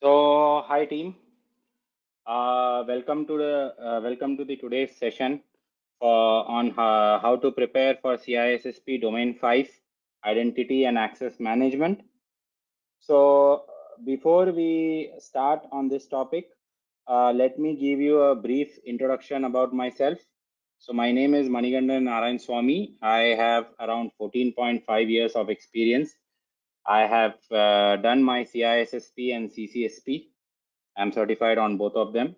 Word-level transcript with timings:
So, 0.00 0.62
hi 0.68 0.84
team. 0.84 1.16
Uh, 2.24 2.84
welcome 2.86 3.26
to 3.26 3.36
the 3.36 3.74
uh, 3.84 4.00
welcome 4.00 4.36
to 4.36 4.44
the 4.44 4.54
today's 4.54 4.94
session 4.96 5.40
uh, 6.00 6.42
on 6.56 6.70
how, 6.70 7.18
how 7.20 7.34
to 7.34 7.50
prepare 7.50 7.98
for 8.00 8.16
CISSP 8.16 9.00
Domain 9.00 9.34
5 9.34 9.68
Identity 10.24 10.84
and 10.84 10.96
Access 10.96 11.40
Management. 11.40 12.02
So, 13.00 13.64
before 14.04 14.52
we 14.52 15.10
start 15.18 15.66
on 15.72 15.88
this 15.88 16.06
topic, 16.06 16.50
uh, 17.08 17.32
let 17.32 17.58
me 17.58 17.74
give 17.74 17.98
you 17.98 18.20
a 18.20 18.36
brief 18.36 18.78
introduction 18.86 19.46
about 19.46 19.74
myself. 19.74 20.18
So, 20.78 20.92
my 20.92 21.10
name 21.10 21.34
is 21.34 21.48
Manigandan 21.48 22.04
Narayan 22.04 22.38
Swami. 22.38 22.94
I 23.02 23.34
have 23.36 23.66
around 23.80 24.12
14.5 24.20 25.10
years 25.10 25.32
of 25.32 25.50
experience 25.50 26.14
I 26.88 27.06
have 27.06 27.34
uh, 27.52 27.96
done 27.96 28.22
my 28.22 28.44
CISSP 28.44 29.36
and 29.36 29.50
CCSP. 29.50 30.28
I'm 30.96 31.12
certified 31.12 31.58
on 31.58 31.76
both 31.76 31.94
of 31.94 32.14
them. 32.14 32.34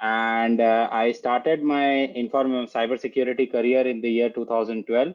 And 0.00 0.60
uh, 0.60 0.88
I 0.90 1.12
started 1.12 1.62
my 1.62 1.86
inform 2.22 2.50
cybersecurity 2.66 3.52
career 3.52 3.86
in 3.86 4.00
the 4.00 4.10
year 4.10 4.30
2012. 4.30 5.14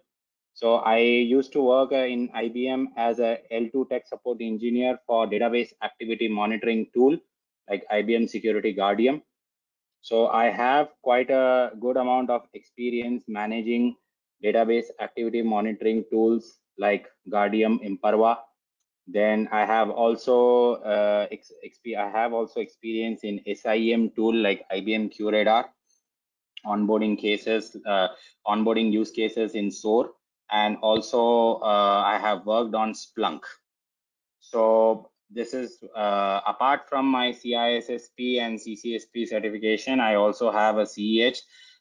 So 0.53 0.75
I 0.75 0.97
used 0.99 1.51
to 1.53 1.61
work 1.61 1.91
uh, 1.91 2.05
in 2.13 2.29
IBM 2.29 2.87
as 2.95 3.19
a 3.19 3.39
L2 3.51 3.89
tech 3.89 4.07
support 4.07 4.39
engineer 4.41 4.97
for 5.05 5.27
database 5.27 5.71
activity 5.83 6.29
monitoring 6.29 6.87
tool 6.93 7.17
like 7.69 7.85
IBM 7.91 8.29
Security 8.29 8.71
Guardium. 8.73 9.21
So 10.01 10.27
I 10.27 10.45
have 10.45 10.89
quite 11.03 11.29
a 11.29 11.71
good 11.81 11.97
amount 11.97 12.29
of 12.29 12.43
experience 12.53 13.25
managing 13.27 13.97
database 14.43 14.85
activity 15.01 15.41
monitoring 15.41 16.05
tools 16.09 16.59
like 16.77 17.07
Guardium, 17.29 17.79
Imperva, 17.79 18.37
then 19.11 19.49
I 19.51 19.65
have 19.65 19.89
also 19.89 20.75
uh, 20.75 21.27
I 21.31 22.09
have 22.09 22.33
also 22.33 22.59
experience 22.59 23.21
in 23.23 23.41
SIEM 23.55 24.11
tool 24.15 24.35
like 24.35 24.65
IBM 24.71 25.11
QRadar, 25.17 25.65
onboarding 26.65 27.17
cases, 27.19 27.75
uh, 27.87 28.09
onboarding 28.47 28.91
use 28.91 29.11
cases 29.11 29.55
in 29.55 29.71
SOAR, 29.71 30.11
and 30.51 30.77
also 30.81 31.55
uh, 31.61 32.03
I 32.05 32.19
have 32.21 32.45
worked 32.45 32.75
on 32.75 32.93
Splunk. 32.93 33.41
So 34.41 35.09
this 35.31 35.53
is 35.53 35.83
uh, 35.95 36.41
apart 36.45 36.87
from 36.87 37.07
my 37.07 37.31
CISSP 37.31 38.39
and 38.39 38.59
CCSP 38.59 39.27
certification, 39.27 39.99
I 39.99 40.15
also 40.15 40.51
have 40.51 40.77
a 40.77 40.83
CEH, 40.83 41.39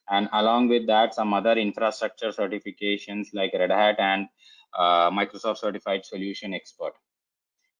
and 0.08 0.30
along 0.32 0.68
with 0.68 0.86
that, 0.86 1.14
some 1.14 1.34
other 1.34 1.52
infrastructure 1.52 2.30
certifications 2.30 3.28
like 3.34 3.52
Red 3.52 3.70
Hat 3.70 3.96
and 3.98 4.28
uh, 4.78 5.10
Microsoft 5.10 5.58
Certified 5.58 6.06
Solution 6.06 6.54
Expert 6.54 6.94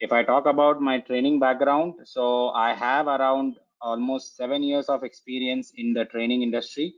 if 0.01 0.13
I 0.13 0.23
talk 0.23 0.47
about 0.47 0.81
my 0.81 1.01
training 1.01 1.41
background, 1.41 1.95
so 2.05 2.51
I 2.51 2.75
have 2.75 3.07
around 3.07 3.57
almost 3.81 4.37
seven 4.37 4.63
years 4.63 4.89
of 4.89 5.03
experience 5.03 5.73
in 5.77 5.93
the 5.93 6.05
training 6.05 6.43
industry 6.43 6.95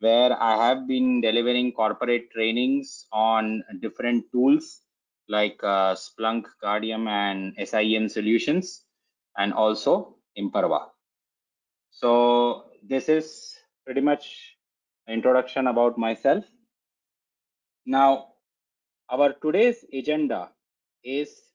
where 0.00 0.40
I 0.40 0.56
have 0.66 0.86
been 0.86 1.20
delivering 1.20 1.72
corporate 1.72 2.30
trainings 2.30 3.06
on 3.12 3.64
different 3.80 4.24
tools 4.32 4.82
like 5.28 5.58
uh, 5.62 5.94
Splunk, 5.94 6.44
Guardium, 6.62 7.06
and 7.08 7.54
SIEM 7.62 8.08
solutions, 8.08 8.84
and 9.36 9.52
also 9.52 10.16
Imperva. 10.38 10.86
So 11.90 12.70
this 12.82 13.08
is 13.08 13.56
pretty 13.84 14.00
much 14.00 14.56
introduction 15.08 15.66
about 15.66 15.98
myself. 15.98 16.44
Now, 17.84 18.28
our 19.10 19.32
today's 19.32 19.84
agenda 19.92 20.50
is 21.02 21.47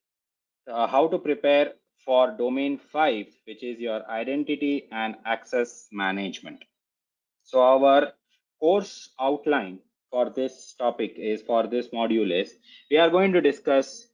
uh, 0.71 0.87
how 0.87 1.07
to 1.07 1.17
prepare 1.17 1.73
for 2.05 2.31
domain 2.31 2.77
5 2.77 3.25
which 3.45 3.63
is 3.63 3.79
your 3.79 4.07
identity 4.09 4.87
and 4.91 5.15
access 5.25 5.87
management. 5.91 6.63
So 7.43 7.61
our 7.61 8.13
course 8.59 9.09
outline 9.19 9.79
for 10.09 10.29
this 10.29 10.75
topic 10.77 11.13
is 11.17 11.41
for 11.41 11.67
this 11.67 11.87
module 11.89 12.31
is 12.31 12.55
we 12.91 12.97
are 12.97 13.09
going 13.09 13.33
to 13.33 13.41
discuss 13.41 14.07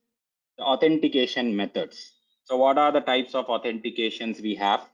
the 0.57 0.63
authentication 0.63 1.55
methods. 1.55 2.13
So 2.43 2.57
what 2.57 2.77
are 2.77 2.91
the 2.91 3.01
types 3.01 3.35
of 3.35 3.47
authentications 3.47 4.41
we 4.41 4.55
have? 4.55 4.87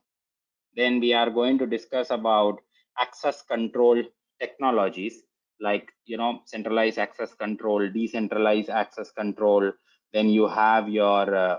Then 0.75 0.99
we 0.99 1.13
are 1.13 1.29
going 1.29 1.57
to 1.59 1.65
discuss 1.65 2.09
about 2.09 2.59
access 2.99 3.41
control 3.41 4.03
technologies 4.39 5.23
like 5.61 5.89
you 6.05 6.17
know 6.17 6.41
centralized 6.45 6.97
access 6.97 7.33
control 7.33 7.89
decentralized 7.89 8.69
access 8.69 9.11
control 9.11 9.71
then 10.13 10.29
you 10.29 10.47
have 10.47 10.89
your 10.89 11.35
uh, 11.35 11.57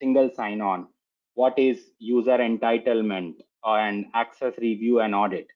single 0.00 0.30
sign-on, 0.34 0.86
what 1.34 1.58
is 1.58 1.78
user 1.98 2.38
entitlement 2.38 3.34
and 3.64 4.06
access 4.14 4.54
review 4.58 5.00
and 5.00 5.14
audit. 5.14 5.46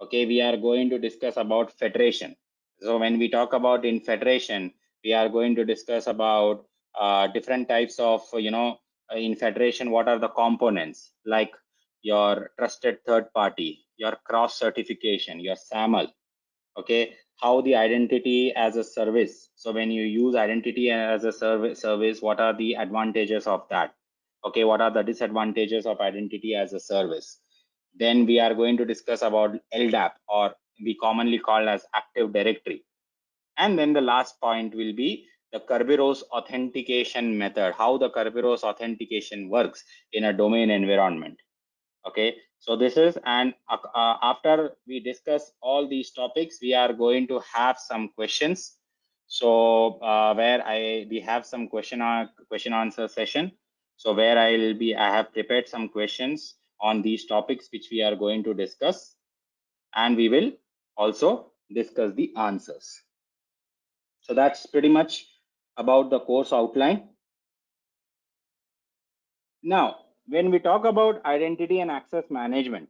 Okay, 0.00 0.26
we 0.26 0.40
are 0.40 0.56
going 0.56 0.90
to 0.90 0.98
discuss 0.98 1.36
about 1.36 1.72
federation. 1.78 2.34
So 2.80 2.98
when 2.98 3.18
we 3.18 3.28
talk 3.28 3.52
about 3.52 3.84
in 3.84 4.00
federation, 4.00 4.72
we 5.04 5.12
are 5.12 5.28
going 5.28 5.54
to 5.56 5.64
discuss 5.64 6.06
about 6.06 6.64
uh, 6.98 7.28
different 7.28 7.68
types 7.68 7.98
of, 7.98 8.22
you 8.34 8.50
know, 8.50 8.78
in 9.14 9.36
federation, 9.36 9.90
what 9.90 10.08
are 10.08 10.18
the 10.18 10.28
components 10.28 11.12
like 11.26 11.52
your 12.02 12.50
trusted 12.58 12.98
third 13.06 13.32
party, 13.32 13.84
your 13.96 14.16
cross 14.24 14.58
certification, 14.58 15.38
your 15.38 15.56
SAML, 15.56 16.08
okay, 16.76 17.14
how 17.42 17.60
the 17.60 17.74
identity 17.74 18.52
as 18.54 18.76
a 18.76 18.84
service. 18.84 19.50
So 19.56 19.72
when 19.72 19.90
you 19.90 20.04
use 20.04 20.36
identity 20.36 20.90
as 20.90 21.24
a 21.24 21.32
service, 21.32 21.80
service, 21.80 22.22
what 22.22 22.38
are 22.38 22.56
the 22.56 22.74
advantages 22.74 23.48
of 23.48 23.64
that? 23.70 23.94
Okay, 24.44 24.62
what 24.62 24.80
are 24.80 24.92
the 24.92 25.02
disadvantages 25.02 25.84
of 25.84 26.00
identity 26.00 26.54
as 26.54 26.72
a 26.72 26.78
service? 26.78 27.40
Then 27.98 28.26
we 28.26 28.38
are 28.38 28.54
going 28.54 28.76
to 28.76 28.84
discuss 28.84 29.22
about 29.22 29.56
LDAP 29.74 30.12
or 30.28 30.54
we 30.84 30.94
commonly 30.94 31.40
call 31.40 31.68
as 31.68 31.84
Active 31.94 32.32
Directory. 32.32 32.84
And 33.58 33.76
then 33.78 33.92
the 33.92 34.00
last 34.00 34.40
point 34.40 34.74
will 34.74 34.94
be 34.94 35.26
the 35.52 35.60
Kerberos 35.60 36.22
authentication 36.32 37.36
method, 37.36 37.74
how 37.76 37.98
the 37.98 38.10
Kerberos 38.10 38.62
authentication 38.62 39.48
works 39.50 39.84
in 40.12 40.24
a 40.24 40.32
domain 40.32 40.70
environment. 40.70 41.38
Okay, 42.06 42.36
so 42.58 42.76
this 42.76 42.96
is, 42.96 43.16
and 43.24 43.54
uh, 43.70 43.76
uh, 43.94 44.16
after 44.22 44.72
we 44.88 44.98
discuss 45.00 45.52
all 45.60 45.88
these 45.88 46.10
topics, 46.10 46.58
we 46.60 46.74
are 46.74 46.92
going 46.92 47.28
to 47.28 47.40
have 47.54 47.78
some 47.78 48.08
questions. 48.08 48.76
So 49.28 50.00
uh, 50.00 50.34
where 50.34 50.66
I 50.66 51.06
we 51.08 51.20
have 51.20 51.46
some 51.46 51.68
question 51.68 52.02
uh, 52.02 52.26
question 52.48 52.72
answer 52.72 53.08
session. 53.08 53.52
So 53.96 54.12
where 54.12 54.36
I 54.36 54.56
will 54.56 54.74
be, 54.74 54.96
I 54.96 55.14
have 55.14 55.32
prepared 55.32 55.68
some 55.68 55.88
questions 55.88 56.56
on 56.80 57.02
these 57.02 57.26
topics 57.26 57.68
which 57.72 57.88
we 57.92 58.02
are 58.02 58.16
going 58.16 58.42
to 58.44 58.52
discuss, 58.52 59.14
and 59.94 60.16
we 60.16 60.28
will 60.28 60.52
also 60.96 61.52
discuss 61.72 62.12
the 62.14 62.32
answers. 62.36 63.00
So 64.20 64.34
that's 64.34 64.66
pretty 64.66 64.88
much 64.88 65.26
about 65.76 66.10
the 66.10 66.20
course 66.20 66.52
outline. 66.52 67.08
Now, 69.62 70.01
when 70.34 70.50
we 70.50 70.58
talk 70.70 70.84
about 70.84 71.24
identity 71.36 71.80
and 71.84 71.90
access 72.00 72.24
management 72.40 72.88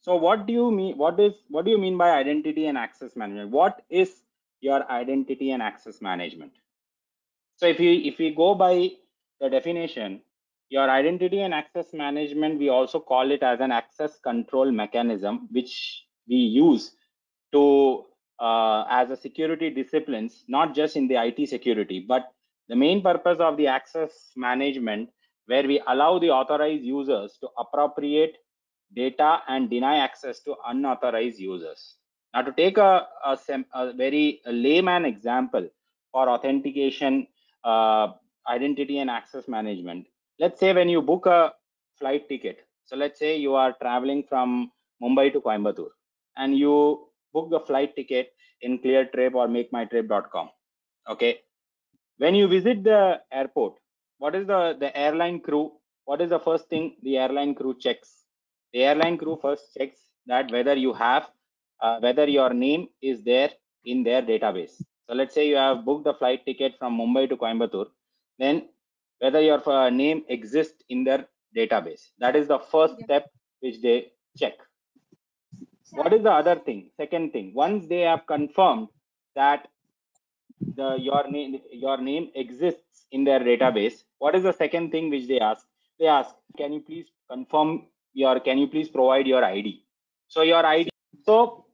so 0.00 0.16
what 0.16 0.46
do 0.46 0.52
you 0.52 0.70
mean 0.70 0.96
what 0.96 1.18
is 1.20 1.34
what 1.48 1.64
do 1.64 1.70
you 1.70 1.78
mean 1.78 1.96
by 1.96 2.10
identity 2.10 2.66
and 2.66 2.78
access 2.78 3.16
management? 3.16 3.50
What 3.50 3.82
is 3.90 4.22
your 4.60 4.90
identity 4.90 5.50
and 5.50 5.62
access 5.62 6.00
management? 6.00 6.52
So 7.56 7.66
if 7.66 7.80
you 7.80 7.90
if 7.90 8.18
we 8.18 8.34
go 8.34 8.54
by 8.54 8.90
the 9.40 9.50
definition 9.50 10.22
your 10.70 10.88
identity 10.90 11.40
and 11.40 11.54
access 11.54 11.92
management 11.92 12.58
we 12.58 12.68
also 12.68 13.00
call 13.00 13.30
it 13.30 13.42
as 13.42 13.60
an 13.60 13.72
access 13.72 14.18
control 14.18 14.70
mechanism 14.70 15.48
which 15.50 16.04
we 16.28 16.36
use 16.36 16.92
to 17.52 18.04
uh, 18.38 18.84
as 18.88 19.10
a 19.10 19.16
security 19.16 19.70
disciplines 19.70 20.44
not 20.46 20.74
just 20.74 20.96
in 20.96 21.08
the 21.08 21.16
IT 21.16 21.48
security 21.48 22.04
but 22.06 22.32
the 22.68 22.76
main 22.76 23.02
purpose 23.02 23.38
of 23.40 23.56
the 23.56 23.66
access 23.66 24.30
management 24.36 25.08
where 25.48 25.66
we 25.66 25.80
allow 25.88 26.18
the 26.18 26.30
authorized 26.30 26.84
users 26.84 27.38
to 27.40 27.48
appropriate 27.58 28.36
data 28.94 29.40
and 29.48 29.70
deny 29.70 29.96
access 29.96 30.40
to 30.40 30.54
unauthorized 30.66 31.38
users. 31.38 31.96
Now, 32.34 32.42
to 32.42 32.52
take 32.52 32.76
a, 32.76 33.08
a, 33.24 33.38
a 33.74 33.92
very 33.94 34.42
layman 34.46 35.06
example 35.06 35.68
for 36.12 36.28
authentication, 36.28 37.26
uh, 37.64 38.08
identity, 38.48 38.98
and 38.98 39.10
access 39.10 39.48
management, 39.48 40.06
let's 40.38 40.60
say 40.60 40.74
when 40.74 40.88
you 40.88 41.00
book 41.00 41.24
a 41.26 41.54
flight 41.98 42.28
ticket. 42.28 42.58
So, 42.84 42.96
let's 42.96 43.18
say 43.18 43.36
you 43.36 43.54
are 43.54 43.74
traveling 43.80 44.24
from 44.28 44.70
Mumbai 45.02 45.32
to 45.32 45.40
Coimbatore 45.40 45.90
and 46.36 46.56
you 46.56 47.08
book 47.32 47.48
the 47.50 47.60
flight 47.60 47.96
ticket 47.96 48.32
in 48.60 48.78
ClearTrip 48.78 49.34
or 49.34 49.48
MakeMyTrip.com. 49.48 50.50
Okay. 51.08 51.40
When 52.18 52.34
you 52.34 52.48
visit 52.48 52.82
the 52.82 53.20
airport, 53.32 53.74
what 54.18 54.34
is 54.38 54.46
the 54.52 54.60
the 54.82 54.90
airline 55.04 55.40
crew 55.46 55.66
what 56.04 56.20
is 56.24 56.30
the 56.36 56.42
first 56.48 56.68
thing 56.72 56.86
the 57.02 57.16
airline 57.24 57.54
crew 57.58 57.74
checks 57.84 58.10
the 58.72 58.82
airline 58.90 59.16
crew 59.22 59.38
first 59.46 59.66
checks 59.76 60.00
that 60.26 60.50
whether 60.56 60.76
you 60.84 60.92
have 60.92 61.24
uh, 61.84 61.96
whether 62.04 62.26
your 62.38 62.52
name 62.66 62.88
is 63.10 63.22
there 63.22 63.50
in 63.84 64.02
their 64.08 64.22
database 64.32 64.74
so 65.06 65.14
let's 65.20 65.34
say 65.34 65.48
you 65.48 65.56
have 65.66 65.84
booked 65.84 66.04
the 66.10 66.14
flight 66.20 66.44
ticket 66.48 66.74
from 66.78 66.98
mumbai 67.00 67.24
to 67.32 67.36
coimbatore 67.44 67.88
then 68.38 68.56
whether 69.20 69.40
your 69.40 69.60
uh, 69.68 69.90
name 69.90 70.24
exists 70.28 70.82
in 70.88 71.04
their 71.04 71.26
database. 71.56 72.10
That 72.18 72.36
is 72.36 72.48
the 72.48 72.58
first 72.58 72.94
step 73.00 73.30
which 73.60 73.80
they 73.80 74.12
check. 74.36 74.54
What 75.92 76.12
is 76.12 76.22
the 76.22 76.32
other 76.32 76.56
thing? 76.56 76.90
Second 76.96 77.32
thing, 77.32 77.52
once 77.54 77.86
they 77.86 78.00
have 78.00 78.26
confirmed 78.26 78.88
that 79.34 79.68
the 80.74 80.96
your 80.98 81.28
name 81.30 81.60
your 81.72 81.98
name 81.98 82.30
exists 82.34 83.06
in 83.10 83.24
their 83.24 83.40
database, 83.40 84.04
what 84.18 84.34
is 84.34 84.42
the 84.42 84.52
second 84.52 84.90
thing 84.90 85.10
which 85.10 85.28
they 85.28 85.40
ask? 85.40 85.66
They 85.98 86.06
ask, 86.06 86.34
can 86.56 86.72
you 86.72 86.80
please 86.80 87.06
confirm 87.30 87.86
your 88.14 88.40
can 88.40 88.58
you 88.58 88.66
please 88.66 88.88
provide 88.88 89.26
your 89.26 89.44
ID? 89.44 89.84
So 90.28 90.42
your 90.42 90.64
ID. 90.64 90.90
So 91.24 91.64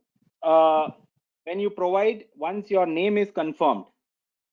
uh, 0.43 0.89
when 1.45 1.61
you 1.61 1.71
provide 1.71 2.25
once 2.37 2.71
your 2.71 2.87
name 2.87 3.19
is 3.19 3.31
confirmed 3.31 3.85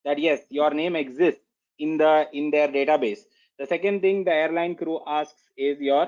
that 0.05 0.19
yes 0.19 0.41
your 0.49 0.71
name 0.71 0.95
exists 0.95 1.41
in 1.79 1.97
the 1.97 2.27
in 2.33 2.51
their 2.51 2.67
database 2.67 3.21
the 3.59 3.65
second 3.65 4.01
thing 4.01 4.23
the 4.23 4.33
airline 4.33 4.75
crew 4.75 4.99
asks 5.07 5.44
is 5.57 5.79
your 5.79 6.07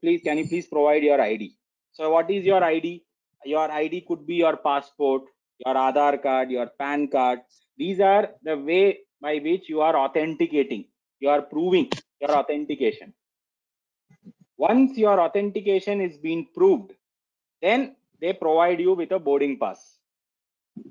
please 0.00 0.20
can 0.22 0.38
you 0.38 0.46
please 0.48 0.66
provide 0.66 1.02
your 1.02 1.20
id 1.20 1.54
so 1.92 2.10
what 2.10 2.30
is 2.30 2.44
your 2.44 2.62
id 2.64 3.02
your 3.44 3.70
id 3.70 4.00
could 4.08 4.26
be 4.26 4.36
your 4.44 4.56
passport 4.68 5.22
your 5.64 5.74
aadhaar 5.86 6.22
card 6.22 6.50
your 6.50 6.68
pan 6.82 7.08
card 7.16 7.40
these 7.76 8.00
are 8.00 8.24
the 8.42 8.56
way 8.70 8.98
by 9.20 9.34
which 9.48 9.68
you 9.68 9.80
are 9.80 9.96
authenticating 10.04 10.84
you 11.22 11.28
are 11.28 11.42
proving 11.42 11.88
your 12.20 12.32
authentication. 12.40 13.12
Once 14.56 14.98
your 14.98 15.20
authentication 15.20 16.00
is 16.00 16.16
being 16.18 16.46
proved 16.54 16.92
then 17.62 17.94
they 18.20 18.32
provide 18.32 18.80
you 18.80 18.92
with 19.00 19.12
a 19.12 19.18
boarding 19.18 19.58
pass 19.58 19.98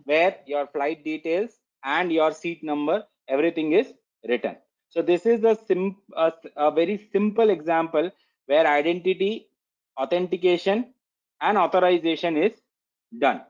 where 0.05 0.37
your 0.47 0.65
flight 0.67 1.03
details 1.03 1.51
and 1.83 2.11
your 2.11 2.31
seat 2.31 2.63
number 2.63 3.03
everything 3.27 3.73
is 3.73 3.93
written. 4.27 4.55
So 4.89 5.01
this 5.01 5.25
is 5.25 5.43
a, 5.43 5.57
sim 5.67 5.97
a 6.57 6.71
very 6.71 6.97
simple 7.11 7.49
example 7.49 8.11
where 8.45 8.67
identity 8.67 9.47
authentication 9.97 10.93
and 11.41 11.57
authorization 11.57 12.37
is 12.37 12.53
done 13.19 13.41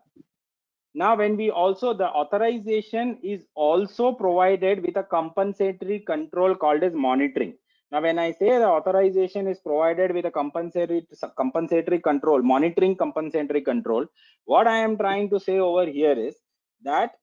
now 0.93 1.15
when 1.15 1.37
we 1.37 1.49
also 1.49 1.93
the 1.93 2.07
authorization 2.07 3.17
is 3.23 3.41
also 3.55 4.11
provided 4.11 4.81
with 4.85 4.97
a 4.97 5.03
compensatory 5.03 5.99
control 5.99 6.55
called 6.55 6.83
as 6.83 6.93
monitoring. 6.93 7.53
Now 7.91 8.01
when 8.01 8.19
i 8.19 8.31
say 8.31 8.49
the 8.57 8.67
authorization 8.67 9.47
is 9.47 9.59
provided 9.59 10.13
with 10.13 10.25
a 10.25 10.31
compensatory 10.31 11.05
compensatory 11.37 11.99
control 11.99 12.41
monitoring 12.41 12.95
compensatory 12.95 13.61
control 13.61 14.05
what 14.45 14.67
i 14.67 14.77
am 14.77 14.97
trying 14.97 15.29
to 15.29 15.39
say 15.39 15.59
over 15.59 15.85
here 15.85 16.17
is 16.27 16.35
that 16.83 17.15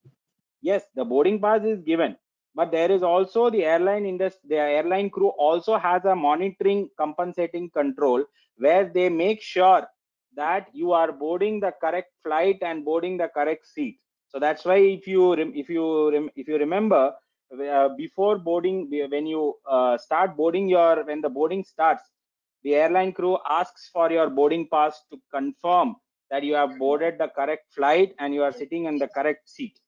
yes 0.61 0.83
the 0.95 1.05
boarding 1.05 1.41
pass 1.41 1.63
is 1.65 1.81
given 1.81 2.17
but 2.55 2.71
there 2.71 2.91
is 2.91 3.03
also 3.03 3.49
the 3.49 3.65
airline 3.65 4.05
industry 4.05 4.49
the 4.51 4.61
airline 4.79 5.09
crew 5.09 5.29
also 5.49 5.79
has 5.79 6.05
a 6.05 6.15
monitoring 6.15 6.89
compensating 6.99 7.71
control 7.71 8.25
where 8.57 8.85
they 8.97 9.09
make 9.09 9.41
sure 9.41 9.87
that 10.39 10.69
you 10.73 10.93
are 10.93 11.13
boarding 11.13 11.61
the 11.61 11.73
correct 11.85 12.13
flight 12.23 12.59
and 12.63 12.85
boarding 12.85 13.17
the 13.19 13.29
correct 13.29 13.67
seat. 13.67 13.99
So 14.29 14.39
that's 14.39 14.65
why 14.65 14.77
if 14.77 15.07
you 15.07 15.33
if 15.35 15.69
you 15.69 16.31
if 16.37 16.49
you 16.49 16.59
remember 16.59 17.13
uh, 17.53 17.89
before 17.97 18.39
boarding 18.39 18.89
when 19.11 19.27
you 19.27 19.55
uh, 19.69 19.97
start 19.99 20.37
boarding 20.37 20.69
your 20.69 21.05
when 21.05 21.21
the 21.21 21.31
boarding 21.31 21.65
starts 21.65 22.05
the 22.63 22.75
airline 22.75 23.13
crew 23.13 23.39
asks 23.49 23.89
for 23.93 24.11
your 24.13 24.29
boarding 24.31 24.69
pass 24.73 25.03
to 25.11 25.19
confirm 25.33 25.97
that 26.31 26.43
you 26.45 26.55
have 26.55 26.79
boarded 26.79 27.19
the 27.19 27.29
correct 27.29 27.73
flight 27.75 28.15
and 28.19 28.35
you 28.35 28.43
are 28.43 28.53
sitting 28.53 28.85
in 28.85 28.99
the 28.99 29.09
correct 29.09 29.49
seat. 29.49 29.79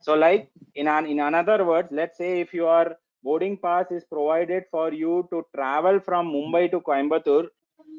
So 0.00 0.14
like 0.14 0.50
in 0.74 0.88
an 0.88 1.06
in 1.06 1.20
another 1.20 1.64
words 1.64 1.88
let's 1.90 2.18
say 2.18 2.40
if 2.40 2.54
your 2.54 2.96
boarding 3.22 3.56
pass 3.56 3.90
is 3.90 4.04
provided 4.04 4.64
for 4.70 4.92
you 4.92 5.26
to 5.30 5.44
travel 5.54 5.98
from 6.00 6.32
mumbai 6.32 6.70
to 6.70 6.80
coimbatore 6.80 7.48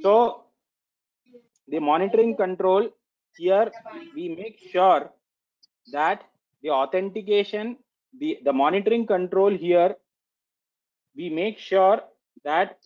so 0.01 0.46
the 1.67 1.79
monitoring 1.79 2.35
control 2.35 2.89
here 3.37 3.71
we 4.15 4.29
make 4.29 4.57
sure 4.71 5.09
that 5.91 6.23
the 6.63 6.69
authentication 6.69 7.77
the 8.19 8.39
the 8.47 8.53
monitoring 8.53 9.05
control 9.05 9.51
here 9.67 9.95
we 11.15 11.29
make 11.29 11.57
sure 11.57 11.99
that 12.43 12.77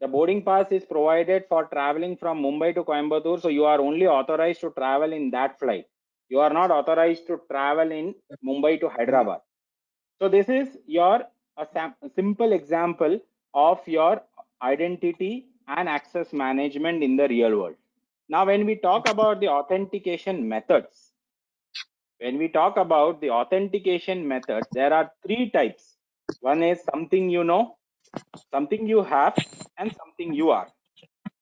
the 0.00 0.08
boarding 0.08 0.42
pass 0.42 0.70
is 0.70 0.84
provided 0.84 1.44
for 1.48 1.64
traveling 1.66 2.16
from 2.16 2.42
mumbai 2.42 2.74
to 2.74 2.82
coimbatore 2.90 3.40
so 3.40 3.48
you 3.48 3.64
are 3.64 3.80
only 3.80 4.06
authorized 4.06 4.60
to 4.60 4.70
travel 4.70 5.12
in 5.12 5.30
that 5.30 5.58
flight. 5.58 5.86
You 6.28 6.40
are 6.40 6.52
not 6.52 6.70
authorized 6.70 7.26
to 7.28 7.40
travel 7.50 7.92
in 7.92 8.14
mumbai 8.44 8.80
to 8.80 8.88
hyderabad. 8.88 9.40
So 10.18 10.28
this 10.28 10.48
is 10.48 10.76
your 10.86 11.22
a, 11.56 11.66
simple 12.16 12.52
example 12.52 13.20
of 13.54 13.86
your 13.86 14.22
identity 14.62 15.46
and 15.68 15.88
access 15.88 16.32
management 16.32 17.02
in 17.02 17.16
the 17.16 17.28
real 17.28 17.56
world 17.58 17.76
now, 18.28 18.46
when 18.46 18.64
we 18.64 18.76
talk 18.76 19.08
about 19.08 19.40
the 19.40 19.48
authentication 19.48 20.48
methods, 20.48 21.12
when 22.18 22.38
we 22.38 22.48
talk 22.48 22.76
about 22.78 23.20
the 23.20 23.30
authentication 23.30 24.26
methods, 24.26 24.66
there 24.72 24.92
are 24.94 25.10
three 25.26 25.50
types. 25.50 25.96
One 26.40 26.62
is 26.62 26.82
something 26.92 27.28
you 27.28 27.44
know, 27.44 27.76
something 28.50 28.86
you 28.86 29.02
have, 29.02 29.36
and 29.76 29.94
something 29.94 30.32
you 30.32 30.50
are. 30.50 30.68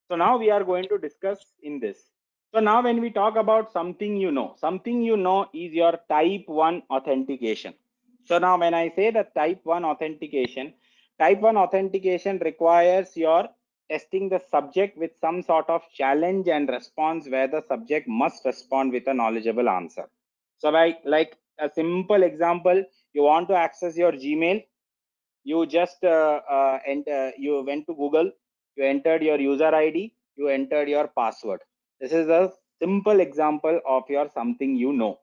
So 0.09 0.17
now 0.17 0.37
we 0.37 0.51
are 0.51 0.63
going 0.63 0.89
to 0.89 0.97
discuss 0.97 1.39
in 1.61 1.79
this. 1.79 1.97
So 2.53 2.59
now 2.59 2.83
when 2.83 2.99
we 2.99 3.09
talk 3.09 3.37
about 3.37 3.71
something 3.71 4.17
you 4.17 4.31
know, 4.31 4.55
something 4.59 5.01
you 5.01 5.15
know 5.15 5.47
is 5.53 5.73
your 5.73 5.97
type 6.09 6.43
1 6.47 6.83
authentication. 6.89 7.73
So 8.25 8.39
now 8.39 8.59
when 8.59 8.73
I 8.73 8.89
say 8.89 9.09
the 9.11 9.25
type 9.35 9.61
1 9.63 9.85
authentication, 9.85 10.73
type 11.17 11.39
1 11.39 11.57
authentication 11.57 12.39
requires 12.39 13.15
your 13.15 13.49
testing 13.89 14.29
the 14.29 14.39
subject 14.39 14.97
with 14.97 15.11
some 15.19 15.41
sort 15.41 15.69
of 15.69 15.81
challenge 15.93 16.47
and 16.47 16.69
response 16.69 17.27
where 17.29 17.47
the 17.47 17.61
subject 17.61 18.07
must 18.07 18.45
respond 18.45 18.91
with 18.91 19.07
a 19.07 19.13
knowledgeable 19.13 19.69
answer. 19.69 20.09
So 20.57 20.69
like, 20.69 20.99
like 21.05 21.37
a 21.59 21.69
simple 21.69 22.23
example, 22.23 22.83
you 23.13 23.23
want 23.23 23.47
to 23.49 23.55
access 23.55 23.97
your 23.97 24.11
Gmail, 24.11 24.63
you 25.43 25.65
just 25.65 26.03
uh, 26.03 26.41
uh, 26.49 26.79
enter, 26.85 27.33
you 27.37 27.63
went 27.65 27.87
to 27.87 27.93
Google, 27.95 28.31
you 28.75 28.85
entered 28.85 29.23
your 29.23 29.39
user 29.39 29.73
ID, 29.73 30.13
you 30.35 30.47
entered 30.47 30.89
your 30.89 31.07
password. 31.07 31.61
This 31.99 32.11
is 32.13 32.27
a 32.29 32.51
simple 32.79 33.19
example 33.19 33.79
of 33.87 34.03
your 34.09 34.29
something 34.29 34.75
you 34.75 34.93
know. 34.93 35.19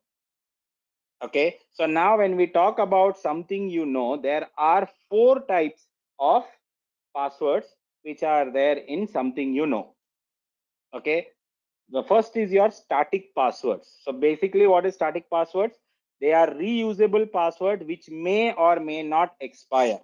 Okay, 1.22 1.58
so 1.72 1.86
now 1.86 2.18
when 2.18 2.36
we 2.36 2.46
talk 2.46 2.78
about 2.78 3.18
something 3.18 3.68
you 3.68 3.84
know, 3.84 4.16
there 4.16 4.48
are 4.56 4.88
four 5.08 5.40
types 5.40 5.86
of 6.18 6.44
passwords 7.14 7.66
which 8.02 8.22
are 8.22 8.50
there 8.50 8.76
in 8.76 9.06
something 9.06 9.54
you 9.54 9.66
know 9.66 9.94
okay? 10.94 11.28
The 11.90 12.02
first 12.04 12.36
is 12.36 12.52
your 12.52 12.70
static 12.70 13.34
passwords. 13.34 13.98
So 14.02 14.12
basically 14.12 14.66
what 14.66 14.86
is 14.86 14.94
static 14.94 15.28
passwords? 15.30 15.76
They 16.20 16.32
are 16.32 16.48
reusable 16.48 17.30
password 17.32 17.86
which 17.86 18.08
may 18.10 18.52
or 18.52 18.78
may 18.78 19.02
not 19.02 19.34
expire 19.40 20.00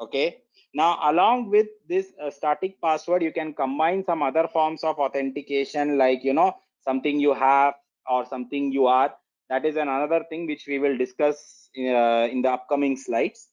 okay? 0.00 0.38
Now 0.72 0.98
along 1.02 1.50
with 1.50 1.68
this 1.88 2.12
uh, 2.20 2.30
static 2.30 2.80
password 2.80 3.22
you 3.22 3.32
can 3.32 3.54
combine 3.54 4.04
some 4.04 4.22
other 4.22 4.48
forms 4.48 4.82
of 4.82 4.98
authentication 4.98 5.98
like 5.98 6.24
you 6.24 6.32
know 6.32 6.56
something 6.84 7.20
you 7.20 7.34
have 7.34 7.74
or 8.10 8.26
something 8.26 8.72
you 8.72 8.86
are. 8.86 9.14
That 9.50 9.64
is 9.64 9.76
another 9.76 10.24
thing 10.28 10.46
which 10.46 10.64
we 10.66 10.78
will 10.78 10.96
discuss 10.96 11.68
uh, 11.78 12.28
in 12.30 12.42
the 12.42 12.50
upcoming 12.50 12.96
slides 12.96 13.48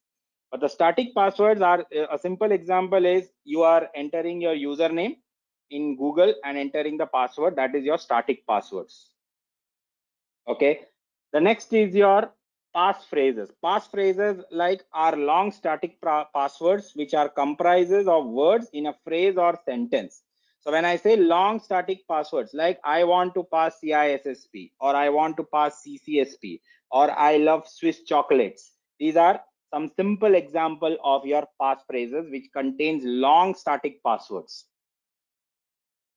but 0.52 0.60
the 0.60 0.68
static 0.68 1.16
passwords 1.16 1.62
are 1.62 1.86
uh, 1.98 2.08
a 2.12 2.20
simple 2.20 2.52
example 2.52 3.06
is 3.06 3.30
you 3.46 3.64
are 3.64 3.90
entering 3.96 4.42
your 4.42 4.54
username 4.54 5.16
in 5.70 5.96
Google 5.96 6.34
and 6.44 6.58
entering 6.58 6.98
the 6.98 7.06
password 7.06 7.56
that 7.56 7.74
is 7.74 7.86
your 7.86 7.98
static 7.98 8.46
passwords. 8.46 9.12
Okay. 10.48 10.82
The 11.32 11.40
next 11.40 11.72
is 11.72 11.96
your 11.96 12.34
pass 12.76 13.06
phrases. 13.06 13.50
Pass 13.64 13.88
phrases 13.88 14.44
like 14.52 14.84
are 14.94 15.16
long 15.16 15.52
static 15.52 15.98
passwords 16.36 16.92
which 16.96 17.14
are 17.14 17.30
comprises 17.30 18.08
of 18.08 18.26
words 18.26 18.68
in 18.74 18.88
a 18.88 18.96
phrase 19.06 19.38
or 19.38 19.58
sentence. 19.66 20.24
So 20.60 20.72
when 20.72 20.84
I 20.84 20.98
say 20.98 21.16
long 21.16 21.62
static 21.62 22.06
passwords 22.10 22.54
like 22.54 22.80
I 22.84 23.06
want 23.06 23.34
to 23.36 23.44
pass 23.44 23.80
CISSP 23.82 24.72
or 24.82 24.96
I 24.96 25.08
want 25.10 25.38
to 25.38 25.44
pass 25.44 25.84
CCSP 25.88 26.60
or 26.92 27.10
I 27.10 27.38
love 27.38 27.68
Swiss 27.68 28.04
chocolates. 28.04 28.74
These 29.00 29.16
are 29.16 29.42
some 29.74 29.90
simple 29.96 30.36
example 30.36 30.98
of 31.04 31.26
your 31.26 31.48
passphrases 31.60 32.30
which 32.30 32.48
contains 32.54 33.04
long 33.06 33.56
static 33.56 34.04
passwords. 34.04 34.66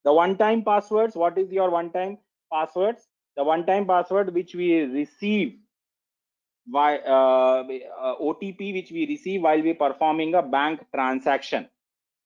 The 0.04 0.12
one-time 0.12 0.64
passwords, 0.64 1.14
what 1.14 1.38
is 1.38 1.50
your 1.52 1.70
one-time 1.70 2.18
passwords? 2.52 3.06
The 3.36 3.44
one-time 3.44 3.86
password 3.86 4.34
which 4.34 4.54
we 4.54 4.80
receive 4.82 5.56
by 6.66 6.98
uh, 6.98 7.64
uh, 8.00 8.14
OTP 8.20 8.72
which 8.72 8.90
we 8.90 9.06
receive 9.06 9.42
while 9.42 9.62
we 9.62 9.74
performing 9.74 10.34
a 10.34 10.42
bank 10.42 10.80
transaction 10.94 11.68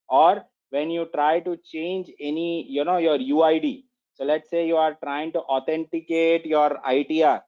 or 0.08 0.44
when 0.70 0.90
you 0.90 1.08
try 1.14 1.40
to 1.40 1.56
change 1.56 2.11
any, 2.20 2.66
you 2.68 2.85
know, 2.85 2.99
your 2.99 3.18
UID. 3.18 3.85
So 4.14 4.25
let's 4.25 4.50
say 4.50 4.66
you 4.66 4.76
are 4.76 4.97
trying 5.02 5.32
to 5.32 5.40
authenticate 5.40 6.47
your 6.47 6.78
ITR 6.87 7.42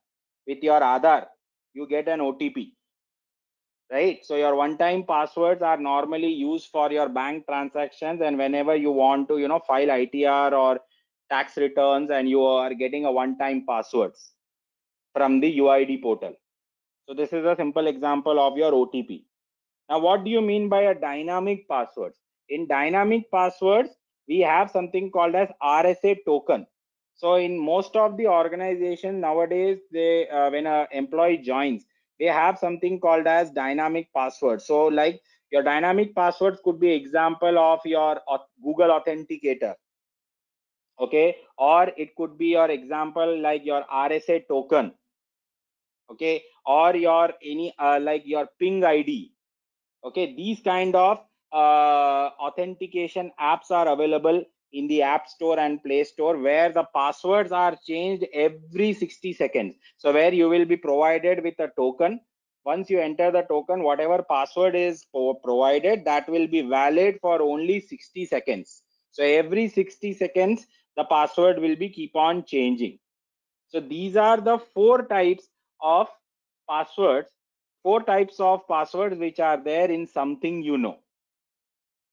with 0.46 0.62
your 0.62 0.80
Aadhaar, 0.80 1.26
you 1.75 1.87
get 1.87 2.08
an 2.08 2.20
OTP 2.20 2.72
right? 3.90 4.25
So 4.25 4.37
your 4.37 4.54
one-time 4.54 5.04
passwords 5.04 5.62
are 5.62 5.76
normally 5.76 6.28
used 6.28 6.68
for 6.70 6.90
your 6.92 7.09
bank 7.09 7.47
transactions 7.47 8.20
and 8.23 8.38
whenever 8.38 8.76
you 8.76 8.90
want 8.92 9.28
to, 9.28 9.38
you 9.38 9.49
know, 9.49 9.61
file 9.61 9.88
ITR 9.88 10.52
or 10.52 10.80
tax 11.30 11.56
returns 11.56 12.11
and 12.11 12.28
you 12.28 12.42
are 12.42 12.75
getting 12.75 13.04
a 13.04 13.12
one-time 13.12 13.64
passwords 13.68 14.32
from 15.14 15.40
the 15.40 15.59
UID 15.59 16.02
portal. 16.02 16.35
So 17.06 17.14
this 17.14 17.32
is 17.32 17.44
a 17.44 17.56
simple 17.56 17.87
example 17.88 18.38
of 18.38 18.56
your 18.56 18.73
OTP. 18.73 19.25
Now, 19.88 19.99
what 19.99 20.25
do 20.25 20.30
you 20.30 20.40
mean 20.40 20.68
by 20.68 20.82
a 20.82 20.94
dynamic 20.94 21.68
passwords? 21.68 22.18
In 22.49 22.68
dynamic 22.68 23.30
passwords, 23.32 23.90
we 24.28 24.38
have 24.40 24.70
something 24.70 25.11
called 25.11 25.35
as 25.35 25.49
RSA 25.62 26.18
token. 26.25 26.66
So 27.16 27.35
in 27.35 27.59
most 27.59 27.97
of 27.97 28.16
the 28.16 28.28
organization 28.28 29.20
nowadays, 29.20 29.78
they 29.92 30.28
uh, 30.28 30.50
when 30.50 30.66
an 30.66 30.87
employee 30.92 31.38
joins, 31.38 31.85
they 32.21 32.27
have 32.27 32.59
something 32.59 33.00
called 33.00 33.27
as 33.27 33.50
dynamic 33.50 34.09
password. 34.15 34.62
So 34.62 34.87
like 34.87 35.21
your 35.50 35.65
dynamic 35.65 36.15
passwords 36.15 36.61
could 36.65 36.79
be 36.79 36.93
example 36.93 37.59
of 37.59 37.81
your 37.85 38.21
Google 38.62 38.91
Authenticator. 39.00 39.75
Okay, 41.00 41.39
or 41.57 41.91
it 41.97 42.15
could 42.15 42.39
be 42.39 42.49
your 42.49 42.71
example 42.71 43.41
like 43.41 43.65
your 43.65 43.85
RSA 43.93 44.47
token. 44.47 44.93
Okay, 46.12 46.43
or 46.67 46.95
your 46.95 47.33
any 47.43 47.75
uh, 47.79 47.99
like 48.00 48.23
your 48.27 48.49
ping 48.59 48.85
id 48.85 49.33
okay 50.05 50.35
these 50.35 50.61
kind 50.61 50.95
of 50.95 51.19
uh, 51.53 52.31
authentication 52.47 53.33
apps 53.41 53.71
are 53.71 53.89
available 53.89 54.45
in 54.73 54.87
the 54.89 55.03
app 55.03 55.29
store 55.29 55.59
and 55.59 55.83
play 55.83 56.05
store 56.05 56.37
where 56.39 56.73
the 56.73 56.85
passwords 56.95 57.53
are 57.53 57.77
changed 57.87 58.25
every 58.33 58.93
60 58.93 59.33
seconds. 59.33 59.75
So 59.97 60.12
where 60.12 60.33
you 60.33 60.49
will 60.49 60.65
be 60.65 60.77
provided 60.77 61.43
with 61.43 61.59
a 61.59 61.71
token. 61.77 62.21
Once 62.65 62.91
you 62.91 63.00
enter 63.00 63.31
the 63.31 63.43
token 63.43 63.83
whatever 63.83 64.23
password 64.23 64.75
is 64.75 65.07
provided 65.43 66.05
that 66.05 66.29
will 66.29 66.47
be 66.47 66.61
valid 66.61 67.19
for 67.21 67.41
only 67.41 67.81
60 67.81 68.27
seconds. 68.27 68.83
So 69.11 69.23
every 69.23 69.69
60 69.69 70.15
seconds 70.15 70.67
the 70.97 71.05
password 71.05 71.59
will 71.59 71.77
be 71.77 71.89
keep 71.89 72.15
on 72.15 72.45
changing. 72.45 72.99
So 73.69 73.81
these 73.81 74.17
are 74.17 74.41
the 74.41 74.59
four 74.59 75.07
types 75.07 75.49
of 75.81 76.09
passwords 76.69 77.31
four 77.83 78.03
types 78.03 78.39
of 78.39 78.67
passwords 78.69 79.19
which 79.19 79.41
are 79.41 79.62
there 79.62 79.91
in 79.91 80.07
something 80.07 80.62
you 80.62 80.79
know. 80.79 80.99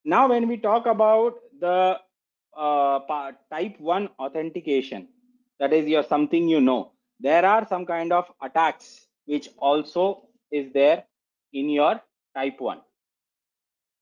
Now, 0.05 0.29
when 0.29 0.47
we 0.47 0.57
talk 0.57 0.85
about 0.85 1.35
the 1.59 1.99
uh, 2.57 3.31
type 3.51 3.79
1 3.79 4.09
authentication, 4.19 5.07
that 5.59 5.73
is 5.73 5.87
your 5.87 6.03
something 6.03 6.47
you 6.47 6.61
know, 6.61 6.91
there 7.19 7.45
are 7.45 7.67
some 7.67 7.85
kind 7.85 8.11
of 8.11 8.25
attacks 8.41 9.07
which 9.25 9.49
also 9.57 10.23
is 10.51 10.71
there 10.73 11.03
in 11.53 11.69
your 11.69 12.01
type 12.35 12.59
1. 12.59 12.81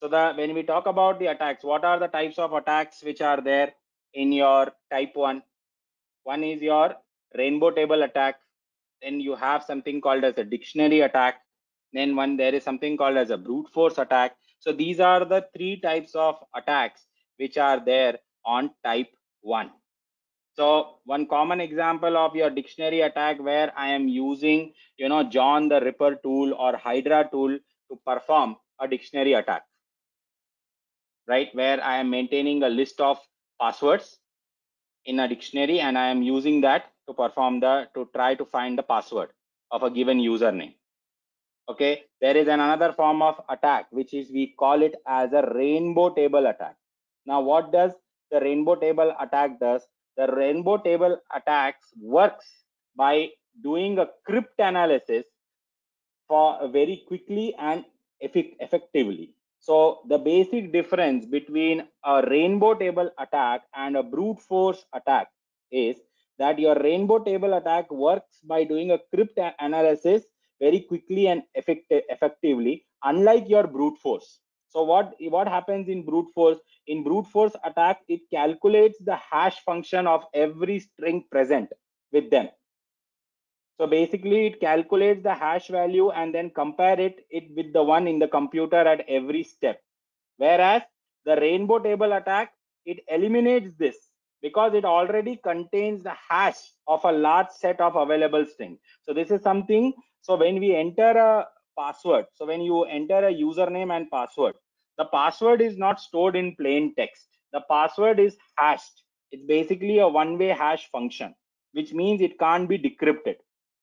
So 0.01 0.09
the 0.09 0.33
when 0.35 0.53
we 0.53 0.63
talk 0.63 0.85
about 0.87 1.19
the 1.19 1.27
attacks, 1.27 1.63
what 1.63 1.83
are 1.83 1.99
the 1.99 2.07
types 2.07 2.37
of 2.37 2.53
attacks 2.53 3.03
which 3.03 3.21
are 3.21 3.41
there 3.41 3.73
in 4.13 4.31
your 4.31 4.71
type 4.91 5.15
1? 5.15 5.41
One 6.23 6.43
is 6.43 6.61
your 6.61 6.95
rainbow 7.37 7.71
table 7.71 8.03
attack. 8.03 8.35
Then 9.01 9.19
you 9.19 9.35
have 9.35 9.63
something 9.63 10.01
called 10.01 10.23
as 10.23 10.37
a 10.37 10.43
dictionary 10.43 11.01
attack 11.01 11.35
then 11.95 12.15
one 12.15 12.35
there 12.35 12.53
is 12.53 12.63
something 12.63 12.97
called 12.97 13.17
as 13.17 13.29
a 13.29 13.37
brute 13.37 13.69
force 13.73 13.97
attack 13.97 14.35
so 14.59 14.71
these 14.71 14.99
are 14.99 15.23
the 15.25 15.45
three 15.55 15.79
types 15.79 16.13
of 16.13 16.35
attacks 16.53 17.05
which 17.37 17.57
are 17.57 17.79
there 17.83 18.19
on 18.45 18.69
type 18.83 19.09
1 19.41 19.71
so 20.57 20.99
one 21.03 21.25
common 21.27 21.59
example 21.59 22.17
of 22.17 22.35
your 22.35 22.49
dictionary 22.49 23.01
attack 23.01 23.39
where 23.39 23.71
i 23.75 23.87
am 23.87 24.07
using 24.07 24.73
you 24.97 25.09
know 25.09 25.23
john 25.23 25.67
the 25.69 25.81
ripper 25.81 26.15
tool 26.23 26.53
or 26.53 26.75
hydra 26.77 27.27
tool 27.31 27.57
to 27.89 27.99
perform 28.05 28.55
a 28.79 28.87
dictionary 28.87 29.33
attack. 29.33 29.63
Right 31.27 31.49
where 31.53 31.83
i 31.83 31.97
am 31.97 32.09
maintaining 32.09 32.63
a 32.63 32.69
list 32.69 33.01
of 33.01 33.19
passwords 33.59 34.17
in 35.05 35.19
a 35.19 35.27
dictionary 35.27 35.79
and 35.79 35.97
i 35.97 36.07
am 36.07 36.21
using 36.21 36.61
that 36.61 36.91
to 37.07 37.13
perform 37.13 37.59
the 37.59 37.87
to 37.95 38.09
try 38.13 38.35
to 38.35 38.45
find 38.45 38.77
the 38.77 38.83
password 38.83 39.29
of 39.71 39.83
a 39.83 39.89
given 39.89 40.19
username. 40.19 40.75
Okay 41.67 42.03
there 42.21 42.37
is 42.37 42.47
another 42.47 42.93
form 42.93 43.21
of 43.21 43.41
attack 43.49 43.87
which 43.91 44.13
is 44.13 44.31
we 44.31 44.53
call 44.59 44.81
it 44.83 44.95
as 45.07 45.33
a 45.33 45.49
rainbow 45.53 46.09
table 46.13 46.45
attack. 46.47 46.75
Now 47.25 47.41
what 47.41 47.71
does 47.71 47.93
the 48.31 48.39
rainbow 48.39 48.75
table 48.75 49.13
attack 49.19 49.59
does 49.59 49.81
the 50.17 50.27
rainbow 50.27 50.77
table 50.77 51.17
attacks 51.35 51.87
works 51.99 52.45
by 52.95 53.29
doing 53.63 53.99
a 53.99 54.07
crypt 54.25 54.59
analysis 54.59 55.25
for 56.27 56.67
very 56.69 57.03
quickly 57.07 57.53
and 57.59 57.85
effectively 58.19 59.33
so 59.59 60.01
the 60.07 60.17
basic 60.17 60.71
difference 60.71 61.25
between 61.25 61.87
a 62.03 62.21
rainbow 62.29 62.75
table 62.75 63.09
attack 63.19 63.63
and 63.73 63.97
a 63.97 64.03
brute 64.03 64.39
force 64.39 64.85
attack 64.93 65.27
is 65.71 65.97
that 66.37 66.59
your 66.59 66.75
rainbow 66.75 67.17
table 67.19 67.55
attack 67.55 67.89
works 67.91 68.39
by 68.43 68.63
doing 68.63 68.91
a 68.91 68.99
crypt 69.13 69.39
analysis 69.59 70.23
very 70.61 70.81
quickly 70.81 71.27
and 71.27 71.41
effect 71.55 71.85
effectively, 71.89 72.85
unlike 73.03 73.49
your 73.49 73.65
brute 73.65 73.97
force. 73.97 74.39
So 74.69 74.83
what, 74.83 75.15
what 75.19 75.47
happens 75.47 75.89
in 75.89 76.05
brute 76.05 76.29
force? 76.33 76.59
In 76.87 77.03
brute 77.03 77.27
force 77.27 77.53
attack, 77.63 78.01
it 78.07 78.21
calculates 78.31 78.97
the 78.99 79.15
hash 79.15 79.59
function 79.63 80.07
of 80.07 80.23
every 80.33 80.79
string 80.79 81.25
present 81.31 81.69
with 82.11 82.29
them. 82.29 82.49
So 83.77 83.87
basically 83.87 84.47
it 84.47 84.61
calculates 84.61 85.21
the 85.23 85.33
hash 85.33 85.67
value 85.67 86.11
and 86.11 86.33
then 86.33 86.51
compare 86.51 86.99
it, 86.99 87.25
it 87.29 87.53
with 87.55 87.73
the 87.73 87.83
one 87.83 88.07
in 88.07 88.19
the 88.19 88.27
computer 88.27 88.77
at 88.77 89.03
every 89.09 89.43
step. 89.43 89.81
Whereas 90.37 90.83
the 91.25 91.35
rainbow 91.35 91.79
table 91.79 92.13
attack, 92.13 92.53
it 92.85 92.99
eliminates 93.09 93.71
this 93.77 93.97
because 94.41 94.73
it 94.75 94.85
already 94.85 95.37
contains 95.43 96.03
the 96.03 96.13
hash 96.29 96.59
of 96.87 97.03
a 97.03 97.11
large 97.11 97.49
set 97.49 97.81
of 97.81 97.95
available 97.95 98.45
string. 98.45 98.77
So 99.03 99.13
this 99.13 99.31
is 99.31 99.41
something 99.41 99.93
so 100.25 100.35
when 100.35 100.59
we 100.59 100.75
enter 100.75 101.11
a 101.11 101.47
password, 101.77 102.25
so 102.33 102.47
when 102.47 102.61
you 102.61 102.85
enter 102.85 103.27
a 103.27 103.31
username 103.31 103.95
and 103.95 104.09
password, 104.09 104.55
the 104.97 105.05
password 105.05 105.61
is 105.61 105.77
not 105.77 105.99
stored 105.99 106.35
in 106.35 106.55
plain 106.55 106.93
text. 106.97 107.27
The 107.53 107.61
password 107.69 108.19
is 108.19 108.37
hashed. 108.57 109.03
It's 109.31 109.45
basically 109.45 109.99
a 109.99 110.07
one-way 110.07 110.49
hash 110.49 110.89
function, 110.91 111.35
which 111.73 111.93
means 111.93 112.21
it 112.21 112.39
can't 112.39 112.69
be 112.69 112.77
decrypted. 112.77 113.35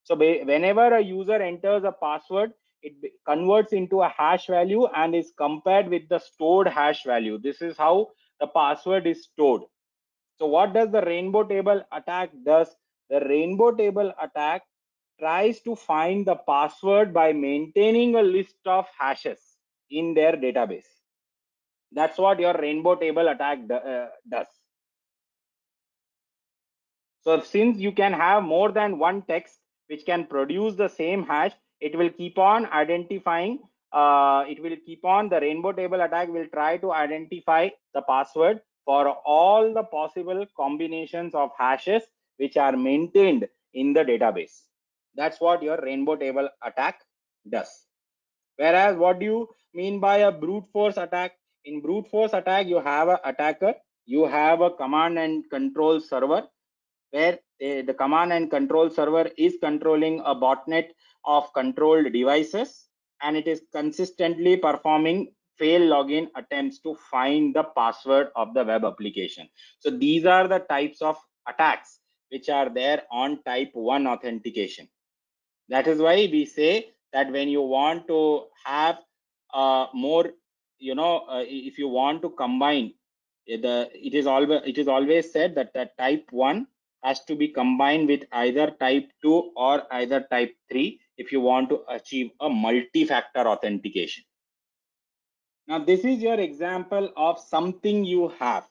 So 0.05 0.17
whenever 0.17 0.95
a 0.95 1.01
user 1.01 1.41
enters 1.41 1.85
a 1.85 1.93
password, 1.93 2.53
it 2.83 2.95
converts 3.27 3.73
into 3.73 4.03
a 4.03 4.09
hash 4.09 4.47
value 4.47 4.87
and 4.87 5.15
is 5.15 5.33
compared 5.37 5.89
with 5.89 6.09
the 6.09 6.19
stored 6.19 6.67
hash 6.67 7.05
value. 7.05 7.39
This 7.39 7.63
is 7.63 7.77
how 7.77 8.11
the 8.41 8.49
password 8.49 9.07
is 9.07 9.25
stored. 9.25 9.63
So 10.39 10.47
what 10.47 10.73
does 10.73 10.91
the 10.91 11.03
rainbow 11.03 11.45
table 11.45 11.83
attack 11.93 12.31
does? 12.45 12.75
The 13.11 13.21
rainbow 13.21 13.73
table 13.73 14.13
attack 14.21 14.63
tries 15.21 15.61
to 15.61 15.77
find 15.77 16.27
the 16.27 16.37
password 16.37 17.13
by 17.15 17.33
maintaining 17.33 18.17
a 18.17 18.23
list 18.23 18.57
of 18.67 18.87
hashes 18.99 19.39
in 19.91 20.15
their 20.15 20.33
database. 20.33 21.02
That's 21.95 22.19
what 22.19 22.41
your 22.41 22.55
rainbow 22.55 22.95
table 22.97 23.29
attack 23.29 23.59
uh, 23.71 24.07
does. 24.29 24.47
So 27.23 27.41
since 27.41 27.79
you 27.79 27.93
can 27.93 28.13
have 28.13 28.43
more 28.43 28.73
than 28.73 28.99
one 28.99 29.23
text 29.23 29.59
which 29.89 30.05
can 30.05 30.27
produce 30.27 30.75
the 30.75 30.89
same 30.89 31.25
hash, 31.25 31.53
it 31.81 31.97
will 31.97 32.11
keep 32.11 32.39
on 32.39 32.67
identifying, 32.67 33.61
uh, 33.93 34.45
it 34.49 34.63
will 34.63 34.77
keep 34.85 35.05
on, 35.05 35.29
the 35.29 35.41
rainbow 35.41 35.73
table 35.73 36.01
attack 36.01 36.29
will 36.29 36.47
try 36.53 36.79
to 36.79 36.93
identify 36.93 37.69
the 37.95 38.03
password 38.03 38.61
for 38.85 39.09
all 39.09 39.73
the 39.73 39.85
possible 39.85 40.47
combinations 40.57 41.35
of 41.35 41.51
hashes 41.59 42.03
which 42.39 42.57
are 42.57 42.77
maintained 42.77 43.47
in 43.75 43.93
the 43.93 44.01
database. 44.01 44.63
That's 45.15 45.41
what 45.41 45.63
your 45.63 45.79
rainbow 45.83 46.17
table 46.17 46.49
attack 46.65 47.01
does. 47.49 47.69
Whereas 48.57 48.97
what 48.97 49.19
do 49.19 49.27
you 49.27 49.49
mean 49.75 50.01
by 50.01 50.19
a 50.19 50.33
brute 50.33 50.65
force 50.73 50.97
attack? 50.97 51.33
In 51.65 51.81
brute 51.81 52.09
force 52.09 52.33
attack, 52.33 52.67
you 52.67 52.81
have 52.81 53.09
an 53.09 53.19
attacker, 53.25 53.75
you 54.05 54.25
have 54.25 54.61
a 54.61 54.71
command 54.71 55.19
and 55.19 55.49
control 55.51 56.01
server 56.01 56.43
where 57.11 57.39
the 57.61 57.95
command 57.97 58.33
and 58.33 58.51
control 58.51 58.91
server 58.91 59.31
is 59.37 59.57
controlling 59.61 60.21
a 60.21 60.35
botnet 60.35 60.89
of 61.25 61.53
controlled 61.53 62.13
devices 62.13 62.89
and 63.23 63.37
it 63.37 63.47
is 63.47 63.63
consistently 63.73 64.57
performing 64.57 65.33
fail 65.59 65.83
login 65.83 66.29
attempts 66.35 66.81
to 66.81 66.97
find 67.11 67.55
the 67.55 67.63
password 67.77 68.31
of 68.35 68.53
the 68.55 68.65
web 68.65 68.85
application. 68.85 69.49
So 69.79 69.91
these 69.91 70.25
are 70.27 70.49
the 70.49 70.61
types 70.61 71.01
of 71.01 71.17
attacks 71.49 72.01
which 72.31 72.49
are 72.49 72.69
there 72.69 73.03
on 73.13 73.43
type 73.45 73.71
1 73.75 74.07
authentication. 74.07 74.89
That 75.69 75.87
is 75.87 76.01
why 76.01 76.29
we 76.33 76.47
say 76.47 76.91
that 77.13 77.31
when 77.31 77.49
you 77.49 77.63
want 77.63 78.09
to 78.09 78.47
have 78.65 78.99
uh, 79.55 79.87
more, 79.95 80.31
you 80.83 80.95
know, 80.97 81.25
uh, 81.31 81.45
if 81.47 81.79
you 81.79 81.89
want 81.89 82.23
to 82.23 82.31
combine 82.31 82.93
the, 83.47 83.89
it 83.95 84.15
is 84.15 84.27
always 84.27 84.61
it 84.65 84.79
is 84.79 84.89
always 84.89 85.33
said 85.33 85.55
that 85.55 85.73
the 85.75 85.89
type 85.99 86.27
one 86.31 86.67
has 87.03 87.25
to 87.25 87.35
be 87.35 87.49
combined 87.49 88.09
with 88.09 88.23
either 88.33 88.71
type 88.81 89.09
2 89.23 89.53
or 89.57 89.83
either 89.93 90.25
type 90.31 90.55
3 90.71 91.01
if 91.19 91.33
you 91.33 91.41
want 91.41 91.69
to 91.69 91.81
achieve 91.89 92.31
a 92.41 92.49
multi-factor 92.49 93.41
authentication. 93.41 94.25
Now, 95.67 95.79
this 95.79 96.05
is 96.05 96.21
your 96.21 96.39
example 96.39 97.13
of 97.17 97.41
something 97.41 98.05
you 98.05 98.29
have. 98.39 98.65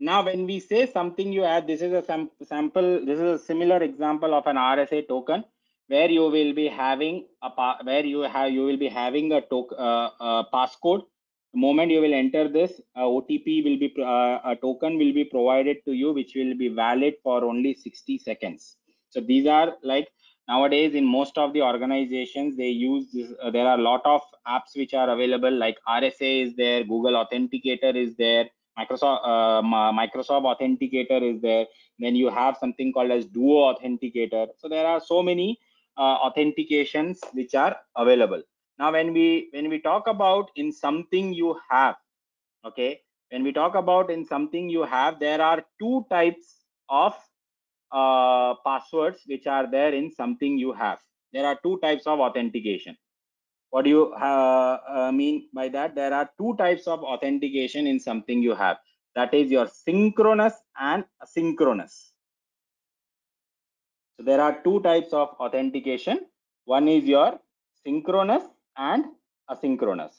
Now, 0.00 0.24
when 0.24 0.46
we 0.46 0.60
say 0.60 0.86
something 0.90 1.32
you 1.32 1.42
have, 1.42 1.66
this 1.66 1.82
is 1.82 1.92
a 1.92 2.02
sam 2.02 2.30
sample, 2.42 3.04
this 3.04 3.18
is 3.18 3.40
a 3.40 3.44
similar 3.44 3.82
example 3.82 4.34
of 4.34 4.46
an 4.46 4.56
RSA 4.56 5.06
token 5.08 5.44
where 5.88 6.10
you 6.10 6.22
will 6.22 6.52
be 6.54 6.66
having 6.66 7.26
a 7.42 7.50
where 7.84 8.04
you 8.04 8.20
have 8.22 8.50
you 8.50 8.64
will 8.64 8.76
be 8.76 8.88
having 8.88 9.32
a 9.32 9.40
token 9.40 9.78
uh, 9.78 10.42
passcode. 10.52 11.02
The 11.52 11.60
moment 11.60 11.92
you 11.92 12.00
will 12.00 12.14
enter 12.14 12.48
this 12.48 12.80
uh, 12.96 13.02
otp 13.02 13.64
will 13.64 13.78
be 13.78 13.94
uh, 13.98 14.38
a 14.52 14.56
token 14.60 14.98
will 14.98 15.12
be 15.12 15.24
provided 15.24 15.84
to 15.84 15.92
you 15.92 16.12
which 16.12 16.32
will 16.34 16.56
be 16.56 16.68
valid 16.68 17.14
for 17.22 17.44
only 17.44 17.74
60 17.74 18.18
seconds. 18.18 18.76
So 19.10 19.20
these 19.20 19.46
are 19.46 19.74
like 19.82 20.08
nowadays 20.48 20.94
in 20.94 21.06
most 21.06 21.38
of 21.38 21.52
the 21.52 21.62
organizations 21.62 22.56
they 22.56 22.68
use 22.68 23.12
this 23.12 23.32
uh, 23.42 23.50
there 23.50 23.66
are 23.66 23.78
a 23.78 23.82
lot 23.82 24.02
of 24.04 24.20
apps 24.48 24.76
which 24.76 24.92
are 24.92 25.08
available 25.08 25.50
like 25.50 25.78
rsa 25.88 26.46
is 26.46 26.54
there 26.54 26.84
google 26.84 27.12
authenticator 27.12 27.94
is 27.96 28.14
there 28.16 28.46
microsoft 28.78 29.20
uh, 29.24 29.62
microsoft 29.92 30.44
authenticator 30.52 31.22
is 31.34 31.40
there. 31.40 31.66
Then 31.98 32.16
you 32.16 32.30
have 32.30 32.56
something 32.58 32.92
called 32.92 33.10
as 33.10 33.26
duo 33.26 33.72
authenticator. 33.72 34.48
So 34.58 34.68
there 34.68 34.86
are 34.86 35.00
so 35.00 35.22
many 35.22 35.58
authentications 35.98 37.18
which 37.32 37.54
are 37.54 37.76
available. 37.96 38.42
Now 38.78 38.92
when 38.92 39.12
we 39.12 39.48
when 39.52 39.68
we 39.68 39.80
talk 39.80 40.06
about 40.06 40.50
in 40.56 40.72
something 40.72 41.32
you 41.32 41.56
have 41.70 41.96
okay 42.64 43.00
when 43.30 43.44
we 43.44 43.52
talk 43.52 43.74
about 43.74 44.10
in 44.10 44.24
something 44.24 44.68
you 44.68 44.82
have 44.82 45.20
there 45.20 45.40
are 45.40 45.64
two 45.80 46.04
types 46.10 46.64
of 46.88 47.14
uh, 47.92 48.54
passwords 48.66 49.20
which 49.26 49.46
are 49.46 49.70
there 49.70 49.94
in 49.94 50.10
something 50.10 50.58
you 50.58 50.72
have. 50.72 50.98
There 51.32 51.46
are 51.46 51.58
two 51.62 51.78
types 51.78 52.06
of 52.06 52.20
authentication. 52.20 52.96
What 53.70 53.84
do 53.84 53.90
you 53.90 54.12
uh, 54.14 54.78
uh, 54.88 55.12
mean 55.12 55.48
by 55.52 55.68
that? 55.68 55.94
There 55.94 56.14
are 56.14 56.30
two 56.38 56.54
types 56.58 56.86
of 56.86 57.02
authentication 57.02 57.86
in 57.86 57.98
something 57.98 58.42
you 58.42 58.54
have. 58.54 58.78
That 59.14 59.34
is 59.34 59.50
your 59.50 59.68
synchronous 59.68 60.54
and 60.78 61.04
asynchronous 61.22 62.13
so 64.16 64.24
there 64.24 64.40
are 64.40 64.62
two 64.62 64.80
types 64.80 65.12
of 65.12 65.30
authentication. 65.40 66.20
One 66.64 66.88
is 66.88 67.04
your 67.04 67.38
synchronous 67.84 68.44
and 68.76 69.04
asynchronous. 69.50 70.12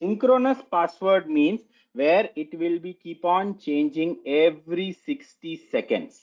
Synchronous 0.00 0.58
password 0.70 1.28
means 1.28 1.60
where 1.92 2.30
it 2.36 2.56
will 2.58 2.78
be 2.78 2.94
keep 2.94 3.24
on 3.24 3.58
changing 3.58 4.18
every 4.26 4.96
60 5.04 5.56
seconds. 5.70 6.20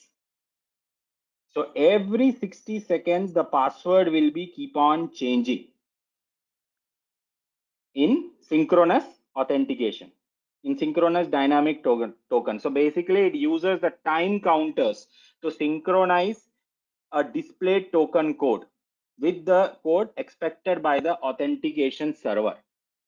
So 1.48 1.72
every 1.76 2.32
60 2.32 2.80
seconds, 2.82 3.34
the 3.34 3.44
password 3.44 4.08
will 4.08 4.32
be 4.32 4.48
keep 4.48 4.76
on 4.78 5.12
changing 5.14 5.68
in 7.94 8.32
synchronous 8.42 9.06
authentication 9.36 10.12
in 10.64 10.78
synchronous 10.78 11.28
dynamic 11.28 11.84
token 11.84 12.14
token 12.30 12.60
so 12.60 12.70
basically 12.70 13.22
it 13.28 13.36
uses 13.36 13.80
the 13.82 13.94
time 14.04 14.40
counters 14.40 15.08
to 15.42 15.50
synchronize 15.50 16.42
a 17.16 17.24
displayed 17.24 17.92
token 17.92 18.36
code 18.36 18.66
with 19.20 19.46
the 19.46 19.76
code 19.82 20.10
expected 20.18 20.84
by 20.84 21.00
the 21.00 21.16
authentication 21.20 22.14
server. 22.14 22.56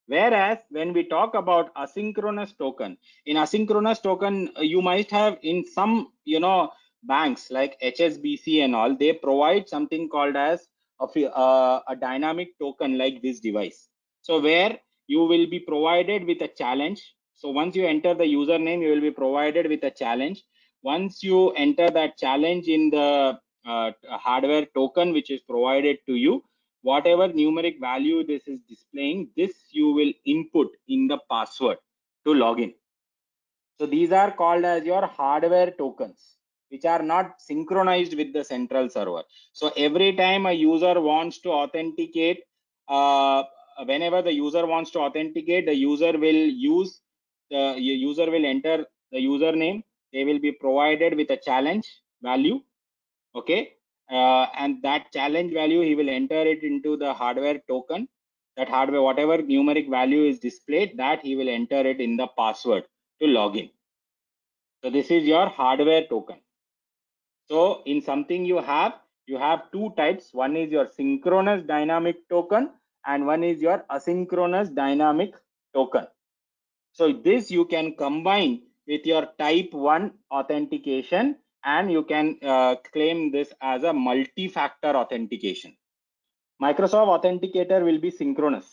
Whereas 0.08 0.60
when 0.70 0.94
we 0.94 1.04
talk 1.04 1.36
about 1.36 1.74
asynchronous 1.76 2.58
token, 2.58 2.98
in 3.26 3.36
asynchronous 3.36 4.02
token, 4.02 4.50
you 4.58 4.82
might 4.82 5.12
have 5.12 5.38
in 5.44 5.66
some, 5.66 6.14
you 6.24 6.40
know, 6.40 6.72
banks 7.04 7.52
like 7.52 7.80
HSBC 7.82 8.64
and 8.64 8.74
all, 8.74 8.96
they 8.96 9.12
provide 9.12 9.68
something 9.68 10.08
called 10.08 10.38
as 10.38 10.66
a, 11.02 11.06
uh, 11.30 11.82
a 11.90 11.96
dynamic 11.96 12.58
token 12.58 12.98
like 12.98 13.22
this 13.22 13.41
device. 13.41 13.89
So 14.22 14.39
where 14.39 14.80
you 15.08 15.26
will 15.26 15.48
be 15.48 15.60
provided 15.60 16.26
with 16.26 16.41
a 16.41 16.48
challenge. 16.48 17.02
So 17.34 17.50
once 17.50 17.76
you 17.76 17.86
enter 17.86 18.13
the 18.13 18.24
username, 18.24 18.82
you 18.82 18.91
will 18.91 19.02
be 19.02 19.12
provided 19.12 19.67
with 19.67 19.84
a 19.84 19.91
challenge. 19.91 20.43
Once 20.84 21.22
you 21.22 21.52
enter 21.52 21.89
that 21.89 22.17
challenge 22.17 22.67
in 22.67 22.89
the 22.89 23.39
uh, 23.67 23.91
hardware 24.10 24.65
token 24.73 25.13
which 25.13 25.30
is 25.30 25.41
provided 25.41 25.97
to 26.08 26.15
you. 26.15 26.43
Whatever 26.82 27.27
numeric 27.30 27.80
value 27.80 28.25
this 28.25 28.47
is 28.47 28.60
displaying 28.69 29.30
this 29.36 29.53
you 29.71 29.91
will 29.91 30.13
input 30.25 30.67
in 30.88 31.08
the 31.08 31.19
password 31.30 31.77
to 32.25 32.34
login 32.34 32.73
so 33.80 33.86
these 33.86 34.12
are 34.12 34.32
called 34.32 34.65
as 34.65 34.84
your 34.84 35.06
hardware 35.06 35.71
tokens 35.71 36.38
which 36.69 36.84
are 36.86 37.03
not 37.03 37.39
synchronized 37.39 38.15
with 38.17 38.34
the 38.34 38.43
central 38.43 38.89
server. 38.89 39.23
So 39.53 39.71
every 39.77 40.13
time 40.15 40.45
a 40.47 40.51
user 40.51 40.99
wants 40.99 41.39
to 41.41 41.51
authenticate 41.51 42.39
uh, 42.88 43.43
whenever 43.86 44.21
the 44.21 44.34
user 44.34 44.65
wants 44.65 44.91
to 44.91 44.99
authenticate 44.99 45.67
the 45.67 45.75
user 45.75 46.17
will 46.17 46.43
use 46.71 47.01
the 47.51 47.75
user 47.77 48.30
will 48.30 48.45
enter 48.45 48.86
the 49.12 49.19
username. 49.19 49.84
They 50.12 50.25
will 50.25 50.39
be 50.39 50.51
provided 50.51 51.15
with 51.15 51.30
a 51.30 51.38
challenge 51.38 51.86
value 52.21 52.62
okay? 53.38 53.73
Uh, 54.10 54.45
and 54.58 54.82
that 54.84 55.12
challenge 55.12 55.54
value 55.54 55.82
he 55.82 55.95
will 55.95 56.10
enter 56.10 56.41
it 56.41 56.63
into 56.63 56.97
the 56.97 57.13
hardware 57.13 57.60
token. 57.67 58.08
That 58.56 58.69
hardware 58.69 59.02
whatever 59.02 59.38
numeric 59.38 59.89
value 59.89 60.23
is 60.23 60.39
displayed 60.39 60.97
that 60.97 61.21
he 61.21 61.36
will 61.36 61.50
enter 61.50 61.82
it 61.86 62.00
in 62.00 62.17
the 62.17 62.28
password 62.38 62.86
to 63.21 63.28
log 63.28 63.58
in. 63.58 63.69
So 64.84 64.89
this 64.89 65.12
is 65.12 65.26
your 65.26 65.50
hardware 65.50 66.06
token. 66.08 66.38
So 67.50 67.84
in 67.86 68.02
something 68.02 68.45
you 68.45 68.58
have 68.58 68.93
you 69.26 69.38
have 69.38 69.71
two 69.71 69.93
types. 69.97 70.34
One 70.34 70.56
is 70.56 70.71
your 70.71 70.88
synchronous 70.88 71.63
dynamic 71.63 72.28
token 72.30 72.69
and 73.06 73.26
one 73.26 73.43
is 73.43 73.62
your 73.62 73.86
asynchronous 73.91 74.73
dynamic 74.73 75.34
token. 75.73 76.08
So 76.93 77.12
this 77.12 77.52
you 77.52 77.65
can 77.65 77.95
combine 77.95 78.62
with 78.88 79.06
your 79.06 79.28
type 79.38 79.73
1 79.73 80.12
authentication 80.32 81.36
and 81.63 81.91
you 81.91 82.04
can 82.04 82.38
uh, 82.43 82.76
claim 82.93 83.32
this 83.32 83.54
as 83.62 83.84
a 83.84 83.93
multi-factor 83.93 84.96
authentication. 84.96 85.76
Microsoft 86.62 87.10
Authenticator 87.15 87.84
will 87.84 88.00
be 88.00 88.12
synchronous. 88.12 88.65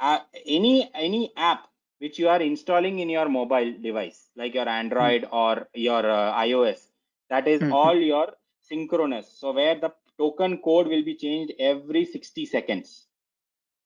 Uh, 0.00 0.18
any 0.46 0.90
any 0.94 1.32
app 1.36 1.68
which 1.98 2.18
you 2.18 2.28
are 2.28 2.40
installing 2.40 2.98
in 2.98 3.08
your 3.08 3.28
mobile 3.28 3.72
device, 3.80 4.30
like 4.34 4.54
your 4.54 4.68
Android 4.68 5.22
mm. 5.22 5.32
or 5.32 5.68
your 5.74 6.04
uh, 6.10 6.32
iOS, 6.40 6.88
that 7.30 7.46
is 7.46 7.60
mm 7.60 7.72
all 7.72 7.96
your 7.96 8.28
synchronous. 8.60 9.30
So 9.38 9.52
where 9.52 9.78
the 9.78 9.92
token 10.18 10.58
code 10.58 10.88
will 10.88 11.04
be 11.04 11.14
changed 11.14 11.52
every 11.58 12.04
60 12.04 12.46
seconds 12.46 13.06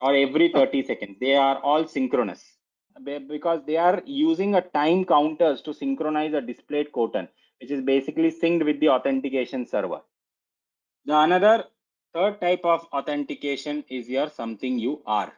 or 0.01 0.15
every 0.15 0.51
30 0.51 0.85
seconds. 0.85 1.17
They 1.21 1.35
are 1.35 1.59
all 1.59 1.87
synchronous 1.87 2.45
because 3.05 3.61
they 3.67 3.77
are 3.77 4.03
using 4.07 4.55
a 4.55 4.63
time 4.63 5.05
counters 5.05 5.61
to 5.63 5.75
synchronize 5.75 6.33
a 6.33 6.41
displayed 6.41 6.89
token 6.95 7.29
which 7.61 7.71
is 7.71 7.83
basically 7.83 8.31
synced 8.31 8.65
with 8.65 8.81
the 8.81 8.89
authentication 8.89 9.67
server. 9.67 10.01
The 11.05 11.19
another 11.19 11.65
third 12.15 12.41
type 12.41 12.65
of 12.65 12.87
authentication 12.93 13.85
is 13.89 14.09
your 14.09 14.29
something 14.29 14.79
you 14.79 15.03
are. 15.07 15.33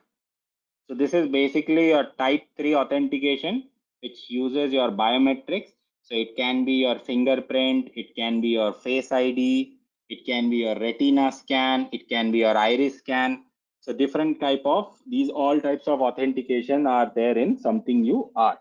So 0.88 0.94
this 0.94 1.12
is 1.12 1.28
basically 1.28 1.92
a 1.92 2.04
type 2.18 2.44
3 2.57 2.74
authentication 2.74 3.68
which 4.00 4.31
uses 4.31 4.72
your 4.72 4.90
biometrics. 4.90 5.72
So 6.02 6.14
it 6.14 6.37
can 6.37 6.64
be 6.64 6.72
your 6.72 6.98
fingerprint, 6.98 7.90
it 7.94 8.16
can 8.16 8.40
be 8.40 8.48
your 8.48 8.72
face 8.72 9.12
ID, 9.12 9.76
it 10.09 10.24
can 10.24 10.48
be 10.48 10.59
your 10.59 10.78
retina 10.78 11.31
scan, 11.31 11.88
it 11.92 12.09
can 12.09 12.33
be 12.33 12.38
your 12.38 12.57
iris 12.57 12.98
scan. 12.98 13.44
So 13.81 13.92
different 13.92 14.40
type 14.40 14.62
of 14.64 14.96
these 15.07 15.28
all 15.28 15.61
types 15.61 15.87
of 15.87 16.00
authentication 16.00 16.87
are 16.87 17.12
there 17.14 17.37
in 17.37 17.59
something 17.59 18.04
you 18.04 18.31
are. 18.35 18.59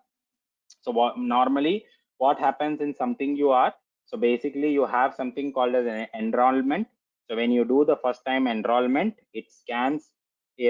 So 0.81 1.13
normally 1.17 1.85
what 2.17 2.39
happens 2.39 2.81
in 2.81 2.93
something 2.95 3.35
you 3.35 3.49
are. 3.51 3.73
So 4.05 4.17
basically 4.17 4.71
you 4.71 4.85
have 4.85 5.13
something 5.15 5.51
called 5.53 5.75
as 5.75 5.85
an 5.85 6.07
enrollment. 6.17 6.87
So 7.29 7.35
when 7.35 7.51
you 7.51 7.65
do 7.65 7.85
the 7.85 7.97
first 7.97 8.25
time 8.25 8.47
enrollment 8.47 9.15
it 9.33 9.45
scans 9.51 10.11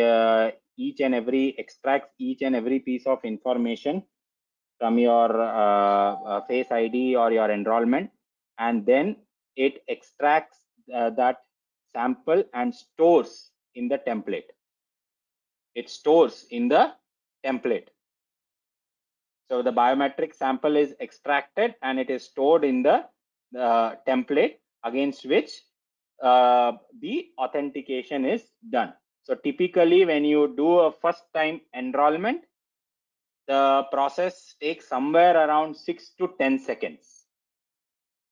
uh, 0.01 0.51
each 0.77 0.99
and 1.01 1.15
every 1.15 1.55
extracts 1.57 2.13
each 2.19 2.41
and 2.41 2.55
every 2.55 2.79
piece 2.79 3.05
of 3.07 3.19
information 3.23 4.03
from 4.79 4.97
your 4.99 5.29
uh, 5.41 6.13
uh, 6.13 6.41
face 6.45 6.71
id 6.71 7.15
or 7.15 7.31
your 7.31 7.49
enrollment 7.51 8.10
and 8.60 8.86
then 8.86 9.15
it 9.55 9.83
extracts 9.88 10.60
uh, 10.93 11.10
that 11.12 11.38
sample 11.91 12.43
and 12.53 12.73
stores 12.73 13.51
in 13.75 13.88
the 13.88 13.97
template. 13.99 14.49
It 15.75 15.89
stores 15.89 16.45
in 16.51 16.67
the 16.67 16.93
template 17.45 17.88
so 19.49 19.62
the 19.62 19.71
biometric 19.71 20.36
sample 20.36 20.75
is 20.75 20.93
extracted 20.99 21.75
and 21.81 21.99
it 21.99 22.10
is 22.10 22.23
stored 22.23 22.63
in 22.63 22.83
the, 22.83 23.05
template 24.05 24.55
against 24.83 25.25
which 25.25 25.51
uh, 26.21 26.73
the 26.99 27.27
authentication 27.38 28.25
is 28.25 28.43
done. 28.69 28.93
So 29.23 29.36
typically 29.36 30.03
when 30.03 30.25
you 30.25 30.53
do 30.57 30.79
a 30.79 30.91
first 30.91 31.23
time 31.33 31.62
enrollment, 31.73 32.41
the 33.47 33.86
process 33.89 34.55
takes 34.62 34.89
somewhere 34.89 35.38
around 35.47 35.77
six 35.77 36.12
to 36.17 36.33
10 36.39 36.60
seconds. 36.60 37.27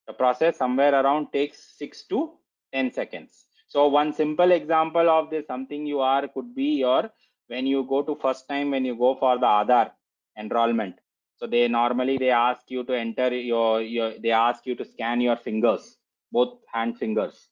The 0.07 0.13
process 0.13 0.57
somewhere 0.57 0.93
around 0.93 1.31
takes 1.31 1.77
six 1.77 2.03
to 2.07 2.33
10 2.73 2.91
seconds. 2.91 3.45
So 3.67 3.87
one 3.87 4.11
simple 4.11 4.51
example 4.51 5.09
of 5.09 5.29
this 5.29 5.47
something 5.47 5.85
you 5.85 6.01
are 6.01 6.27
could 6.27 6.53
be 6.53 6.75
your 6.79 7.09
when 7.47 7.65
you 7.65 7.85
go 7.87 8.01
to 8.03 8.15
first 8.15 8.49
time 8.49 8.71
when 8.71 8.83
you 8.83 8.97
go 8.97 9.15
for 9.15 9.37
the 9.37 9.45
Aadhaar 9.45 9.91
enrollment. 10.37 10.95
So 11.37 11.47
they 11.47 11.67
normally 11.67 12.17
they 12.17 12.29
ask 12.29 12.61
you 12.69 12.83
to 12.85 12.93
enter 12.97 13.33
your 13.33 13.81
your 13.81 14.13
they 14.19 14.31
ask 14.31 14.65
you 14.65 14.75
to 14.75 14.85
scan 14.85 15.19
your 15.21 15.35
fingers, 15.35 15.97
both 16.31 16.59
hand 16.73 16.97
fingers. 16.97 17.49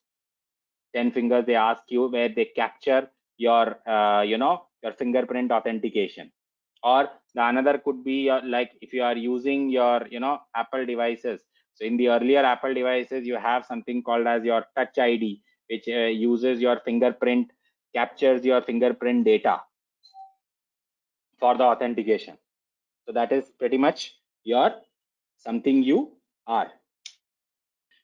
10 0.96 1.12
fingers 1.12 1.46
they 1.46 1.56
ask 1.56 1.84
you 1.90 2.08
where 2.08 2.30
they 2.30 2.46
capture 2.46 3.10
your 3.38 3.78
uh, 3.88 4.22
you 4.22 4.38
know 4.38 4.68
your 4.82 4.94
fingerprint 4.94 5.52
authentication. 5.52 6.32
Or 6.84 7.10
the 7.36 7.48
another 7.48 7.78
could 7.78 8.04
be 8.04 8.30
uh, 8.30 8.42
like 8.46 8.72
if 8.82 8.94
you 8.94 9.04
are 9.04 9.18
using 9.18 9.70
your 9.70 10.08
you 10.10 10.20
know 10.20 10.40
apple 10.56 10.86
devices. 10.86 11.42
So 11.76 11.86
in 11.86 11.98
the 11.98 12.10
earlier 12.10 12.44
apple 12.46 12.74
devices 12.74 13.26
you 13.26 13.36
have 13.36 13.66
something 13.66 14.04
called 14.04 14.28
as 14.28 14.44
your 14.44 14.66
touch 14.78 14.98
id 14.98 15.42
which 15.70 15.88
uh, 15.88 16.12
uses 16.30 16.62
your 16.62 16.80
fingerprint 16.86 17.52
captures 17.96 18.46
your 18.46 18.62
fingerprint 18.62 19.26
data 19.26 19.62
for 21.40 21.58
the 21.58 21.64
authentication 21.64 22.38
so 23.06 23.14
that 23.14 23.32
is 23.32 23.52
pretty 23.60 23.78
much 23.78 24.16
your 24.44 24.72
something 25.38 25.84
you 25.84 26.14
are. 26.48 26.72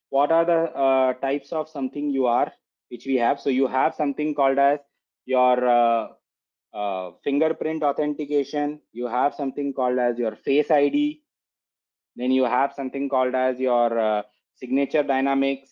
What 0.10 0.32
are 0.32 0.46
the 0.46 0.62
uh, 0.76 1.14
types 1.14 1.52
of 1.52 1.70
something 1.70 2.10
you 2.10 2.26
are 2.28 2.52
which 2.90 3.06
we 3.06 3.16
have? 3.16 3.40
So 3.40 3.50
you 3.50 3.68
have 3.68 3.96
something 3.96 4.34
called 4.34 4.58
as 4.58 4.80
your 5.26 5.68
uh, 5.68 6.08
uh, 6.74 7.12
fingerprint 7.24 7.84
authentication. 7.84 8.82
You 8.92 9.08
have 9.08 9.36
something 9.36 9.74
called 9.74 10.00
as 10.00 10.18
your 10.18 10.36
face 10.36 10.72
id 10.72 11.22
then 12.16 12.32
you 12.32 12.44
have 12.44 12.74
something 12.74 13.08
called 13.10 13.34
as 13.36 13.60
your 13.60 13.98
uh, 13.98 14.24
signature 14.56 15.04
dynamics. 15.04 15.70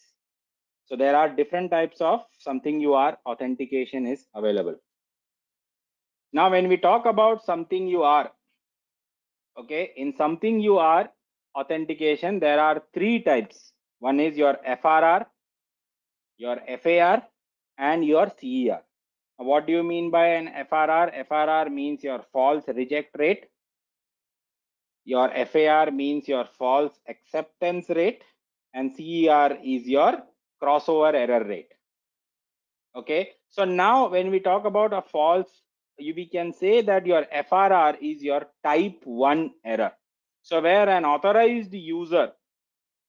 So 0.86 0.96
there 0.96 1.16
are 1.16 1.28
different 1.30 1.72
types 1.72 2.00
of 2.00 2.22
something 2.40 2.80
you 2.80 2.94
are. 2.94 3.18
Authentication 3.26 4.06
is 4.08 4.26
available. 4.34 4.76
Now 6.32 6.50
when 6.50 6.70
we 6.70 6.78
talk 6.78 7.06
about 7.06 7.44
something 7.44 7.88
you 7.88 8.04
are 8.04 8.32
okay 9.58 9.92
in 9.98 10.16
something 10.16 10.60
you 10.60 10.78
are 10.78 11.10
authentication 11.56 12.40
there 12.40 12.60
are 12.60 12.82
three 12.94 13.22
types 13.22 13.72
one 14.00 14.20
is 14.20 14.38
your 14.38 14.58
frr 14.82 15.26
your 16.38 16.58
far 16.84 17.24
and 17.78 18.06
your 18.06 18.32
cer 18.40 18.82
what 19.38 19.68
do 19.68 19.74
you 19.74 19.84
mean 19.84 20.10
by 20.10 20.28
an 20.30 20.48
FRR? 20.48 21.28
FRR 21.28 21.72
means 21.72 22.04
your 22.04 22.24
false 22.34 22.68
reject 22.68 23.16
rate. 23.20 23.46
Your 25.06 25.30
FAR 25.46 25.92
means 25.92 26.28
your 26.28 26.46
false 26.46 27.00
acceptance 27.08 27.90
rate. 27.90 28.24
And 28.74 28.96
CER 28.96 29.58
is 29.64 29.88
your 29.88 30.24
crossover 30.62 31.14
error 31.14 31.44
rate. 31.44 31.72
Okay. 32.96 33.32
So 33.50 33.64
now 33.64 34.10
when 34.10 34.32
we 34.32 34.40
talk 34.40 34.66
about 34.66 34.92
a 34.92 35.04
false, 35.04 35.50
we 36.00 36.26
can 36.26 36.54
say 36.54 36.82
that 36.82 37.06
your 37.06 37.26
FRR 37.26 37.98
is 38.02 38.24
your 38.24 38.48
type 38.64 39.02
1 39.04 39.52
error. 39.66 39.92
So 40.42 40.62
where 40.62 40.90
an 40.90 41.06
authorized 41.06 41.74
user 41.74 42.32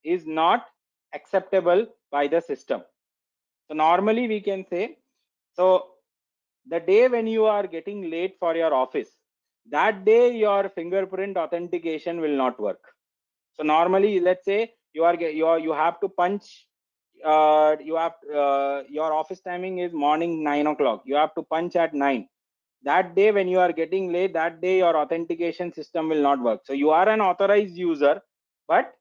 is 0.05 0.27
not 0.27 0.67
acceptable 1.15 1.87
by 2.11 2.27
the 2.27 2.41
system. 2.41 2.83
So 3.69 3.75
normally 3.75 4.27
we 4.29 4.41
can 4.41 4.65
say, 4.69 4.99
so 5.53 5.89
the 6.69 6.81
day 6.81 7.09
when 7.09 7.27
you 7.27 7.47
are 7.47 7.67
getting 7.67 8.11
late 8.11 8.37
for 8.39 8.55
your 8.55 8.73
office 8.75 9.09
that 9.71 10.05
day 10.05 10.37
your 10.37 10.69
fingerprint 10.69 11.37
authentication 11.37 12.21
will 12.21 12.37
not 12.37 12.59
work 12.61 12.81
so 13.55 13.63
normally 13.63 14.21
let's 14.21 14.45
say 14.45 14.73
you 14.93 15.05
are 15.05 15.15
you 15.17 15.47
are, 15.47 15.59
you 15.59 15.73
have 15.73 16.01
to 16.01 16.09
punch 16.09 16.67
uh, 17.25 17.77
you 17.83 17.97
have 17.97 18.15
uh, 18.35 18.83
your 18.89 19.13
office 19.13 19.41
timing 19.41 19.79
is 19.79 19.93
morning 19.93 20.43
nine 20.43 20.67
o'clock 20.67 21.03
you 21.05 21.15
have 21.15 21.35
to 21.35 21.43
punch 21.43 21.77
at 21.77 21.95
nine 21.95 22.29
that 22.83 23.15
day 23.15 23.31
when 23.33 23.49
you 23.49 23.59
are 23.59 23.73
getting 23.73 24.13
late 24.13 24.33
that 24.33 24.61
day 24.61 24.79
your 24.79 24.97
authentication 24.97 25.73
system 25.73 26.09
will 26.09 26.23
not 26.23 26.41
work 26.41 26.61
so 26.65 26.73
you 26.73 26.91
are 26.91 27.09
an 27.09 27.21
authorized 27.21 27.77
user 27.77 28.21
but 28.67 28.95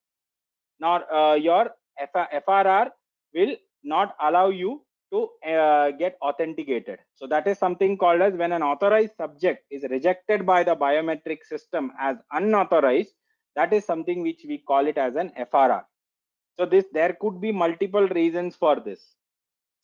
not 0.79 1.05
uh, 1.11 1.35
your 1.35 1.69
frr 2.13 2.91
will 3.33 3.55
not 3.83 4.15
allow 4.19 4.49
you 4.49 4.81
to 5.11 5.29
uh, 5.47 5.91
get 5.91 6.17
authenticated. 6.21 6.99
So 7.15 7.27
that 7.27 7.47
is 7.47 7.57
something 7.57 7.97
called 7.97 8.21
as 8.21 8.33
when 8.33 8.51
an 8.51 8.63
authorized 8.63 9.15
subject 9.15 9.63
is 9.71 9.83
rejected 9.89 10.45
by 10.45 10.63
the 10.63 10.75
biometric 10.75 11.45
system 11.45 11.91
as 11.99 12.17
unauthorized, 12.31 13.13
that 13.55 13.73
is 13.73 13.85
something 13.85 14.21
which 14.21 14.45
we 14.47 14.59
call 14.59 14.85
it 14.87 14.97
as 14.97 15.15
an 15.15 15.31
FRR. 15.39 15.83
So 16.57 16.65
this 16.65 16.85
there 16.91 17.15
could 17.19 17.39
be 17.39 17.51
multiple 17.51 18.07
reasons 18.09 18.55
for 18.55 18.79
this. 18.79 19.01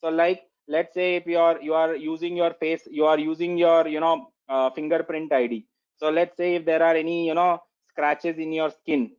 So 0.02 0.10
like 0.10 0.42
let's 0.68 0.94
say 0.94 1.16
if 1.16 1.26
you 1.26 1.38
are 1.38 1.60
you 1.60 1.74
are 1.74 1.94
using 1.96 2.36
your 2.36 2.54
face, 2.54 2.86
you 2.90 3.04
are 3.06 3.18
using 3.18 3.56
your 3.58 3.86
you 3.88 4.00
know 4.00 4.28
uh, 4.48 4.70
fingerprint 4.70 5.32
ID. 5.32 5.66
So 5.96 6.10
let's 6.10 6.36
say 6.36 6.56
if 6.56 6.64
there 6.64 6.82
are 6.82 6.94
any 6.94 7.26
you 7.26 7.34
know 7.34 7.60
scratches 7.90 8.38
in 8.38 8.52
your 8.52 8.70
skin, 8.70 9.12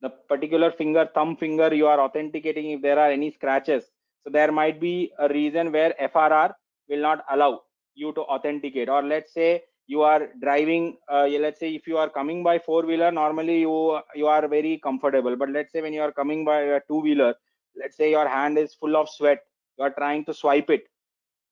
the 0.00 0.10
particular 0.10 0.70
finger, 0.72 1.08
thumb 1.14 1.36
finger, 1.36 1.74
you 1.74 1.86
are 1.86 2.00
authenticating 2.00 2.70
if 2.72 2.82
there 2.82 2.98
are 2.98 3.10
any 3.10 3.30
scratches 3.30 3.84
so 4.24 4.30
there 4.30 4.52
might 4.52 4.80
be 4.80 5.12
a 5.18 5.28
reason 5.28 5.72
where 5.72 5.94
FRR 5.98 6.54
will 6.88 7.00
not 7.00 7.24
allow 7.30 7.62
you 7.94 8.12
to 8.12 8.22
authenticate. 8.22 8.88
Or 8.88 9.02
let's 9.02 9.32
say 9.32 9.62
you 9.86 10.02
are 10.02 10.28
driving, 10.40 10.98
uh, 11.10 11.26
let's 11.26 11.60
say 11.60 11.74
if 11.74 11.86
you 11.86 11.96
are 11.98 12.10
coming 12.10 12.42
by 12.42 12.58
four 12.58 12.82
wheeler, 12.84 13.10
normally 13.10 13.60
you 13.60 14.00
you 14.14 14.26
are 14.26 14.46
very 14.48 14.78
comfortable. 14.78 15.36
But 15.36 15.50
let's 15.50 15.72
say 15.72 15.82
when 15.82 15.92
you 15.94 16.02
are 16.02 16.12
coming 16.12 16.44
by 16.44 16.60
a 16.78 16.80
two 16.88 17.00
wheeler, 17.00 17.34
let's 17.76 17.96
say 17.96 18.10
your 18.10 18.28
hand 18.28 18.58
is 18.58 18.74
full 18.74 18.96
of 18.96 19.08
sweat, 19.08 19.40
you 19.78 19.84
are 19.84 19.90
trying 19.90 20.24
to 20.26 20.34
swipe 20.34 20.70
it, 20.70 20.84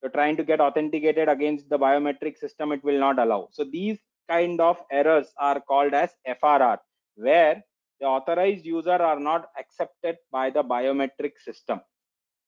you're 0.02 0.10
trying 0.10 0.36
to 0.36 0.44
get 0.44 0.60
authenticated 0.60 1.28
against 1.28 1.68
the 1.68 1.78
biometric 1.78 2.36
system, 2.36 2.72
it 2.72 2.82
will 2.84 2.98
not 2.98 3.18
allow. 3.18 3.48
So 3.52 3.64
these 3.64 3.98
kind 4.28 4.60
of 4.60 4.82
errors 4.90 5.32
are 5.38 5.60
called 5.60 5.94
as 5.94 6.10
FRR, 6.28 6.78
where 7.14 7.62
the 8.00 8.06
authorized 8.06 8.64
user 8.66 8.90
are 8.90 9.18
not 9.18 9.48
accepted 9.58 10.16
by 10.30 10.50
the 10.50 10.62
biometric 10.62 11.32
system. 11.42 11.80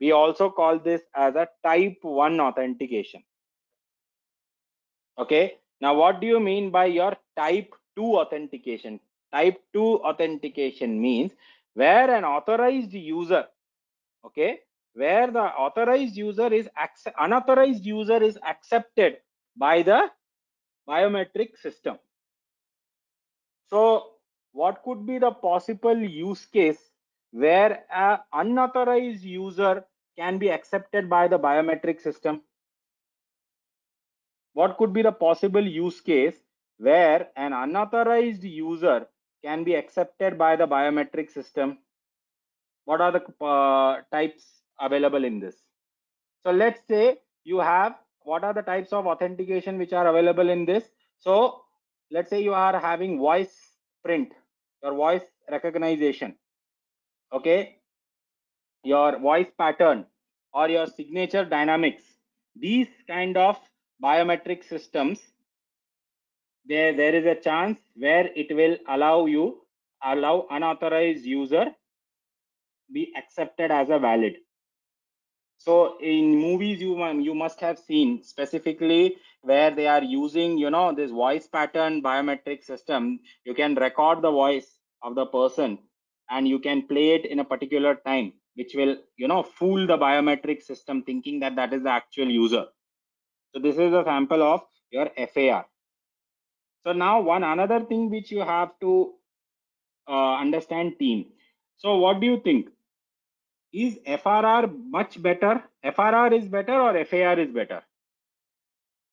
We 0.01 0.13
also 0.13 0.51
call 0.51 0.79
this 0.79 1.03
as 1.15 1.35
a 1.37 1.49
type 1.65 1.99
1 2.03 2.41
authentication. 2.41 3.23
Okay. 5.19 5.55
Now, 5.81 5.95
what 5.95 6.21
do 6.21 6.27
you 6.27 6.41
mean 6.41 6.71
by 6.71 6.87
your 6.87 7.17
type 7.37 7.73
2 7.97 8.19
authentication? 8.19 9.01
Type 9.33 9.61
2 9.73 10.01
authentication 10.01 11.01
means 11.01 11.33
where 11.75 12.13
an 12.15 12.25
authorized 12.25 12.93
user, 12.93 13.47
okay, 14.25 14.61
where 14.95 15.31
the 15.31 15.41
authorized 15.41 16.17
user 16.17 16.53
is 16.53 16.69
unauthorized 17.19 17.85
user 17.85 18.23
is 18.23 18.39
accepted 18.47 19.19
by 19.57 19.83
the 19.83 20.11
biometric 20.89 21.57
system. 21.59 21.99
So 23.71 24.13
what 24.53 24.83
could 24.83 25.07
be 25.07 25.19
the 25.19 25.31
possible 25.31 25.97
use 25.97 26.47
case 26.47 26.79
where 27.31 27.85
an 27.95 28.19
unauthorized 28.33 29.23
user 29.23 29.85
can 30.17 30.39
be 30.39 30.51
accepted 30.51 31.09
by 31.09 31.29
the 31.29 31.39
biometric 31.39 32.01
system? 32.01 32.43
What 34.55 34.77
could 34.79 34.93
be 34.93 35.03
the 35.03 35.13
possible 35.13 35.67
use 35.67 36.01
case 36.01 36.35
where 36.79 37.29
an 37.37 37.53
unauthorized 37.53 38.43
user 38.43 39.07
can 39.45 39.63
be 39.63 39.77
accepted 39.77 40.39
by 40.39 40.57
the 40.57 40.67
biometric 40.67 41.31
system? 41.31 41.79
What 42.85 43.01
are 43.01 43.13
the 43.13 43.45
uh, 43.45 44.01
types 44.11 44.58
available 44.81 45.25
in 45.25 45.41
this? 45.41 45.57
So 46.45 46.51
let's 46.51 46.81
say 46.89 47.19
you 47.45 47.59
have 47.59 47.97
what 48.23 48.45
are 48.45 48.55
the 48.55 48.63
types 48.63 48.93
of 48.93 49.07
authentication 49.07 49.79
which 49.79 49.93
are 49.93 50.07
available 50.07 50.51
in 50.51 50.67
this? 50.67 50.85
So 51.19 51.63
let's 52.11 52.31
say 52.31 52.43
you 52.43 52.55
are 52.55 52.79
having 52.79 53.19
voice 53.19 53.55
print, 54.05 54.33
your 54.83 54.95
voice 54.95 55.23
recognition 55.51 56.35
okay 57.33 57.77
your 58.85 59.19
voice 59.19 59.51
pattern 59.59 60.07
or 60.53 60.69
your 60.69 60.87
signature 60.87 61.45
dynamics 61.45 62.03
these 62.57 62.89
kind 63.07 63.37
of 63.37 63.57
biometric 64.03 64.65
systems 64.65 65.21
there 66.65 66.97
there 66.97 67.15
is 67.15 67.27
a 67.27 67.35
chance 67.35 67.79
where 67.97 68.31
it 68.35 68.55
will 68.55 68.77
allow 68.89 69.27
you 69.27 69.61
allow 70.05 70.47
unauthorized 70.51 71.25
user 71.25 71.67
be 72.93 73.13
accepted 73.17 73.71
as 73.71 73.91
a 73.91 73.99
valid 73.99 74.37
so 75.59 75.99
in 76.01 76.37
movies 76.37 76.81
you 76.81 76.95
you 77.21 77.35
must 77.35 77.61
have 77.61 77.79
seen 77.79 78.23
specifically 78.23 79.17
where 79.43 79.71
they 79.71 79.87
are 79.87 80.03
using 80.03 80.57
you 80.59 80.71
know 80.71 80.93
this 80.93 81.11
voice 81.11 81.47
pattern 81.47 82.03
biometric 82.03 82.65
system. 82.65 83.21
You 83.45 83.55
can 83.55 83.75
record 83.75 84.23
the 84.23 84.31
voice 84.31 84.79
of 85.03 85.15
the 85.15 85.27
person 85.27 85.79
and 86.31 86.49
you 86.49 86.59
can 86.59 86.87
play 86.87 87.11
it 87.11 87.27
in 87.27 87.41
a 87.41 87.45
particular 87.45 87.97
time 88.07 88.33
which 88.55 88.75
will 88.75 88.97
you 89.17 89.29
know 89.29 89.43
fool 89.43 89.87
the 89.87 89.99
biometric 89.99 90.63
system 90.63 91.03
thinking 91.03 91.41
that 91.41 91.57
that 91.57 91.73
is 91.73 91.83
the 91.83 91.91
actual 91.91 92.31
user. 92.31 92.67
So 93.55 93.61
this 93.61 93.77
is 93.77 93.93
a 93.93 94.05
sample 94.05 94.43
of 94.43 94.63
your 94.91 95.11
far 95.35 95.67
so 96.85 96.93
now 96.93 97.21
one 97.21 97.45
another 97.45 97.81
thing 97.85 98.11
which 98.11 98.31
you 98.31 98.41
have 98.41 98.71
to 98.81 99.15
uh, 100.09 100.37
understand 100.37 100.99
team. 100.99 101.27
So 101.77 101.99
what 101.99 102.21
do 102.21 102.27
you 102.27 102.41
think 102.41 102.69
is 103.73 103.99
FRR 104.07 104.73
much 104.91 105.21
better? 105.23 105.63
FRR 105.85 106.33
is 106.39 106.49
better 106.49 106.75
or 106.75 107.05
FAR 107.05 107.39
is 107.39 107.51
better? 107.51 107.83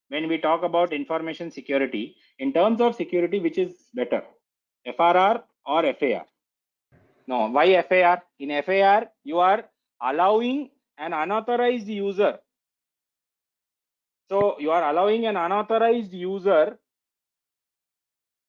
When 0.09 0.27
we 0.27 0.37
talk 0.37 0.63
about 0.63 0.93
information 0.93 1.51
security, 1.51 2.15
in 2.39 2.53
terms 2.53 2.79
of 2.79 2.95
security, 2.95 3.39
which 3.39 3.57
is 3.57 3.73
better? 3.93 4.23
FRR 4.87 5.41
or 5.65 5.93
FAR? 5.93 6.25
No, 7.27 7.47
why 7.49 7.81
FAR? 7.81 8.23
In 8.39 8.61
FAR, 8.63 9.09
you 9.23 9.39
are 9.39 9.65
allowing 10.01 10.69
an 10.97 11.13
unauthorized 11.13 11.87
user. 11.87 12.39
So 14.29 14.59
you 14.59 14.71
are 14.71 14.89
allowing 14.89 15.25
an 15.25 15.35
unauthorized 15.35 16.13
user 16.13 16.77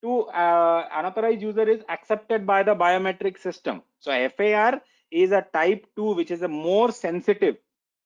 to 0.03 0.21
uh, 0.25 0.87
unauthorized 0.93 1.41
user 1.41 1.67
is 1.67 1.81
accepted 1.89 2.45
by 2.45 2.63
the 2.63 2.75
biometric 2.75 3.39
system. 3.39 3.81
So 3.99 4.11
FAR 4.37 4.81
is 5.11 5.31
a 5.31 5.45
type 5.53 5.85
2 5.95 6.15
which 6.15 6.31
is 6.31 6.41
a 6.41 6.47
more 6.47 6.91
sensitive. 6.91 7.57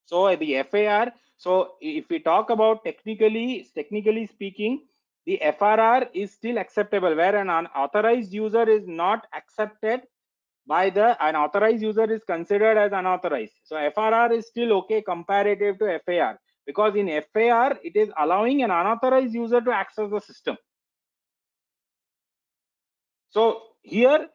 So 0.06 0.36
the 0.36 0.64
FAR, 0.64 1.14
so 1.38 1.74
if 1.82 2.10
we 2.10 2.20
talk 2.20 2.50
about 2.50 2.84
technically, 2.84 3.68
technically 3.76 4.28
speaking, 4.28 4.84
the 5.26 5.40
FRR 5.44 6.10
is 6.14 6.32
still 6.32 6.58
acceptable 6.58 7.16
where 7.16 7.36
an 7.36 7.50
unauthorized 7.50 8.34
user 8.34 8.68
is 8.68 8.88
not 8.88 9.28
accepted 9.34 10.02
by 10.68 10.90
the 10.90 11.18
unauthorized 11.26 11.82
user 11.82 12.12
is 12.12 12.24
considered 12.24 12.78
as 12.78 12.92
unauthorized. 12.92 13.54
So 13.64 13.76
FRR 13.76 14.32
is 14.32 14.48
still 14.48 14.74
okay 14.74 15.02
comparative 15.02 15.80
to 15.80 16.00
FAR 16.06 16.40
because 16.66 16.96
in 16.96 17.08
FAR 17.34 17.78
it 17.84 17.96
is 17.96 18.10
allowing 18.18 18.64
an 18.64 18.72
unauthorized 18.72 19.34
user 19.34 19.62
to 19.62 19.72
access 19.72 20.10
the 20.10 20.20
system. 20.20 20.58
So 23.30 23.64
here, 23.82 24.28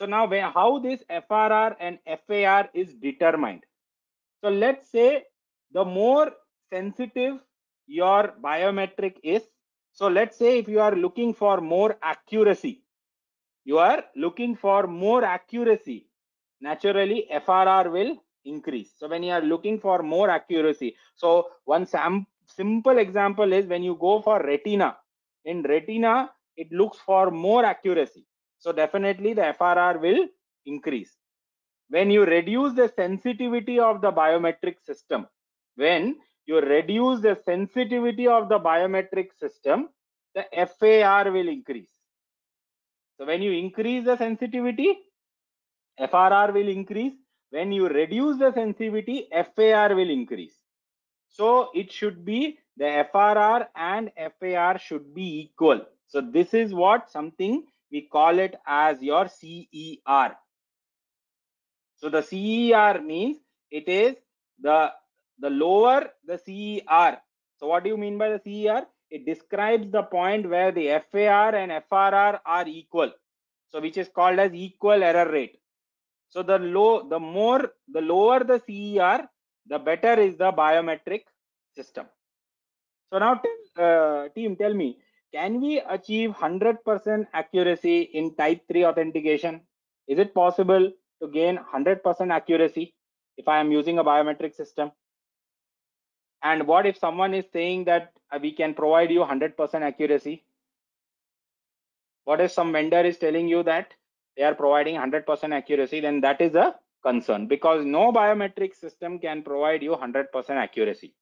so 0.00 0.06
now 0.06 0.26
how 0.54 0.78
this 0.78 1.04
FRR 1.10 1.76
and 1.78 1.98
FAR 2.26 2.70
is 2.72 2.94
determined. 2.94 3.64
So 4.42 4.48
let's 4.48 4.90
say 4.90 5.24
the 5.72 5.84
more 5.84 6.32
sensitive 6.72 7.38
your 7.86 8.32
biometric 8.42 9.16
is. 9.22 9.42
So 9.92 10.08
let's 10.08 10.38
say 10.38 10.58
if 10.58 10.68
you 10.68 10.80
are 10.80 10.96
looking 10.96 11.34
for 11.34 11.60
more 11.60 11.98
accuracy, 12.02 12.82
you 13.66 13.76
are 13.76 14.04
looking 14.16 14.56
for 14.56 14.86
more 14.86 15.22
accuracy, 15.22 16.08
naturally 16.62 17.26
FRR 17.30 17.92
will 17.92 18.16
increase. 18.46 18.94
So 18.96 19.06
when 19.06 19.22
you 19.22 19.32
are 19.32 19.42
looking 19.42 19.78
for 19.78 20.02
more 20.02 20.30
accuracy, 20.30 20.96
so 21.14 21.50
one 21.66 21.86
simple 22.46 22.96
example 22.96 23.52
is 23.52 23.66
when 23.66 23.82
you 23.82 23.98
go 24.00 24.22
for 24.22 24.42
retina, 24.42 24.96
in 25.44 25.60
retina, 25.60 26.30
it 26.56 26.72
looks 26.72 26.96
for 27.04 27.30
more 27.30 27.66
accuracy. 27.66 28.26
So 28.60 28.72
definitely 28.72 29.32
the 29.32 29.54
FRR 29.58 30.00
will 30.00 30.26
increase. 30.66 31.12
When 31.88 32.10
you 32.10 32.24
reduce 32.24 32.74
the 32.74 32.92
sensitivity 32.94 33.80
of 33.80 34.00
the 34.00 34.12
biometric 34.12 34.76
system, 34.84 35.26
when 35.76 36.16
you 36.46 36.60
reduce 36.60 37.20
the 37.20 37.38
sensitivity 37.44 38.28
of 38.28 38.48
the 38.48 38.58
biometric 38.58 39.28
system, 39.38 39.88
the 40.34 40.44
FAR 40.78 41.32
will 41.32 41.48
increase. 41.48 41.90
So 43.16 43.26
when 43.26 43.42
you 43.42 43.52
increase 43.52 44.04
the 44.04 44.16
sensitivity, 44.16 44.98
FRR 45.98 46.52
will 46.54 46.68
increase. 46.68 47.14
When 47.50 47.72
you 47.72 47.88
reduce 47.88 48.38
the 48.38 48.52
sensitivity, 48.52 49.28
FAR 49.56 49.94
will 49.94 50.10
increase. 50.10 50.54
So 51.28 51.70
it 51.74 51.90
should 51.90 52.24
be 52.24 52.58
the 52.76 53.06
FRR 53.12 53.66
and 53.74 54.10
FAR 54.38 54.78
should 54.78 55.14
be 55.14 55.40
equal. 55.42 55.80
So 56.06 56.20
this 56.20 56.54
is 56.54 56.72
what 56.72 57.10
something 57.10 57.64
we 57.90 58.02
call 58.02 58.38
it 58.38 58.54
as 58.66 59.02
your 59.02 59.28
CER. 59.28 60.36
So 61.96 62.08
the 62.08 62.22
CER 62.22 63.00
means 63.02 63.38
it 63.70 63.88
is 63.88 64.16
the 64.60 64.92
the 65.38 65.50
lower 65.50 66.10
the 66.26 66.38
CER. 66.38 67.18
So 67.58 67.66
what 67.66 67.84
do 67.84 67.90
you 67.90 67.96
mean 67.96 68.18
by 68.18 68.30
the 68.30 68.40
CER? 68.44 68.86
It 69.10 69.26
describes 69.26 69.90
the 69.90 70.02
point 70.02 70.48
where 70.48 70.72
the 70.72 71.02
FAR 71.10 71.54
and 71.54 71.72
FRR 71.72 72.40
are 72.44 72.68
equal. 72.68 73.12
So 73.68 73.80
which 73.80 73.96
is 73.96 74.08
called 74.08 74.38
as 74.38 74.52
equal 74.54 75.02
error 75.02 75.30
rate. 75.30 75.60
So 76.28 76.42
the 76.42 76.58
low, 76.58 77.08
the 77.08 77.18
more, 77.18 77.72
the 77.92 78.00
lower 78.00 78.44
the 78.44 78.60
CER, 78.60 79.28
the 79.66 79.78
better 79.78 80.14
is 80.20 80.36
the 80.36 80.52
biometric 80.52 81.22
system. 81.74 82.06
So 83.12 83.18
now, 83.18 83.42
uh, 83.76 84.28
team, 84.28 84.54
tell 84.56 84.72
me, 84.72 84.98
can 85.32 85.60
we 85.60 85.80
achieve 85.80 86.30
100% 86.30 87.26
accuracy 87.32 88.00
in 88.02 88.34
type 88.34 88.62
3 88.68 88.84
authentication? 88.86 89.60
Is 90.08 90.18
it 90.18 90.34
possible 90.34 90.92
to 91.22 91.28
gain 91.28 91.58
100% 91.58 92.32
accuracy 92.32 92.94
if 93.36 93.46
I 93.46 93.60
am 93.60 93.70
using 93.70 93.98
a 93.98 94.04
biometric 94.04 94.54
system? 94.54 94.90
And 96.42 96.66
what 96.66 96.86
if 96.86 96.98
someone 96.98 97.34
is 97.34 97.44
saying 97.52 97.84
that 97.84 98.12
uh, 98.32 98.38
we 98.40 98.52
can 98.52 98.74
provide 98.74 99.10
you 99.10 99.20
100% 99.20 99.82
accuracy? 99.82 100.44
What 102.24 102.40
if 102.40 102.50
some 102.50 102.72
vendor 102.72 103.00
is 103.00 103.18
telling 103.18 103.48
you 103.48 103.62
that 103.64 103.92
they 104.36 104.42
are 104.42 104.54
providing 104.54 104.96
100% 104.96 105.54
accuracy? 105.54 106.00
Then 106.00 106.20
that 106.22 106.40
is 106.40 106.54
a 106.54 106.74
concern 107.02 107.46
because 107.46 107.84
no 107.84 108.12
biometric 108.12 108.74
system 108.74 109.18
can 109.18 109.42
provide 109.42 109.82
you 109.82 109.92
100% 109.92 110.50
accuracy. 110.50 111.14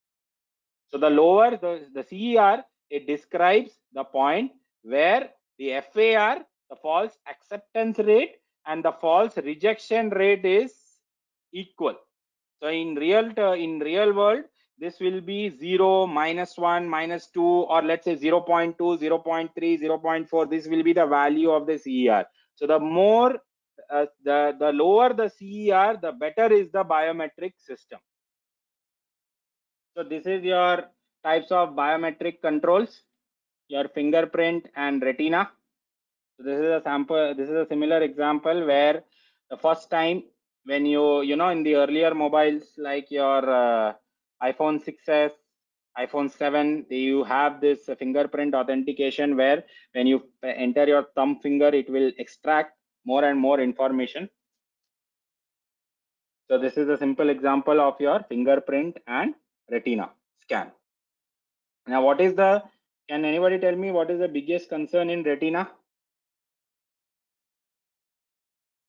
So 0.89 0.99
the 0.99 1.11
lower 1.11 1.57
the, 1.57 1.87
the 1.93 2.05
CER, 2.05 2.65
it 2.91 3.07
describes 3.07 3.73
the 3.93 4.05
point 4.05 4.53
where 4.83 5.31
the 5.59 5.81
FAR, 5.93 6.45
the 6.71 6.77
false 6.77 7.19
acceptance 7.29 7.99
rate 7.99 8.37
and 8.67 8.85
the 8.85 8.93
false 8.93 9.37
rejection 9.37 10.11
rate 10.11 10.45
is 10.45 10.73
equal. 11.53 11.97
So 12.61 12.69
in 12.69 12.95
real 12.95 13.27
in 13.55 13.79
real 13.79 14.13
world, 14.13 14.45
this 14.79 15.01
will 15.01 15.21
be 15.21 15.51
0, 15.51 16.07
minus 16.07 16.57
1, 16.57 16.89
minus 16.89 17.29
2, 17.29 17.43
or 17.43 17.83
let's 17.83 18.05
say 18.05 18.17
0 18.17 18.45
0.2, 18.49 18.99
0 18.99 19.19
0.3, 19.19 19.79
0 19.79 19.99
0.4. 19.99 20.51
This 20.51 20.67
will 20.69 20.83
be 20.83 20.93
the 20.93 21.07
value 21.07 21.51
of 21.51 21.67
the 21.67 21.79
CER. 21.79 22.25
So 22.55 22.67
the 22.67 22.79
more, 22.79 23.39
uh, 23.91 24.07
the, 24.25 24.55
the 24.59 24.73
lower 24.73 25.13
the 25.13 25.29
CER, 25.29 25.99
the 26.01 26.13
better 26.13 26.53
is 26.53 26.71
the 26.71 26.85
biometric 26.85 27.55
system. 27.59 27.99
So 29.97 30.05
this 30.05 30.27
is 30.27 30.45
your 30.45 30.85
types 31.25 31.51
of 31.51 31.71
biometric 31.71 32.41
controls, 32.41 33.03
your 33.69 33.89
fingerprint 33.89 34.69
and 34.77 35.03
retina. 35.03 35.51
So 36.37 36.45
this 36.45 36.59
is 36.59 36.71
a 36.71 36.81
sample, 36.83 37.35
this 37.35 37.49
is 37.49 37.57
a 37.57 37.67
similar 37.67 38.03
example 38.03 38.67
where 38.67 39.03
the 39.51 39.57
first 39.57 39.91
time 39.91 40.23
when 40.65 40.85
you, 40.85 41.23
you 41.23 41.37
know, 41.37 41.49
in 41.49 41.63
the 41.63 41.77
earlier 41.77 42.15
mobiles 42.15 42.65
like 42.77 43.11
your 43.11 43.39
uh, 43.51 43.95
iPhone 44.43 44.83
6s, 44.85 45.33
iPhone 45.99 46.31
7, 46.31 46.87
you 46.91 47.25
have 47.25 47.61
this 47.61 47.89
fingerprint 47.99 48.55
authentication 48.55 49.37
where 49.37 49.65
when 49.93 50.07
you 50.07 50.23
enter 50.45 50.87
your 50.87 51.07
thumb 51.17 51.41
finger, 51.41 51.69
it 51.69 51.91
will 51.91 52.13
extract 52.19 52.73
more 53.05 53.25
and 53.25 53.39
more 53.39 53.61
information. 53.61 54.29
So 56.49 56.59
this 56.59 56.77
is 56.77 56.89
a 56.89 56.97
simple 56.97 57.31
example 57.31 57.81
of 57.81 58.01
your 58.01 58.23
fingerprint 58.29 58.99
and 59.07 59.35
retina 59.71 60.11
scan. 60.43 60.78
Now, 61.89 62.03
what 62.03 62.21
is 62.21 62.35
the, 62.35 62.63
can 63.09 63.25
anybody 63.25 63.59
tell 63.59 63.75
me 63.75 63.91
what 63.91 64.11
is 64.11 64.19
the 64.21 64.29
biggest 64.29 64.69
concern 64.69 65.11
in 65.11 65.23
retina? 65.23 65.71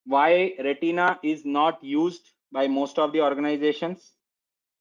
Why 0.05 0.55
retina 0.63 1.19
is 1.23 1.45
not 1.45 1.83
used 1.83 2.31
by 2.51 2.67
most 2.67 2.99
of 2.99 3.13
the 3.13 3.21
organizations? 3.21 4.13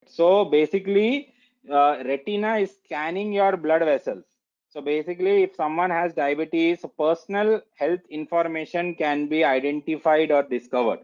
So 0.07 0.45
basically, 0.45 1.33
uh, 1.71 2.03
retina 2.05 2.57
is 2.57 2.75
scanning 2.83 3.31
your 3.33 3.57
blood 3.57 3.81
vessels. 3.81 4.25
So 4.69 4.81
basically, 4.81 5.43
if 5.43 5.55
someone 5.55 5.89
has 5.89 6.13
diabetes, 6.13 6.85
personal 6.97 7.61
health 7.75 8.01
information 8.09 8.95
can 8.95 9.27
be 9.27 9.43
identified 9.45 10.31
or 10.31 10.43
discovered 10.43 10.99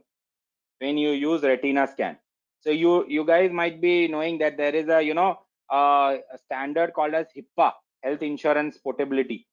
when 0.79 0.97
you 0.97 1.11
use 1.11 1.43
retina 1.43 1.87
scan. 1.87 2.17
So 2.59 2.71
you 2.71 3.07
you 3.07 3.25
guys 3.25 3.51
might 3.51 3.81
be 3.81 4.07
knowing 4.07 4.39
that 4.39 4.57
there 4.57 4.75
is 4.75 4.89
a 4.89 5.01
you 5.01 5.13
know 5.13 5.39
uh, 5.71 6.17
a 6.33 6.37
standard 6.37 6.93
called 6.93 7.13
as 7.13 7.27
HIPAA, 7.35 7.73
Health 8.03 8.21
Insurance 8.21 8.77
Portability 8.77 9.47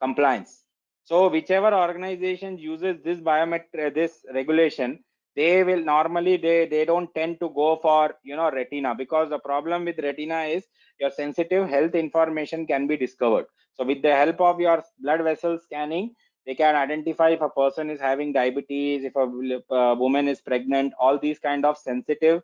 Compliance. 0.00 0.64
So 1.04 1.28
whichever 1.28 1.74
organization 1.74 2.58
uses 2.58 3.02
this 3.02 3.20
biometric 3.20 3.94
this 3.94 4.24
regulation, 4.32 5.02
they 5.36 5.62
will 5.62 5.82
normally 5.84 6.36
they 6.36 6.66
they 6.66 6.84
don't 6.84 7.12
tend 7.14 7.38
to 7.40 7.48
go 7.50 7.78
for 7.82 8.14
you 8.22 8.36
know 8.36 8.50
retina 8.50 8.94
because 8.94 9.30
the 9.30 9.38
problem 9.38 9.84
with 9.84 9.98
retina 9.98 10.40
is 10.42 10.64
your 10.98 11.10
sensitive 11.10 11.68
health 11.68 11.94
information 11.94 12.66
can 12.66 12.86
be 12.86 12.96
discovered 12.96 13.46
so 13.74 13.84
with 13.84 14.02
the 14.02 14.14
help 14.14 14.40
of 14.40 14.60
your 14.60 14.82
blood 14.98 15.22
vessel 15.22 15.58
scanning 15.58 16.12
they 16.46 16.54
can 16.54 16.74
identify 16.74 17.28
if 17.30 17.40
a 17.40 17.48
person 17.50 17.90
is 17.90 18.00
having 18.00 18.32
diabetes 18.32 19.04
if 19.04 19.14
a, 19.16 19.74
a 19.74 19.94
woman 19.94 20.26
is 20.26 20.40
pregnant 20.40 20.92
all 20.98 21.18
these 21.18 21.38
kind 21.38 21.64
of 21.64 21.78
sensitive 21.78 22.42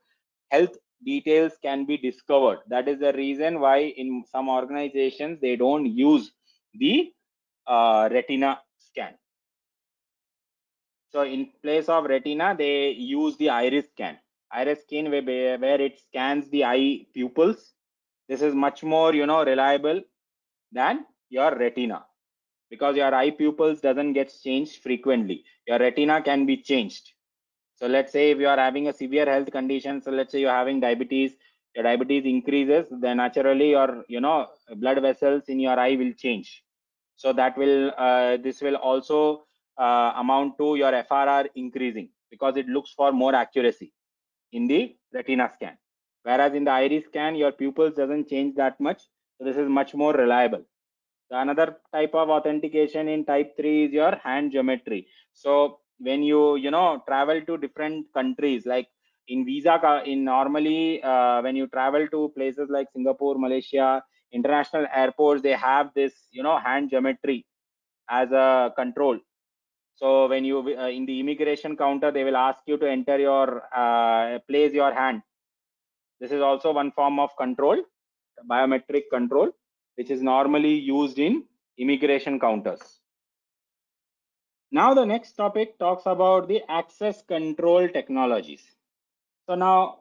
health 0.51 0.77
details 1.05 1.53
can 1.63 1.85
be 1.87 1.97
discovered 1.97 2.59
that 2.69 2.89
is 2.89 2.99
the 3.01 3.13
reason 3.15 3.61
why 3.61 3.79
in 3.79 4.25
some 4.31 4.49
organizations 4.49 5.41
they 5.41 5.57
don't 5.57 5.87
use 5.87 6.33
the 6.75 7.13
uh, 7.67 8.09
retina 8.13 8.61
scan 8.79 9.15
So 11.11 11.23
in 11.23 11.51
place 11.63 11.89
of 11.89 12.05
retina, 12.05 12.55
they 12.57 12.91
use 12.91 13.37
the 13.37 13.51
iris 13.51 13.89
scan. 13.91 14.19
Iris 14.53 14.83
scan 14.83 15.11
where, 15.11 15.59
where 15.59 15.81
it 15.81 15.99
scans 15.99 16.49
the 16.51 16.65
eye 16.65 17.07
pupils. 17.15 17.75
This 18.29 18.43
is 18.43 18.55
much 18.55 18.83
more, 18.85 19.15
you 19.15 19.27
know, 19.27 19.45
reliable 19.45 20.03
than 20.73 21.07
your 21.29 21.57
retina 21.57 22.05
because 22.71 22.97
your 22.97 23.15
eye 23.15 23.31
pupils 23.31 23.81
doesn't 23.81 24.13
get 24.15 24.33
changed 24.43 24.83
frequently. 24.83 25.45
Your 25.67 25.79
retina 25.79 26.23
can 26.23 26.47
be 26.47 26.59
changed. 26.59 27.13
So 27.77 27.87
let's 27.87 28.11
say 28.11 28.31
if 28.31 28.39
you 28.39 28.49
are 28.49 28.57
having 28.57 28.89
a 28.89 28.93
severe 28.93 29.27
health 29.27 29.51
condition, 29.51 30.01
so 30.01 30.11
let's 30.11 30.33
say 30.33 30.41
you're 30.41 30.51
having 30.51 30.81
diabetes, 30.81 31.37
your 31.75 31.85
diabetes 31.85 32.25
increases, 32.25 32.87
then 32.91 33.19
naturally 33.19 33.71
your, 33.71 34.03
you 34.09 34.21
know, 34.21 34.49
blood 34.77 35.01
vessels 35.03 35.43
in 35.49 35.61
your 35.61 35.79
eye 35.79 35.95
will 35.97 36.13
change. 36.15 36.63
So 37.17 37.35
that 37.35 37.57
will, 37.59 37.93
uh, 37.99 38.39
this 38.39 38.63
will 38.63 38.77
also 38.77 39.45
uh, 39.79 40.13
amount 40.17 40.57
to 40.59 40.77
your 40.77 40.93
FRR 40.93 41.49
increasing 41.55 42.09
because 42.31 42.57
it 42.57 42.67
looks 42.67 42.93
for 42.97 43.13
more 43.13 43.35
accuracy 43.35 43.93
in 44.53 44.67
the 44.67 44.97
retina 45.13 45.51
scan. 45.55 45.77
Whereas 46.23 46.55
in 46.55 46.65
the 46.65 46.71
iris 46.71 47.05
scan, 47.05 47.37
your 47.37 47.53
pupils 47.53 47.95
doesn't 47.95 48.29
change 48.29 48.57
that 48.57 48.81
much. 48.81 49.03
So 49.39 49.45
this 49.45 49.57
is 49.57 49.69
much 49.69 49.95
more 49.95 50.15
reliable. 50.15 50.65
The 51.31 51.41
another 51.41 51.77
type 51.93 52.15
of 52.15 52.31
authentication 52.31 53.09
in 53.09 53.25
type 53.27 53.57
3 53.57 53.85
is 53.85 53.93
your 53.93 54.17
hand 54.17 54.53
geometry. 54.53 55.09
So 55.33 55.81
when 55.99 56.23
you, 56.23 56.57
you 56.57 56.71
know, 56.71 57.03
travel 57.07 57.41
to 57.43 57.57
different 57.59 58.07
countries, 58.15 58.67
like 58.67 58.89
in 59.29 59.45
visa, 59.45 60.03
in 60.07 60.25
normally 60.25 61.03
uh, 61.03 61.43
when 61.43 61.57
you 61.57 61.67
travel 61.69 62.07
to 62.09 62.33
places 62.37 62.69
like 62.71 62.89
Singapore, 62.93 63.37
Malaysia, 63.39 64.03
international 64.33 64.87
airports, 64.95 65.43
they 65.43 65.53
have 65.53 65.91
this, 65.95 66.13
you 66.31 66.43
know, 66.43 66.59
hand 66.59 66.91
geometry 66.91 67.47
as 68.09 68.31
a 68.33 68.73
control 68.77 69.19
so 69.97 70.29
when 70.29 70.45
you 70.45 70.59
uh, 70.79 70.89
in 70.89 71.07
the 71.07 71.19
immigration 71.21 71.75
counter, 71.77 72.11
they 72.13 72.23
will 72.23 72.37
ask 72.37 72.61
you 72.67 72.77
to 72.77 72.89
enter 72.89 73.19
your 73.19 73.63
uh, 73.75 74.39
place 74.47 74.75
your 74.75 74.93
hand. 74.93 75.23
This 76.21 76.33
is 76.33 76.43
also 76.43 76.73
one 76.73 76.93
form 76.93 77.19
of 77.19 77.35
control, 77.39 77.83
biometric 78.51 79.05
control, 79.11 79.51
which 79.95 80.11
is 80.11 80.21
normally 80.23 80.75
used 80.75 81.19
in 81.19 81.45
immigration 81.79 82.39
counters. 82.39 83.01
Now 84.73 84.95
the 84.95 85.05
next 85.05 85.33
topic 85.33 85.79
talks 85.79 86.03
about 86.07 86.49
the 86.49 86.63
access 86.69 87.23
control 87.23 87.89
technologies. 87.89 88.65
So 89.49 89.55
now 89.55 90.01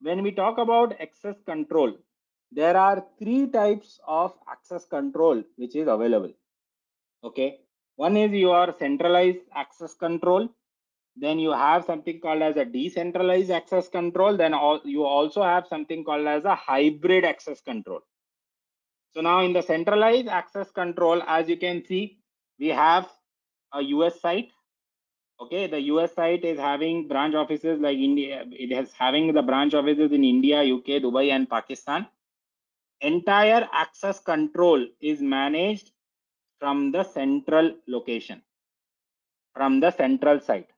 when 0.00 0.22
we 0.22 0.32
talk 0.32 0.58
about 0.58 1.00
access 1.00 1.36
control, 1.46 1.96
there 2.50 2.76
are 2.76 3.04
three 3.18 3.46
types 3.48 3.98
of 4.06 4.34
access 4.50 4.84
control 4.84 5.42
which 5.56 5.74
is 5.74 5.88
available. 5.88 6.32
Okay, 7.24 7.60
one 7.96 8.16
is 8.16 8.32
your 8.32 8.74
centralized 8.78 9.46
access 9.54 9.94
control. 9.94 10.48
Then 11.16 11.38
you 11.38 11.52
have 11.52 11.84
something 11.84 12.20
called 12.20 12.42
as 12.42 12.56
a 12.56 12.64
decentralized 12.64 13.50
access 13.50 13.88
control. 13.88 14.36
Then 14.36 14.54
all, 14.54 14.80
you 14.84 15.04
also 15.04 15.42
have 15.42 15.66
something 15.66 16.04
called 16.04 16.26
as 16.26 16.44
a 16.44 16.54
hybrid 16.54 17.24
access 17.24 17.60
control. 17.60 18.00
So 19.14 19.20
now 19.20 19.40
in 19.40 19.52
the 19.52 19.62
centralized 19.62 20.28
access 20.28 20.70
control, 20.70 21.22
as 21.26 21.48
you 21.48 21.56
can 21.58 21.84
see, 21.84 22.18
we 22.58 22.68
have 22.68 23.08
a 23.72 23.82
US 23.82 24.20
site. 24.20 24.50
Okay, 25.40 25.66
the 25.66 25.80
US 25.92 26.14
site 26.14 26.44
is 26.44 26.58
having 26.58 27.08
branch 27.08 27.34
offices 27.34 27.80
like 27.80 27.98
India. 27.98 28.44
It 28.52 28.70
is 28.72 28.92
having 28.92 29.32
the 29.32 29.42
branch 29.42 29.74
offices 29.74 30.12
in 30.12 30.24
India, 30.24 30.62
UK, 30.62 31.02
Dubai, 31.02 31.30
and 31.30 31.48
Pakistan. 31.48 32.06
Entire 33.00 33.68
access 33.72 34.20
control 34.20 34.86
is 35.00 35.20
managed 35.20 35.90
from 36.60 36.92
the 36.92 37.02
central 37.02 37.74
location, 37.88 38.40
from 39.54 39.80
the 39.80 39.90
central 39.90 40.38
site. 40.38 40.68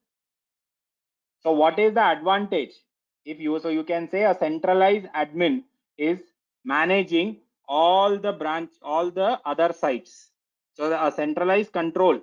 So 1.41 1.53
what 1.53 1.79
is 1.79 1.93
the 1.93 2.01
advantage? 2.03 2.73
If 3.27 3.39
you, 3.41 3.59
so 3.61 3.69
you 3.69 3.85
can 3.85 4.09
say 4.09 4.25
a 4.25 4.35
centralized 4.35 5.07
admin 5.15 5.65
is 5.99 6.21
managing 6.65 7.41
all 7.69 8.19
the 8.19 8.33
branch, 8.33 8.71
all 8.83 9.11
the 9.11 9.39
other 9.45 9.75
sites. 9.75 10.31
So 10.73 10.89
the, 10.89 11.07
a 11.07 11.13
centralized 11.13 11.73
control 11.73 12.21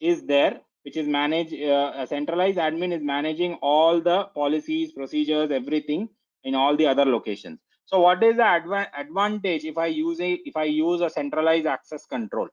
is 0.00 0.24
there, 0.24 0.60
which 0.82 0.96
is 0.96 1.06
managed, 1.06 1.54
uh, 1.54 1.92
a 1.96 2.06
centralized 2.06 2.58
admin 2.58 2.92
is 2.92 3.02
managing 3.02 3.54
all 3.54 4.00
the 4.00 4.24
policies, 4.34 4.92
procedures, 4.92 5.50
everything 5.50 6.08
in 6.44 6.54
all 6.54 6.76
the 6.76 6.86
other 6.86 7.04
locations. 7.04 7.58
So 7.86 8.00
what 8.00 8.22
is 8.22 8.36
the 8.36 8.42
adva 8.42 8.86
advantage 8.96 9.64
if 9.64 9.78
I 9.78 9.86
use 9.86 10.20
a, 10.20 10.32
if 10.44 10.56
I 10.56 10.64
use 10.64 11.00
a 11.00 11.10
centralized 11.10 11.66
access 11.66 12.06
control? 12.06 12.48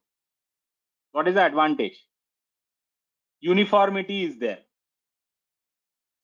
What 1.12 1.28
is 1.28 1.36
the 1.36 1.46
advantage? 1.46 2.04
Uniformity 3.42 4.24
is 4.24 4.38
there. 4.38 4.60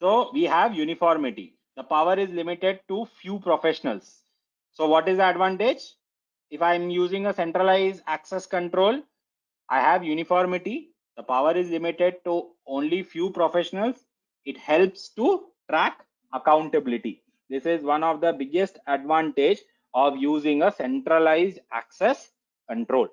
So 0.01 0.31
we 0.33 0.43
have 0.43 0.73
uniformity. 0.73 1.57
The 1.77 1.83
power 1.83 2.17
is 2.17 2.29
limited 2.29 2.79
to 2.87 3.05
few 3.21 3.39
professionals. 3.39 4.21
So 4.71 4.87
what 4.87 5.07
is 5.07 5.17
the 5.17 5.29
advantage? 5.29 5.81
If 6.49 6.61
I'm 6.61 6.89
using 6.89 7.27
a 7.27 7.33
centralized 7.33 8.01
access 8.07 8.45
control, 8.45 9.01
I 9.69 9.79
have 9.79 10.03
uniformity. 10.03 10.90
The 11.17 11.23
power 11.23 11.55
is 11.55 11.69
limited 11.69 12.23
to 12.25 12.51
only 12.65 13.03
few 13.03 13.29
professionals. 13.31 14.05
It 14.45 14.57
helps 14.57 15.09
to 15.09 15.45
track 15.69 16.05
accountability. 16.33 17.23
This 17.49 17.65
is 17.65 17.83
one 17.83 18.03
of 18.03 18.21
the 18.21 18.33
biggest 18.33 18.79
advantage 18.87 19.59
of 19.93 20.17
using 20.17 20.63
a 20.63 20.71
centralized 20.71 21.59
access 21.71 22.31
control. 22.69 23.09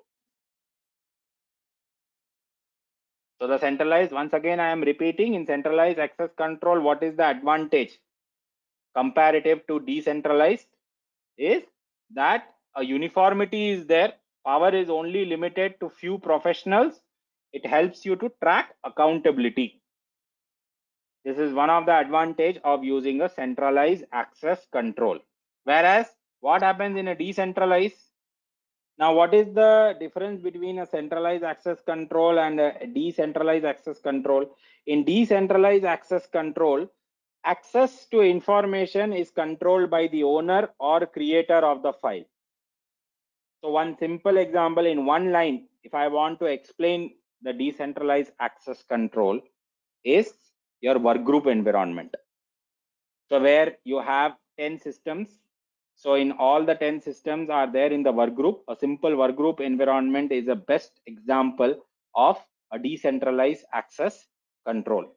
So 3.41 3.47
the 3.47 3.57
centralized, 3.57 4.11
once 4.11 4.33
again, 4.33 4.59
I 4.59 4.69
am 4.69 4.81
repeating 4.81 5.33
in 5.33 5.45
centralized 5.45 5.99
access 5.99 6.29
control, 6.37 6.81
what 6.81 7.03
is 7.03 7.15
the 7.15 7.25
advantage 7.29 7.99
comparative 8.95 9.65
to 9.67 9.79
decentralized 9.79 10.67
is 11.37 11.63
that 12.13 12.53
a 12.75 12.83
uniformity 12.83 13.69
is 13.69 13.85
there. 13.85 14.13
Power 14.45 14.73
is 14.75 14.89
only 14.89 15.25
limited 15.25 15.79
to 15.79 15.89
few 15.89 16.17
professionals. 16.17 16.99
It 17.53 17.65
helps 17.65 18.05
you 18.05 18.15
to 18.17 18.31
track 18.41 18.75
accountability. 18.83 19.81
This 21.25 21.37
is 21.37 21.53
one 21.53 21.69
of 21.69 21.85
the 21.85 21.97
advantage 21.97 22.59
of 22.63 22.83
using 22.83 23.21
a 23.21 23.29
centralized 23.29 24.05
access 24.11 24.65
control. 24.71 25.19
Whereas 25.63 26.07
what 26.39 26.61
happens 26.61 26.97
in 26.97 27.09
a 27.09 27.15
decentralized 27.15 28.09
now, 28.99 29.13
what 29.13 29.33
is 29.33 29.47
the 29.53 29.95
difference 29.97 30.41
between 30.41 30.79
a 30.79 30.85
centralized 30.85 31.45
access 31.45 31.81
control 31.81 32.37
and 32.37 32.59
a 32.59 32.85
decentralized 32.85 33.63
access 33.63 33.97
control? 34.01 34.45
In 34.87 35.05
decentralized 35.05 35.85
access 35.85 36.27
control, 36.27 36.85
access 37.45 38.07
to 38.07 38.19
information 38.19 39.13
is 39.13 39.31
controlled 39.31 39.89
by 39.89 40.07
the 40.07 40.23
owner 40.23 40.69
or 40.81 41.05
creator 41.05 41.59
of 41.59 41.81
the 41.81 41.93
file. 41.93 42.25
So 43.63 43.69
one 43.69 43.97
simple 43.97 44.35
example 44.35 44.85
in 44.85 45.05
one 45.05 45.31
line, 45.31 45.69
if 45.83 45.93
I 45.93 46.09
want 46.09 46.39
to 46.41 46.47
explain 46.47 47.15
the 47.41 47.53
decentralized 47.53 48.31
access 48.39 48.83
control 48.83 49.39
is 50.03 50.33
your 50.81 50.95
workgroup 50.95 51.47
environment. 51.47 52.15
So 53.29 53.39
where 53.39 53.77
you 53.83 53.99
have 53.99 54.33
10 54.57 54.79
systems 54.79 55.39
so 55.99 56.13
in 56.13 56.31
all 56.31 56.63
the 56.63 56.75
10 56.75 57.01
systems 57.01 57.49
are 57.49 57.69
there 57.69 57.91
in 57.91 58.03
the 58.03 58.13
workgroup. 58.13 58.59
A 58.69 58.75
simple 58.77 59.11
workgroup 59.11 59.59
environment 59.59 60.31
is 60.31 60.47
a 60.47 60.55
best 60.55 61.01
example 61.07 61.75
of 62.15 62.37
a 62.71 62.79
decentralized 62.79 63.65
access 63.73 64.25
control. 64.65 65.13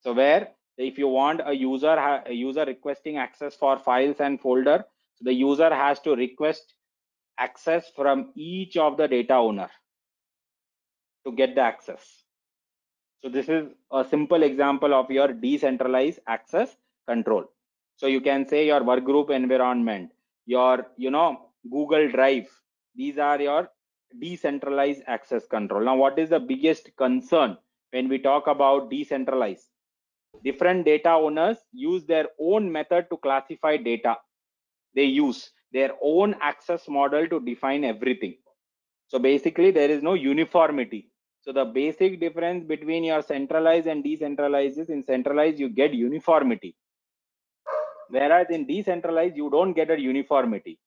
So 0.00 0.12
where 0.12 0.50
if 0.76 0.98
you 0.98 1.08
want 1.08 1.40
a 1.42 1.54
user 1.54 1.96
a 2.26 2.32
user 2.32 2.66
requesting 2.66 3.16
access 3.16 3.54
for 3.54 3.78
files 3.78 4.20
and 4.20 4.38
folder, 4.38 4.84
so 5.14 5.24
the 5.24 5.32
user 5.32 5.74
has 5.74 6.00
to 6.00 6.14
request 6.14 6.74
access 7.38 7.88
from 7.96 8.32
each 8.36 8.76
of 8.76 8.98
the 8.98 9.08
data 9.08 9.36
owner 9.36 9.70
to 11.26 11.32
get 11.32 11.54
the 11.54 11.60
access. 11.60 12.24
So 13.22 13.28
this 13.28 13.48
is 13.48 13.68
a 13.92 14.04
simple 14.04 14.42
example 14.42 14.94
of 14.94 15.10
your 15.10 15.28
decentralized 15.28 16.20
access 16.26 16.76
control. 17.06 17.44
So 17.96 18.06
you 18.06 18.20
can 18.20 18.46
say 18.48 18.66
your 18.66 18.82
work 18.82 19.04
group 19.04 19.30
environment, 19.30 20.10
your, 20.46 20.86
you 20.96 21.10
know, 21.10 21.50
Google 21.70 22.10
Drive. 22.10 22.48
These 22.94 23.18
are 23.18 23.40
your 23.40 23.68
decentralized 24.20 25.02
access 25.06 25.46
control. 25.46 25.84
Now, 25.84 25.96
what 25.96 26.18
is 26.18 26.30
the 26.30 26.40
biggest 26.40 26.90
concern 26.96 27.58
when 27.90 28.08
we 28.08 28.18
talk 28.18 28.46
about 28.46 28.90
decentralized? 28.90 29.66
Different 30.42 30.86
data 30.86 31.10
owners 31.10 31.58
use 31.72 32.06
their 32.06 32.26
own 32.40 32.72
method 32.72 33.10
to 33.10 33.18
classify 33.18 33.76
data. 33.76 34.16
They 34.94 35.04
use 35.04 35.50
their 35.72 35.90
own 36.02 36.34
access 36.40 36.88
model 36.88 37.28
to 37.28 37.40
define 37.40 37.84
everything. 37.84 38.36
So 39.08 39.18
basically, 39.18 39.70
there 39.72 39.90
is 39.90 40.02
no 40.02 40.14
uniformity. 40.14 41.09
So 41.42 41.52
the 41.52 41.64
basic 41.64 42.20
difference 42.20 42.64
between 42.64 43.02
your 43.04 43.22
centralized 43.22 43.86
and 43.86 44.04
decentralized 44.04 44.78
is 44.78 44.90
in 44.90 45.02
centralized, 45.04 45.58
you 45.58 45.70
get 45.70 45.94
uniformity. 45.94 46.76
Whereas 48.10 48.48
in 48.50 48.66
decentralized, 48.66 49.36
you 49.36 49.50
don't 49.50 49.72
get 49.72 49.90
a 49.90 49.98
uniformity. 49.98 50.78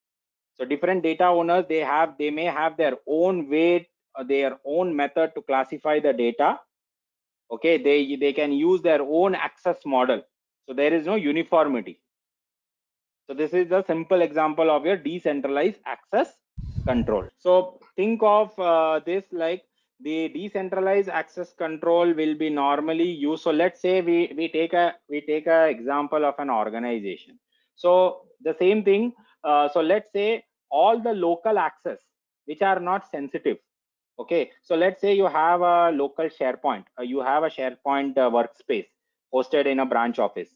So 0.56 0.66
different 0.66 1.02
data 1.02 1.26
owners, 1.26 1.66
they 1.68 1.80
have, 1.80 2.16
they 2.20 2.30
may 2.30 2.46
have 2.46 2.78
their 2.78 2.98
own 3.08 3.50
way, 3.50 3.90
uh, 4.16 4.24
their 4.24 4.60
own 4.66 4.96
method 4.96 5.34
to 5.36 5.42
classify 5.42 6.00
the 6.00 6.14
data. 6.14 6.60
Okay, 7.50 7.82
they, 7.82 8.16
they 8.16 8.34
can 8.34 8.52
use 8.52 8.82
their 8.82 9.02
own 9.02 9.34
access 9.36 9.78
model. 9.86 10.22
So 10.68 10.74
there 10.74 10.94
is 10.94 11.06
no 11.06 11.16
uniformity. 11.16 12.00
So 13.28 13.34
this 13.34 13.54
is 13.54 13.72
a 13.72 13.84
simple 13.88 14.22
example 14.22 14.70
of 14.70 14.86
your 14.86 14.98
decentralized 14.98 15.80
access 15.86 16.34
control. 16.86 17.26
So 17.40 17.80
think 17.96 18.22
of 18.22 18.58
uh, 18.60 19.00
this 19.06 19.24
like 19.32 19.64
the 20.04 20.30
decentralized 20.30 21.10
access 21.10 21.54
control 21.54 22.14
will 22.14 22.36
be 22.36 22.50
normally 22.50 23.10
used. 23.10 23.44
So 23.44 23.52
let's 23.52 23.82
say 23.82 24.02
we, 24.02 24.34
we 24.36 24.50
take 24.50 24.74
a 24.74 24.96
we 25.10 25.22
take 25.22 25.48
a 25.48 25.70
example 25.70 26.26
of 26.26 26.36
an 26.40 26.50
organization. 26.50 27.40
So 27.76 28.22
the 28.42 28.56
same 28.60 28.84
thing. 28.84 29.14
Uh, 29.44 29.70
so 29.70 29.82
let's 29.82 30.12
say 30.12 30.44
all 30.70 31.00
the 31.00 31.14
local 31.14 31.58
access 31.58 32.00
which 32.46 32.62
are 32.62 32.80
not 32.80 33.10
sensitive. 33.10 33.58
Okay. 34.20 34.52
So 34.62 34.76
let's 34.76 35.02
say 35.02 35.14
you 35.14 35.28
have 35.28 35.62
a 35.62 35.92
local 35.92 36.26
SharePoint. 36.26 36.86
Uh, 37.00 37.04
you 37.04 37.22
have 37.22 37.44
a 37.44 37.50
SharePoint 37.50 38.18
uh, 38.18 38.30
workspace 38.30 38.88
hosted 39.34 39.66
in 39.66 39.80
a 39.80 39.86
branch 39.86 40.20
office 40.20 40.50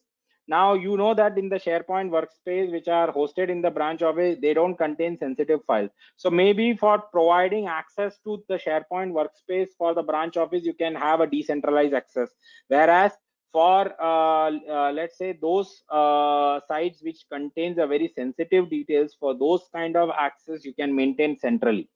now 0.47 0.73
you 0.73 0.95
know 0.95 1.13
that 1.13 1.37
in 1.37 1.49
the 1.49 1.57
sharepoint 1.57 2.09
workspace 2.09 2.71
which 2.71 2.87
are 2.87 3.11
hosted 3.11 3.49
in 3.49 3.61
the 3.61 3.69
branch 3.69 4.01
office 4.01 4.37
they 4.41 4.53
don't 4.53 4.77
contain 4.77 5.17
sensitive 5.17 5.59
files. 5.65 5.91
So 6.15 6.29
maybe 6.29 6.73
for 6.75 6.99
providing 6.99 7.67
access 7.67 8.17
to 8.23 8.43
the 8.47 8.55
sharepoint 8.55 9.11
workspace 9.11 9.69
for 9.77 9.93
the 9.93 10.03
branch 10.03 10.37
office 10.37 10.63
you 10.63 10.73
can 10.73 10.95
have 10.95 11.19
a 11.19 11.27
decentralized 11.27 11.93
access. 11.93 12.29
Whereas 12.67 13.11
for 13.51 13.93
uh, 14.01 14.51
uh, 14.69 14.91
let's 14.91 15.17
say 15.17 15.37
those 15.41 15.83
uh, 15.89 16.59
sites 16.67 17.01
which 17.01 17.25
contains 17.31 17.77
a 17.77 17.87
very 17.87 18.11
sensitive 18.15 18.69
details 18.69 19.15
for 19.19 19.37
those 19.37 19.67
kind 19.73 19.97
of 19.97 20.09
access 20.17 20.63
you 20.63 20.73
can 20.73 20.95
maintain 20.95 21.37
centrally. 21.37 21.89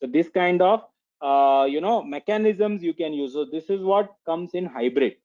So 0.00 0.06
this 0.06 0.28
kind 0.28 0.60
of 0.60 0.84
uh, 1.22 1.66
you 1.68 1.80
know 1.80 2.02
mechanisms 2.02 2.82
you 2.82 2.92
can 2.92 3.14
use. 3.14 3.32
So 3.32 3.46
this 3.46 3.70
is 3.70 3.80
what 3.80 4.14
comes 4.26 4.50
in 4.52 4.66
hybrid 4.66 5.16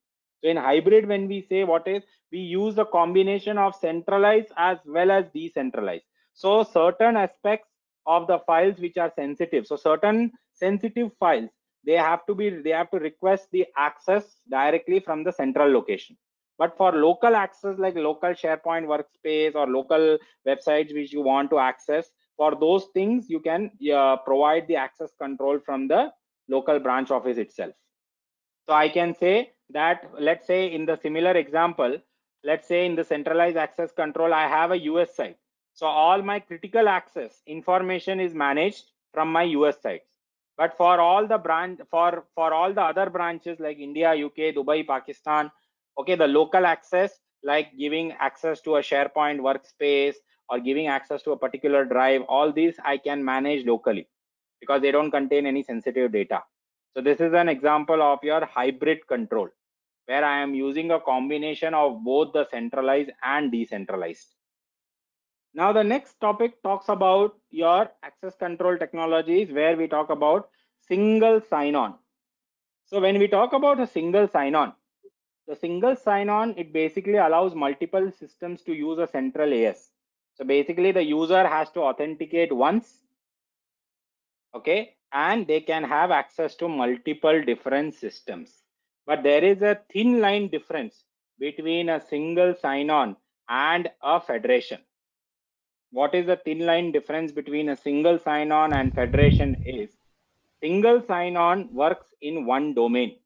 so 0.44 0.50
in 0.50 0.58
hybrid, 0.58 1.08
when 1.08 1.28
we 1.28 1.42
say 1.42 1.64
what 1.64 1.88
is, 1.88 2.04
we 2.32 2.40
use 2.40 2.78
a 2.78 2.86
combination 2.86 3.58
of 3.58 3.76
centralized 3.76 4.52
as 4.58 4.78
well 4.86 5.12
as 5.12 5.26
decentralized. 5.34 6.06
So 6.34 6.64
certain 6.64 7.16
aspects 7.18 7.70
of 8.08 8.28
the 8.28 8.40
files 8.40 8.80
which 8.80 8.98
are 8.98 9.12
sensitive. 9.16 9.68
So 9.68 9.76
certain 9.76 10.32
sensitive 10.54 11.12
files, 11.20 11.50
they 11.86 11.94
have 11.94 12.26
to 12.26 12.34
be, 12.34 12.50
they 12.50 12.72
have 12.72 12.90
to 12.92 12.98
request 12.98 13.50
the 13.52 13.68
access 13.78 14.38
directly 14.50 15.00
from 15.00 15.24
the 15.24 15.32
central 15.32 15.72
location. 15.72 16.18
But 16.58 16.78
for 16.78 16.92
local 16.92 17.36
access 17.36 17.78
like 17.78 17.96
local 17.96 18.30
SharePoint 18.30 18.86
workspace 18.86 19.56
or 19.56 19.68
local 19.68 20.18
websites 20.48 20.94
which 20.94 21.12
you 21.12 21.22
want 21.22 21.50
to 21.52 21.60
access, 21.60 22.10
for 22.38 22.56
those 22.56 22.88
things 22.94 23.30
you 23.30 23.40
can 23.40 23.72
uh, 23.94 24.18
provide 24.18 24.68
the 24.68 24.76
access 24.76 25.12
control 25.20 25.60
from 25.60 25.88
the 25.88 26.12
local 26.50 26.80
branch 26.80 27.12
office 27.12 27.38
itself. 27.38 27.74
So 28.68 28.74
I 28.74 28.90
can 28.90 29.16
say 29.16 29.54
that 29.74 30.10
let's 30.20 30.48
say 30.48 30.72
in 30.72 30.86
the 30.86 30.98
similar 30.98 31.32
example, 31.32 31.98
let's 32.44 32.68
say 32.68 32.86
in 32.86 32.96
the 32.96 33.04
centralized 33.04 33.58
access 33.58 33.92
control, 33.92 34.34
I 34.34 34.48
have 34.48 34.72
a 34.72 34.80
US 34.80 35.16
site. 35.16 35.38
So 35.74 35.86
all 35.88 36.22
my 36.22 36.40
critical 36.40 36.90
access 36.90 37.42
information 37.48 38.20
is 38.20 38.34
managed 38.34 38.86
from 39.14 39.32
my 39.32 39.44
US 39.44 39.82
sites. 39.82 40.10
But 40.58 40.76
for 40.78 41.00
all 41.00 41.28
the 41.28 41.38
branch 41.38 41.80
for 41.90 42.26
for 42.36 42.54
all 42.54 42.74
the 42.74 42.82
other 42.82 43.10
branches 43.10 43.60
like 43.60 43.80
India, 43.80 44.12
UK, 44.12 44.54
Dubai, 44.56 44.86
Pakistan, 44.86 45.52
okay, 45.98 46.16
the 46.16 46.28
local 46.28 46.66
access 46.66 47.20
like 47.44 47.76
giving 47.78 48.12
access 48.14 48.62
to 48.62 48.76
a 48.76 48.82
SharePoint 48.82 49.40
workspace 49.40 50.16
or 50.50 50.60
giving 50.60 50.88
access 50.88 51.24
to 51.24 51.32
a 51.32 51.38
particular 51.38 51.86
drive, 51.86 52.22
all 52.28 52.52
these 52.52 52.76
I 52.84 52.98
can 52.98 53.24
manage 53.24 53.66
locally 53.66 54.08
because 54.60 54.82
they 54.82 54.92
don't 54.92 55.10
contain 55.10 55.48
any 55.48 55.64
sensitive 55.64 56.12
data. 56.12 56.44
So 56.94 57.02
this 57.02 57.20
is 57.20 57.34
an 57.34 57.50
example 57.50 58.02
of 58.02 58.20
your 58.22 58.46
hybrid 58.46 59.08
control 59.08 59.50
where 60.06 60.26
I 60.26 60.40
am 60.42 60.54
using 60.54 60.92
a 60.92 61.00
combination 61.00 61.74
of 61.74 62.04
both 62.04 62.34
the 62.34 62.48
centralized 62.50 63.12
and 63.24 63.52
decentralized. 63.52 64.36
Now 65.54 65.74
the 65.74 65.84
next 65.84 66.20
topic 66.22 66.62
talks 66.64 66.90
about 66.90 67.38
your 67.50 67.90
access 68.04 68.36
control 68.36 68.78
technologies 68.78 69.52
where 69.52 69.76
we 69.76 69.88
talk 69.88 70.10
about 70.10 70.50
single 70.88 71.42
sign-on. 71.50 71.96
So 72.86 73.00
when 73.00 73.20
we 73.20 73.28
talk 73.28 73.54
about 73.54 73.80
a 73.80 73.88
single 73.88 74.28
sign-on, 74.28 74.74
the 75.48 75.56
single 75.56 75.96
sign-on, 75.96 76.58
it 76.58 76.72
basically 76.72 77.18
allows 77.18 77.56
multiple 77.56 78.12
systems 78.12 78.62
to 78.64 78.74
use 78.74 79.00
a 79.00 79.08
central 79.08 79.54
AS. 79.54 79.90
So 80.36 80.46
basically 80.46 80.92
the 80.92 81.04
user 81.04 81.46
has 81.46 81.70
to 81.72 81.82
authenticate 81.82 82.54
once, 82.54 83.04
okay, 84.56 84.96
and 85.12 85.46
they 85.46 85.60
can 85.60 85.84
have 85.84 86.12
access 86.12 86.56
to 86.56 86.70
multiple 86.70 87.44
different 87.44 87.96
systems. 87.96 88.64
But 89.06 89.24
there 89.24 89.44
is 89.44 89.62
a 89.62 89.80
thin 89.92 90.22
line 90.22 90.50
difference 90.50 91.04
between 91.40 91.90
a 91.90 92.00
single 92.00 92.54
sign-on 92.56 93.18
and 93.50 93.90
a 94.02 94.20
federation. 94.22 94.80
What 95.92 96.16
is 96.16 96.26
the 96.28 96.38
thin 96.38 96.66
line 96.66 96.92
difference 96.92 97.32
between 97.32 97.70
a 97.70 97.76
single 97.76 98.18
sign-on 98.18 98.74
and 98.74 98.94
federation 98.94 99.58
is 99.66 99.90
single 100.62 101.02
sign-on 101.02 101.74
works 101.74 102.14
in 102.22 102.46
one 102.46 102.74
domain. 102.74 103.18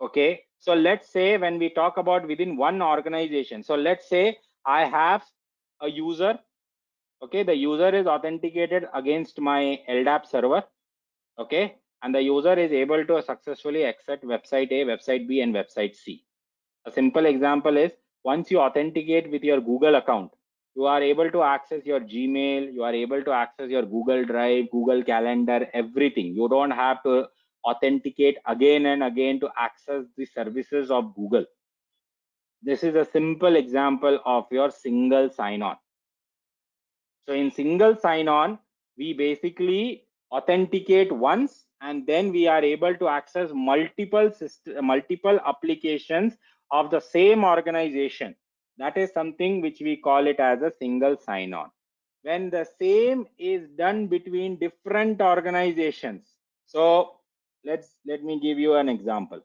Okay, 0.00 0.44
so 0.58 0.74
let's 0.74 1.08
say 1.08 1.36
when 1.36 1.58
we 1.58 1.68
talk 1.70 1.96
about 1.96 2.26
within 2.26 2.56
one 2.56 2.80
organization, 2.80 3.62
so 3.62 3.74
let's 3.74 4.08
say 4.08 4.38
I 4.64 4.84
have 4.84 5.24
a 5.80 5.88
user. 5.88 6.38
Okay, 7.22 7.42
the 7.42 7.54
user 7.54 7.94
is 7.94 8.06
authenticated 8.06 8.88
against 8.94 9.40
my 9.40 9.80
LDAP 9.88 10.26
server. 10.26 10.64
Okay, 11.38 11.76
and 12.02 12.14
the 12.14 12.22
user 12.22 12.54
is 12.54 12.72
able 12.72 13.04
to 13.04 13.22
successfully 13.22 13.84
access 13.84 14.18
website 14.24 14.72
A, 14.72 14.84
website 14.84 15.28
B, 15.28 15.40
and 15.40 15.54
website 15.54 15.96
C. 15.96 16.24
A 16.84 16.90
simple 16.90 17.26
example 17.26 17.76
is 17.76 17.92
once 18.24 18.50
you 18.50 18.60
authenticate 18.60 19.30
with 19.30 19.42
your 19.42 19.60
Google 19.60 19.94
account, 19.94 20.32
you 20.74 20.86
are 20.86 21.02
able 21.02 21.30
to 21.30 21.42
access 21.42 21.84
your 21.84 22.00
Gmail, 22.00 22.72
you 22.72 22.82
are 22.82 22.94
able 22.94 23.22
to 23.22 23.32
access 23.32 23.70
your 23.70 23.82
Google 23.82 24.24
Drive, 24.24 24.70
Google 24.70 25.02
Calendar, 25.04 25.68
everything. 25.72 26.34
You 26.34 26.48
don't 26.48 26.70
have 26.70 27.02
to 27.04 27.28
authenticate 27.64 28.38
again 28.46 28.86
and 28.86 29.04
again 29.04 29.38
to 29.40 29.50
access 29.56 30.04
the 30.16 30.26
services 30.26 30.90
of 30.90 31.14
Google. 31.14 31.44
This 32.62 32.82
is 32.82 32.94
a 32.94 33.04
simple 33.04 33.56
example 33.56 34.20
of 34.24 34.46
your 34.50 34.70
single 34.70 35.30
sign-on. 35.30 35.76
So 37.28 37.34
in 37.34 37.50
single 37.50 37.96
sign-on, 37.96 38.58
we 38.96 39.12
basically 39.12 40.04
authenticate 40.32 41.12
once 41.12 41.66
and 41.82 42.06
then 42.06 42.30
we 42.32 42.46
are 42.46 42.62
able 42.62 42.94
to 42.94 43.08
access 43.08 43.50
multiple 43.52 44.30
system, 44.30 44.86
multiple 44.86 45.38
applications 45.44 46.34
of 46.70 46.90
the 46.90 47.00
same 47.00 47.44
organization. 47.44 48.34
That 48.78 48.96
is 48.96 49.12
something 49.12 49.60
which 49.60 49.80
we 49.80 49.96
call 49.96 50.26
it 50.26 50.40
as 50.40 50.62
a 50.62 50.72
single 50.78 51.16
sign-on. 51.16 51.70
When 52.22 52.50
the 52.50 52.66
same 52.80 53.26
is 53.38 53.68
done 53.76 54.06
between 54.06 54.58
different 54.58 55.20
organizations. 55.20 56.28
So 56.66 57.16
let's 57.64 57.96
let 58.06 58.22
me 58.22 58.40
give 58.40 58.58
you 58.58 58.74
an 58.74 58.88
example 58.88 59.42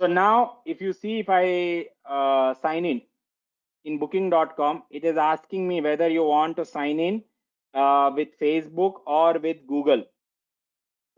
So 0.00 0.06
now 0.06 0.60
if 0.64 0.80
you 0.80 0.94
see 0.94 1.18
if 1.18 1.26
I 1.28 1.88
uh, 2.08 2.54
sign 2.54 2.86
in 2.86 3.02
in 3.84 3.98
booking.com, 3.98 4.84
it 4.90 5.04
is 5.04 5.18
asking 5.18 5.68
me 5.68 5.82
whether 5.82 6.08
you 6.08 6.24
want 6.24 6.56
to 6.56 6.64
sign 6.64 6.98
in 6.98 7.22
uh, 7.74 8.10
with 8.16 8.28
Facebook 8.40 8.94
or 9.06 9.38
with 9.38 9.66
Google, 9.66 10.04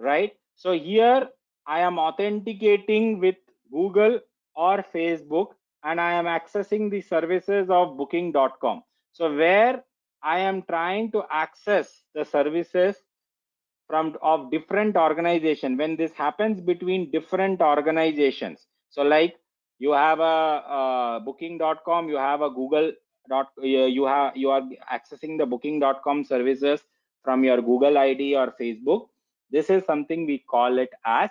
right? 0.01 0.33
So 0.57 0.72
here 0.72 1.28
I 1.64 1.78
am 1.80 1.97
authenticating 2.01 3.20
with 3.20 3.37
Google 3.70 4.18
or 4.57 4.85
Facebook 4.93 5.51
and 5.85 6.01
I 6.01 6.14
am 6.14 6.24
accessing 6.24 6.91
the 6.91 7.03
services 7.03 7.70
of 7.70 7.97
booking.com. 7.97 8.83
So 9.12 9.33
where 9.33 9.85
I 10.24 10.41
am 10.41 10.62
trying 10.62 11.12
to 11.12 11.22
access 11.30 12.03
the 12.16 12.24
services 12.24 12.97
from 13.87 14.16
of 14.22 14.51
different 14.51 14.97
organization 14.97 15.76
when 15.76 15.95
this 15.95 16.12
happens 16.14 16.61
between 16.61 17.12
different 17.12 17.61
organizations 17.61 18.66
so 18.93 19.03
like 19.03 19.36
you 19.78 19.93
have 19.93 20.20
a, 20.20 21.20
booking.com 21.24 22.09
you 22.09 22.16
have 22.16 22.43
a 22.43 22.51
google 22.51 22.93
dot 23.28 23.49
you 23.62 24.05
have 24.05 24.36
you 24.36 24.51
are 24.51 24.62
accessing 24.97 25.38
the 25.38 25.47
booking.com 25.47 26.24
services 26.24 26.80
from 27.24 27.43
your 27.45 27.61
google 27.61 27.99
id 27.99 28.36
or 28.36 28.55
facebook. 28.61 29.09
This 29.51 29.70
is 29.70 29.84
something 29.84 30.26
we 30.26 30.38
call 30.38 30.78
it 30.78 30.90
as 31.05 31.30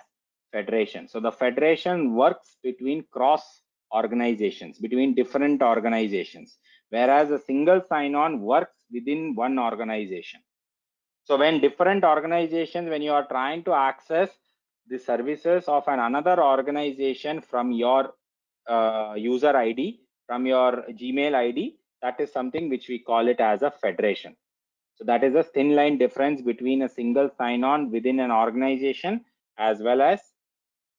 federation. 0.52 1.08
So 1.08 1.18
the 1.18 1.32
federation 1.32 2.14
works 2.14 2.56
between 2.62 3.04
cross 3.10 3.62
organizations 3.94 4.78
between 4.78 5.14
different 5.14 5.62
organizations 5.62 6.56
whereas 6.88 7.30
a 7.30 7.38
single 7.38 7.80
sign-on 7.88 8.40
works 8.40 8.76
within 8.90 9.34
one 9.34 9.58
organization. 9.58 10.40
So 11.24 11.36
when 11.38 11.60
different 11.60 12.02
organizations 12.04 12.88
when 12.88 13.02
you 13.02 13.12
are 13.12 13.26
trying 13.26 13.64
to 13.64 13.74
access 13.74 14.30
the 14.92 14.98
services 15.10 15.64
of 15.76 15.84
an 15.92 16.00
another 16.08 16.36
organization 16.42 17.40
from 17.50 17.72
your 17.82 18.02
uh, 18.74 19.14
user 19.16 19.54
id 19.68 20.00
from 20.26 20.46
your 20.52 20.70
gmail 21.00 21.34
id 21.46 21.60
that 22.02 22.20
is 22.20 22.32
something 22.32 22.68
which 22.68 22.88
we 22.88 22.98
call 22.98 23.28
it 23.28 23.40
as 23.40 23.62
a 23.62 23.70
federation. 23.70 24.36
So 24.96 25.04
that 25.04 25.24
is 25.24 25.34
a 25.34 25.44
thin 25.44 25.74
line 25.74 25.98
difference 25.98 26.42
between 26.42 26.82
a 26.82 26.88
single 26.88 27.30
sign-on 27.38 27.90
within 27.90 28.20
an 28.20 28.30
organization 28.30 29.24
as 29.58 29.80
well 29.80 30.02
as 30.02 30.20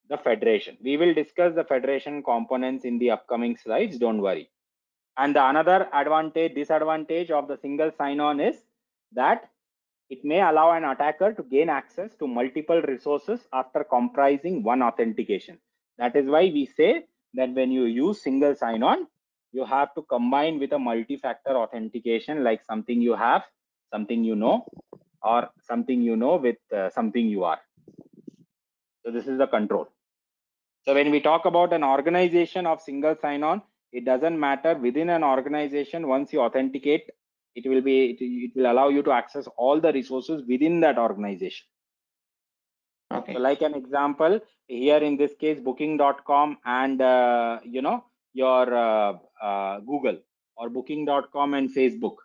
the 0.09 0.17
federation. 0.17 0.77
We 0.81 0.97
will 0.97 1.13
discuss 1.13 1.53
the 1.55 1.63
federation 1.63 2.23
components 2.23 2.85
in 2.85 2.97
the 2.99 3.11
upcoming 3.11 3.57
slides, 3.57 3.97
don't 3.97 4.21
worry. 4.21 4.49
And 5.17 5.35
the 5.35 5.47
another 5.47 5.87
advantage, 5.93 6.55
disadvantage 6.55 7.29
of 7.31 7.47
the 7.47 7.57
single 7.57 7.91
sign-on 7.97 8.39
is 8.39 8.55
that 9.13 9.49
it 10.13 10.23
may 10.31 10.41
allow 10.49 10.67
an 10.77 10.85
attacker 10.91 11.29
to 11.37 11.43
gain 11.55 11.69
access 11.79 12.11
to 12.19 12.27
multiple 12.39 12.81
resources 12.93 13.39
after 13.61 13.83
comprising 13.95 14.61
one 14.71 14.81
authentication. 14.89 15.57
That 15.97 16.15
is 16.15 16.27
why 16.27 16.43
we 16.57 16.65
say 16.77 16.91
that 17.33 17.53
when 17.53 17.71
you 17.71 17.85
use 17.85 18.21
single 18.21 18.55
sign-on, 18.55 19.07
you 19.51 19.65
have 19.65 19.93
to 19.95 20.01
combine 20.03 20.59
with 20.59 20.71
a 20.73 20.79
multi-factor 20.79 21.55
authentication 21.63 22.43
like 22.43 22.61
something 22.63 23.01
you 23.01 23.15
have, 23.15 23.43
something 23.93 24.23
you 24.23 24.35
know, 24.35 24.65
or 25.21 25.49
something 25.69 26.01
you 26.01 26.15
know 26.15 26.35
with 26.35 26.57
uh, 26.75 26.89
something 26.89 27.27
you 27.27 27.43
are. 27.43 27.59
So 29.03 29.11
this 29.11 29.27
is 29.27 29.37
the 29.37 29.47
control. 29.47 29.87
So 30.85 30.93
when 30.93 31.11
we 31.11 31.21
talk 31.21 31.45
about 31.45 31.73
an 31.73 31.83
organization 31.83 32.65
of 32.65 32.81
single 32.81 33.15
sign-on, 33.21 33.61
it 33.91 34.05
doesn't 34.05 34.39
matter 34.39 34.73
within 34.75 35.09
an 35.09 35.23
organization, 35.23 36.07
once 36.07 36.33
you 36.33 36.41
authenticate, 36.41 37.09
it 37.55 37.67
will 37.67 37.81
be, 37.81 38.11
it, 38.11 38.17
it 38.19 38.51
will 38.55 38.71
allow 38.71 38.89
you 38.89 39.03
to 39.03 39.11
access 39.11 39.47
all 39.57 39.79
the 39.79 39.93
resources 39.93 40.43
within 40.47 40.79
that 40.81 40.97
organization. 40.97 41.65
Okay. 43.13 43.33
So 43.33 43.39
like 43.39 43.61
an 43.61 43.75
example, 43.75 44.39
here 44.67 44.97
in 44.97 45.17
this 45.17 45.33
case, 45.39 45.59
booking.com 45.59 46.57
and, 46.65 47.01
uh, 47.01 47.59
you 47.63 47.81
know, 47.81 48.05
your 48.33 48.73
uh, 48.73 49.13
uh, 49.41 49.79
Google 49.81 50.17
or 50.57 50.69
booking.com 50.69 51.53
and 51.53 51.73
Facebook 51.73 52.15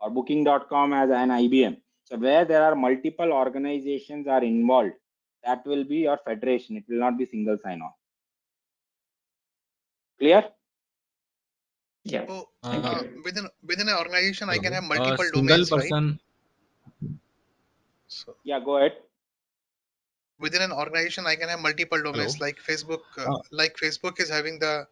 or 0.00 0.10
booking.com 0.10 0.92
as 0.92 1.10
an 1.10 1.28
IBM. 1.28 1.76
So 2.04 2.16
where 2.16 2.44
there 2.44 2.62
are 2.64 2.74
multiple 2.74 3.32
organizations 3.32 4.26
are 4.26 4.42
involved, 4.42 4.94
that 5.44 5.64
will 5.66 5.84
be 5.84 5.98
your 5.98 6.18
federation. 6.24 6.76
It 6.76 6.84
will 6.88 6.98
not 6.98 7.18
be 7.18 7.26
single 7.26 7.58
sign-on. 7.62 7.92
Clear? 10.18 10.44
Yeah. 12.04 12.26
So 12.26 12.48
Thank 12.62 12.84
uh, 12.84 13.02
within 13.24 13.48
within 13.62 13.88
an 13.88 13.96
organization, 13.96 14.48
I 14.50 14.58
can 14.58 14.72
have 14.72 14.84
multiple 14.84 15.24
single 15.32 15.64
domains, 15.64 15.70
right? 15.70 15.90
So 18.08 18.34
Yeah, 18.44 18.60
go 18.60 18.76
ahead. 18.78 18.96
within 20.38 20.62
an 20.62 20.72
organization, 20.72 21.26
I 21.26 21.36
can 21.36 21.48
have 21.48 21.60
multiple 21.60 22.02
domains, 22.02 22.34
Hello. 22.34 22.46
like 22.46 22.58
Facebook. 22.68 23.02
Uh, 23.18 23.30
Uh, 23.30 23.38
like 23.52 23.76
Facebook 23.76 24.20
is 24.20 24.30
having 24.30 24.58
the 24.58 24.86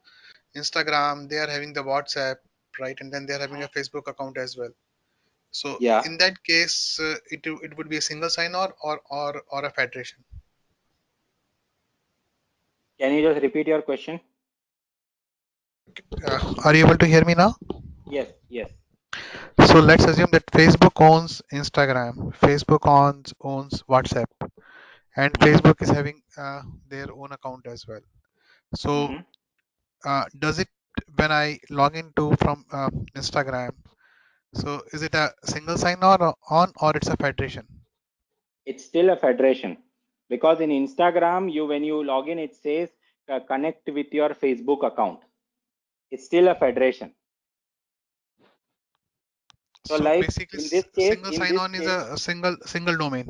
Instagram, 0.56 1.28
they 1.28 1.38
are 1.38 1.48
having 1.48 1.72
the 1.72 1.82
WhatsApp, 1.82 2.36
right? 2.80 2.96
And 3.00 3.12
then 3.12 3.26
they 3.26 3.34
are 3.34 3.40
having 3.46 3.62
a 3.62 3.68
Facebook 3.68 4.06
account 4.08 4.36
as 4.38 4.56
well. 4.56 4.72
So 5.50 5.78
Yeah. 5.80 6.02
in 6.04 6.18
that 6.18 6.42
case, 6.44 6.98
uh, 7.00 7.16
it 7.30 7.46
it 7.68 7.76
would 7.76 7.88
be 7.88 7.96
a 7.98 8.06
single 8.10 8.30
sign-on 8.30 8.72
or 8.82 9.00
or 9.10 9.42
or 9.50 9.64
a 9.64 9.70
federation. 9.70 10.24
Can 13.00 13.12
you 13.14 13.22
just 13.22 13.42
repeat 13.42 13.66
your 13.66 13.82
question? 13.82 14.20
Uh, 16.26 16.54
are 16.64 16.74
you 16.74 16.84
able 16.86 16.96
to 16.98 17.06
hear 17.06 17.24
me 17.24 17.34
now? 17.34 17.54
Yes, 18.06 18.32
yes. 18.48 18.70
So 19.66 19.78
let's 19.80 20.04
assume 20.04 20.30
that 20.32 20.46
Facebook 20.46 21.00
owns 21.00 21.42
Instagram, 21.52 22.14
Facebook 22.44 22.86
owns 22.86 23.32
owns 23.40 23.82
WhatsApp, 23.84 24.30
and 25.16 25.32
Facebook 25.38 25.80
is 25.82 25.90
having 25.90 26.22
uh, 26.36 26.62
their 26.88 27.06
own 27.12 27.32
account 27.32 27.66
as 27.66 27.86
well. 27.86 28.00
So 28.74 28.92
Mhm. 28.94 29.26
uh, 30.04 30.24
does 30.38 30.58
it 30.58 30.68
when 31.16 31.32
I 31.32 31.58
log 31.70 31.96
into 31.96 32.34
from 32.36 32.64
uh, 32.72 32.90
Instagram? 33.16 33.72
So 34.54 34.82
is 34.92 35.02
it 35.02 35.14
a 35.14 35.32
single 35.44 35.76
sign 35.76 36.02
on 36.02 36.22
or 36.22 36.34
on 36.50 36.72
or 36.80 36.96
it's 36.96 37.08
a 37.08 37.16
federation? 37.16 37.66
It's 38.66 38.84
still 38.84 39.10
a 39.10 39.16
federation 39.16 39.82
because 40.28 40.60
in 40.60 40.70
Instagram, 40.70 41.52
you 41.52 41.66
when 41.66 41.84
you 41.84 42.02
log 42.04 42.28
in, 42.28 42.38
it 42.38 42.54
says 42.54 42.96
uh, 43.28 43.40
connect 43.40 43.88
with 43.90 44.12
your 44.12 44.30
Facebook 44.30 44.84
account. 44.86 45.20
It's 46.10 46.24
still 46.26 46.48
a 46.48 46.54
federation. 46.54 47.14
So, 49.84 49.96
So 49.96 50.04
like 50.04 50.20
basically, 50.20 50.58
in 50.58 50.68
this 50.70 50.86
case, 50.94 51.14
single 51.14 51.32
sign-on 51.32 51.74
is 51.74 51.86
a 51.86 52.16
single 52.16 52.56
single 52.66 52.96
domain. 52.96 53.26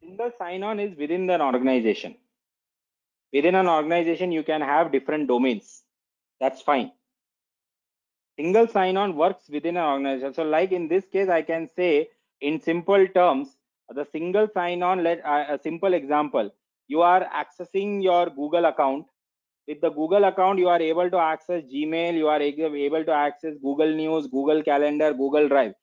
single 0.00 0.30
sign-on 0.38 0.78
is 0.80 0.96
within 0.96 1.28
an 1.30 1.40
organization. 1.40 2.16
Within 3.32 3.54
an 3.54 3.68
organization, 3.68 4.32
you 4.32 4.42
can 4.42 4.60
have 4.60 4.92
different 4.92 5.28
domains. 5.28 5.84
That's 6.40 6.60
fine. 6.62 6.92
Single 8.38 8.66
sign-on 8.68 9.16
works 9.16 9.48
within 9.48 9.76
an 9.76 9.84
organization. 9.84 10.34
So, 10.34 10.42
like 10.42 10.72
in 10.72 10.88
this 10.88 11.06
case, 11.06 11.28
I 11.28 11.42
can 11.42 11.68
say 11.68 12.10
in 12.40 12.60
simple 12.60 13.06
terms, 13.08 13.56
the 13.88 14.04
single 14.04 14.48
sign-on. 14.48 15.02
Let 15.02 15.24
uh, 15.24 15.46
a 15.50 15.58
simple 15.58 15.94
example: 15.94 16.50
you 16.88 17.02
are 17.02 17.24
accessing 17.42 18.02
your 18.02 18.30
Google 18.30 18.66
account. 18.66 19.06
With 19.68 19.80
the 19.80 19.90
Google 19.90 20.24
account, 20.24 20.58
you 20.58 20.68
are 20.68 20.80
able 20.80 21.08
to 21.10 21.18
access 21.18 21.62
Gmail. 21.64 22.14
You 22.14 22.28
are 22.28 22.40
able 22.40 23.04
to 23.04 23.12
access 23.12 23.54
Google 23.62 23.94
News, 23.94 24.26
Google 24.26 24.62
Calendar, 24.62 25.14
Google 25.14 25.48
Drive. 25.48 25.74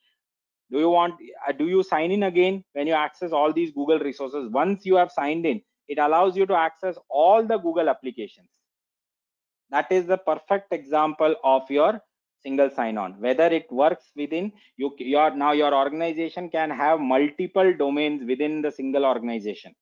Do 0.71 0.79
you 0.79 0.89
want 0.89 1.15
uh, 1.47 1.51
do 1.51 1.67
you 1.67 1.81
sign 1.81 2.11
in 2.11 2.23
again 2.23 2.63
when 2.73 2.85
you 2.87 2.93
access 2.93 3.31
all 3.31 3.51
these 3.51 3.71
google 3.71 3.99
resources? 3.99 4.49
Once 4.51 4.85
you 4.85 4.95
have 4.95 5.11
signed 5.11 5.45
in 5.45 5.61
it 5.87 5.97
allows 5.97 6.37
you 6.37 6.45
to 6.45 6.53
access 6.53 6.95
all 7.09 7.43
the 7.43 7.57
google 7.57 7.89
applications. 7.89 8.49
That 9.71 9.91
is 9.91 10.05
the 10.05 10.17
perfect 10.17 10.71
example 10.71 11.35
of 11.43 11.69
your 11.69 12.01
single 12.41 12.69
sign 12.69 12.97
on 12.97 13.19
whether 13.19 13.47
it 13.47 13.69
works 13.69 14.11
within 14.15 14.51
you 14.77 14.95
your 14.99 15.35
now 15.35 15.51
your 15.51 15.73
organization 15.73 16.49
can 16.49 16.69
have 16.69 16.99
multiple 16.99 17.73
domains 17.75 18.23
within 18.25 18.61
the 18.61 18.71
single 18.71 19.05
organization. 19.05 19.73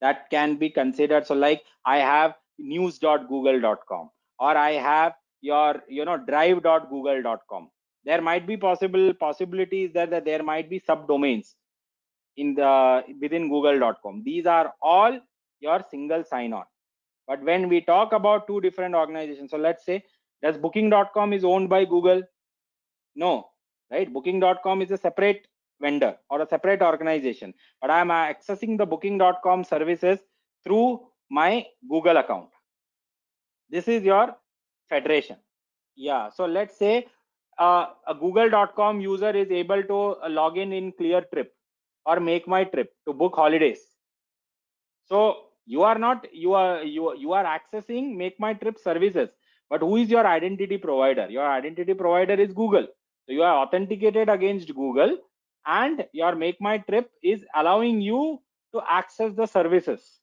That 0.00 0.30
can 0.30 0.56
be 0.56 0.70
considered. 0.70 1.26
So 1.26 1.34
like 1.34 1.62
i 1.84 1.98
have 1.98 2.34
news.google.com 2.60 4.10
or 4.38 4.56
i 4.56 4.72
have 4.72 5.14
your 5.40 5.82
you 5.88 6.04
know 6.04 6.16
drive.google.com 6.16 7.68
there 8.04 8.22
might 8.22 8.46
be 8.46 8.56
possible 8.56 9.12
possibilities 9.14 9.92
that, 9.92 10.10
that 10.10 10.24
there 10.24 10.42
might 10.42 10.70
be 10.70 10.80
subdomains 10.80 11.54
in 12.36 12.54
the 12.54 13.02
within 13.20 13.48
google.com 13.48 14.22
these 14.24 14.46
are 14.46 14.72
all 14.80 15.18
your 15.60 15.84
single 15.90 16.24
sign 16.24 16.52
on 16.52 16.64
but 17.26 17.42
when 17.42 17.68
we 17.68 17.80
talk 17.80 18.12
about 18.12 18.46
two 18.46 18.60
different 18.60 18.94
organizations 18.94 19.50
so 19.50 19.56
let's 19.56 19.84
say 19.84 20.02
does 20.42 20.56
booking.com 20.56 21.34
is 21.34 21.44
owned 21.44 21.68
by 21.68 21.84
google? 21.84 22.22
No 23.14 23.50
right? 23.90 24.12
booking.com 24.12 24.82
is 24.82 24.90
a 24.90 24.96
separate 24.96 25.46
vendor 25.80 26.16
or 26.28 26.42
a 26.42 26.46
separate 26.46 26.82
organization. 26.82 27.54
But 27.80 27.90
i'm 27.90 28.08
accessing 28.08 28.78
the 28.78 28.86
booking.com 28.86 29.64
services 29.64 30.20
through 30.64 31.00
my 31.30 31.66
google 31.88 32.16
account. 32.16 32.50
This 33.70 33.88
is 33.88 34.04
your 34.04 34.36
federation. 34.88 35.36
Yeah 35.96 36.30
so 36.30 36.46
let's 36.46 36.76
say 36.76 37.06
uh, 37.58 37.86
a 38.06 38.14
google.com 38.14 39.00
user 39.00 39.30
is 39.30 39.50
able 39.50 39.82
to 39.82 40.16
uh, 40.24 40.28
log 40.28 40.58
in 40.58 40.72
in 40.72 40.92
clear 40.92 41.22
trip 41.32 41.54
or 42.06 42.16
MakeMyTrip 42.16 42.88
to 43.06 43.12
book 43.12 43.34
holidays. 43.36 43.80
So 45.04 45.46
you 45.66 45.82
are 45.82 45.98
not 45.98 46.26
you 46.32 46.54
are 46.54 46.82
you, 46.82 47.16
you 47.16 47.32
are 47.32 47.44
accessing 47.44 48.16
MakeMyTrip 48.16 48.78
services 48.78 49.30
but 49.68 49.80
who 49.80 49.96
is 49.96 50.10
your 50.10 50.26
identity 50.26 50.78
provider? 50.78 51.28
Your 51.30 51.48
identity 51.48 51.94
provider 51.94 52.34
is 52.34 52.52
google. 52.52 52.86
So 53.26 53.32
you 53.32 53.42
are 53.42 53.64
authenticated 53.64 54.28
against 54.28 54.74
google 54.74 55.18
and 55.66 56.06
your 56.12 56.32
MakeMyTrip 56.32 57.06
is 57.22 57.44
allowing 57.54 58.00
you 58.00 58.40
to 58.74 58.80
access 58.88 59.34
the 59.34 59.46
services 59.46 60.19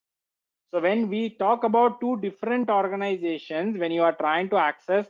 so 0.72 0.82
when 0.82 1.08
we 1.08 1.30
talk 1.30 1.64
about 1.64 2.02
two 2.02 2.20
different 2.20 2.70
organizations 2.70 3.78
when 3.78 3.92
you 3.92 4.04
are 4.04 4.14
trying 4.14 4.50
to 4.50 4.58
access 4.58 5.08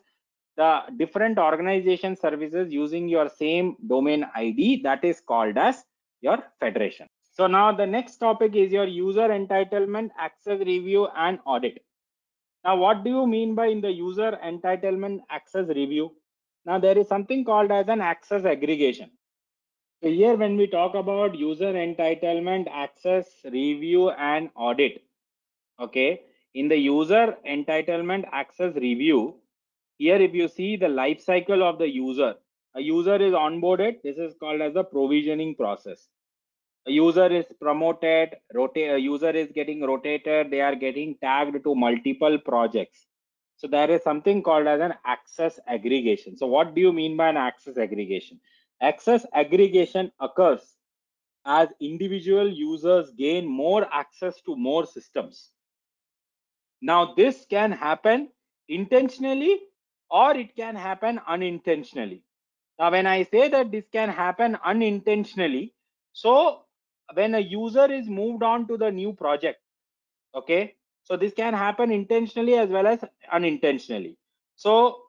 the 0.55 0.81
different 0.97 1.37
organization 1.39 2.15
services 2.15 2.71
using 2.71 3.07
your 3.07 3.29
same 3.29 3.75
domain 3.87 4.25
id 4.35 4.81
that 4.83 5.03
is 5.03 5.19
called 5.19 5.57
as 5.57 5.83
your 6.21 6.37
federation. 6.59 7.07
So 7.33 7.45
now 7.47 7.71
the 7.71 7.85
next 7.85 8.17
topic 8.17 8.55
is 8.55 8.71
your 8.71 8.87
user 8.87 9.27
entitlement 9.29 10.09
access 10.19 10.59
review 10.59 11.07
and 11.15 11.39
audit. 11.45 11.83
Now 12.63 12.75
what 12.77 13.03
do 13.03 13.09
you 13.11 13.27
mean 13.27 13.55
by 13.55 13.67
in 13.67 13.81
the 13.81 13.91
user 13.91 14.37
entitlement 14.43 15.19
access 15.29 15.67
review? 15.67 16.15
Now 16.65 16.79
there 16.79 16.97
is 16.97 17.07
something 17.07 17.45
called 17.45 17.71
as 17.71 17.87
an 17.87 18.01
access 18.01 18.45
aggregation. 18.45 19.11
So 20.03 20.09
here 20.09 20.35
when 20.35 20.57
we 20.57 20.67
talk 20.67 20.95
about 20.95 21.35
user 21.35 21.73
entitlement 21.73 22.67
access 22.71 23.27
review 23.45 24.09
and 24.11 24.49
audit 24.55 25.06
okay 25.79 26.21
in 26.53 26.67
the 26.67 26.77
user 26.77 27.35
entitlement 27.49 28.25
access 28.31 28.75
review 28.75 29.35
here 29.97 30.21
if 30.27 30.33
you 30.33 30.47
see 30.47 30.75
the 30.75 30.89
life 30.89 31.21
cycle 31.21 31.63
of 31.63 31.79
the 31.79 31.89
user 31.89 32.35
a 32.75 32.81
user 32.81 33.17
is 33.29 33.33
onboarded 33.33 34.01
this 34.03 34.17
is 34.17 34.35
called 34.39 34.61
as 34.61 34.73
the 34.73 34.83
provisioning 34.83 35.55
process 35.55 36.07
a 36.87 36.91
user 36.91 37.27
is 37.39 37.45
promoted 37.61 38.35
rotate 38.53 38.91
a 38.91 38.99
user 38.99 39.31
is 39.43 39.51
getting 39.53 39.81
rotated 39.81 40.51
they 40.51 40.61
are 40.61 40.75
getting 40.75 41.15
tagged 41.21 41.63
to 41.63 41.75
multiple 41.75 42.37
projects 42.51 43.07
So 43.57 43.67
there 43.67 43.89
is 43.91 44.03
something 44.03 44.43
called 44.43 44.67
as 44.67 44.81
an 44.81 44.93
access 45.05 45.59
aggregation. 45.67 46.37
So 46.37 46.47
what 46.47 46.75
do 46.75 46.81
you 46.81 46.93
mean 46.93 47.17
by 47.17 47.29
an 47.29 47.37
access 47.37 47.77
aggregation? 47.77 48.39
Access 48.81 49.25
aggregation 49.33 50.11
occurs 50.19 50.75
as 51.45 51.69
individual 51.81 52.49
users 52.49 53.11
gain 53.17 53.47
more 53.47 53.87
access 53.91 54.41
to 54.43 54.55
more 54.55 54.85
systems. 54.85 55.51
Now 56.81 57.13
this 57.15 57.45
can 57.49 57.71
happen 57.71 58.29
intentionally 58.69 59.59
or 60.09 60.35
it 60.35 60.55
can 60.55 60.75
happen 60.75 61.19
unintentionally. 61.27 62.23
Now 62.79 62.91
when 62.91 63.07
I 63.07 63.23
say 63.23 63.49
that 63.49 63.71
this 63.71 63.85
can 63.91 64.09
happen 64.09 64.57
unintentionally, 64.63 65.73
so 66.13 66.63
when 67.13 67.35
a 67.35 67.39
user 67.39 67.91
is 67.91 68.07
moved 68.07 68.43
on 68.43 68.67
to 68.67 68.77
the 68.77 68.91
new 68.91 69.13
project, 69.13 69.59
okay, 70.35 70.75
so 71.03 71.15
this 71.17 71.33
can 71.33 71.53
happen 71.53 71.91
intentionally 71.91 72.55
as 72.55 72.69
well 72.69 72.85
as 72.85 73.03
unintentionally. 73.31 74.17
So 74.55 75.01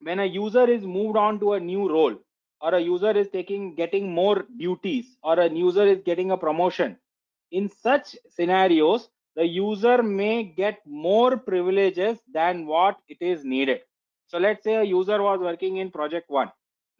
when 0.00 0.18
a 0.18 0.24
user 0.24 0.68
is 0.68 0.84
moved 0.84 1.16
on 1.16 1.38
to 1.40 1.52
a 1.52 1.60
new 1.60 1.88
role 1.88 2.16
or 2.60 2.74
a 2.74 2.80
user 2.80 3.10
is 3.10 3.28
taking 3.28 3.74
getting 3.74 4.12
more 4.12 4.44
duties 4.58 5.16
or 5.22 5.38
a 5.38 5.48
user 5.48 5.84
is 5.84 6.00
getting 6.04 6.30
a 6.30 6.36
promotion, 6.36 6.96
in 7.50 7.68
such 7.68 8.16
scenarios, 8.30 9.08
the 9.36 9.46
user 9.46 10.02
may 10.02 10.44
get 10.44 10.78
more 10.86 11.36
privileges 11.36 12.18
than 12.32 12.66
what 12.66 12.96
it 13.08 13.18
is 13.20 13.44
needed. 13.44 13.80
So 14.26 14.38
let's 14.38 14.64
say 14.64 14.74
a 14.76 14.82
user 14.82 15.22
was 15.22 15.40
working 15.40 15.78
in 15.78 15.90
project 15.90 16.30
one. 16.30 16.50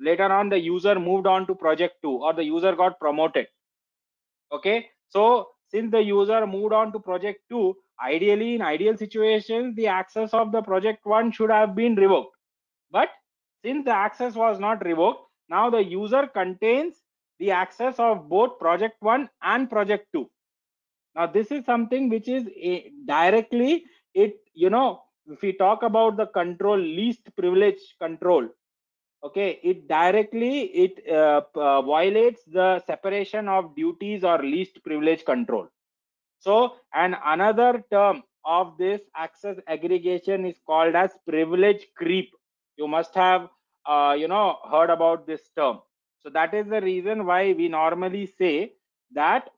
Later 0.00 0.32
on, 0.32 0.48
the 0.48 0.58
user 0.58 0.98
moved 0.98 1.26
on 1.26 1.46
to 1.46 1.54
project 1.54 1.96
two 2.02 2.22
or 2.22 2.32
the 2.32 2.44
user 2.44 2.74
got 2.74 2.98
promoted. 2.98 3.46
Okay. 4.50 4.88
So 5.08 5.48
since 5.68 5.90
the 5.90 6.02
user 6.02 6.46
moved 6.46 6.72
on 6.72 6.92
to 6.92 6.98
project 6.98 7.40
two, 7.50 7.76
ideally 8.02 8.56
in 8.56 8.62
ideal 8.62 8.96
situations, 8.96 9.76
the 9.76 9.86
access 9.86 10.34
of 10.34 10.52
the 10.52 10.62
project 10.62 11.04
one 11.04 11.30
should 11.32 11.50
have 11.50 11.74
been 11.74 11.94
revoked. 11.94 12.36
But 12.90 13.08
since 13.64 13.84
the 13.84 13.94
access 13.94 14.34
was 14.34 14.58
not 14.58 14.84
revoked, 14.84 15.20
now 15.48 15.70
the 15.70 15.82
user 15.82 16.26
contains 16.26 16.96
the 17.38 17.50
access 17.50 17.98
of 17.98 18.28
both 18.28 18.58
project 18.58 18.96
one 19.00 19.28
and 19.42 19.68
project 19.70 20.08
two. 20.12 20.30
Now 21.14 21.26
this 21.26 21.50
is 21.50 21.64
something 21.64 22.08
which 22.08 22.28
is 22.28 22.46
a, 22.56 22.90
directly 23.06 23.84
it, 24.14 24.36
you 24.54 24.70
know, 24.70 25.02
if 25.26 25.42
we 25.42 25.52
talk 25.52 25.82
about 25.82 26.16
the 26.16 26.26
control 26.26 26.78
least 26.78 27.28
privilege 27.36 27.80
control, 28.00 28.48
okay, 29.24 29.60
it 29.62 29.88
directly 29.88 30.62
it 30.64 31.02
uh, 31.08 31.42
uh, 31.54 31.82
violates 31.82 32.42
the 32.44 32.82
separation 32.86 33.48
of 33.48 33.74
duties 33.76 34.24
or 34.24 34.42
least 34.42 34.82
privilege 34.84 35.24
control. 35.24 35.68
So, 36.40 36.74
and 36.92 37.16
another 37.24 37.84
term 37.90 38.24
of 38.44 38.76
this 38.78 39.00
access 39.16 39.56
aggregation 39.68 40.44
is 40.44 40.56
called 40.66 40.96
as 40.96 41.12
privilege 41.28 41.86
creep. 41.96 42.30
You 42.76 42.88
must 42.88 43.14
have, 43.14 43.48
uh, 43.86 44.16
you 44.18 44.26
know, 44.26 44.56
heard 44.70 44.90
about 44.90 45.26
this 45.26 45.48
term. 45.56 45.80
So 46.18 46.30
that 46.30 46.52
is 46.54 46.66
the 46.66 46.80
reason 46.80 47.26
why 47.26 47.52
we 47.52 47.68
normally 47.68 48.26
say 48.26 48.72
that 49.12 49.50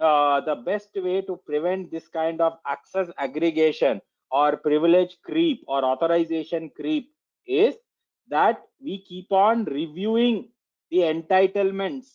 uh, 0.00 0.40
the 0.40 0.54
best 0.54 0.90
way 0.96 1.22
to 1.22 1.36
prevent 1.46 1.90
this 1.90 2.08
kind 2.08 2.40
of 2.40 2.58
access 2.66 3.08
aggregation 3.18 4.00
or 4.30 4.56
privilege 4.56 5.18
creep 5.24 5.64
or 5.66 5.84
authorization 5.84 6.70
creep 6.74 7.10
is 7.46 7.74
that 8.28 8.62
we 8.82 9.02
keep 9.02 9.30
on 9.32 9.64
reviewing 9.64 10.48
the 10.90 10.98
entitlements. 10.98 12.06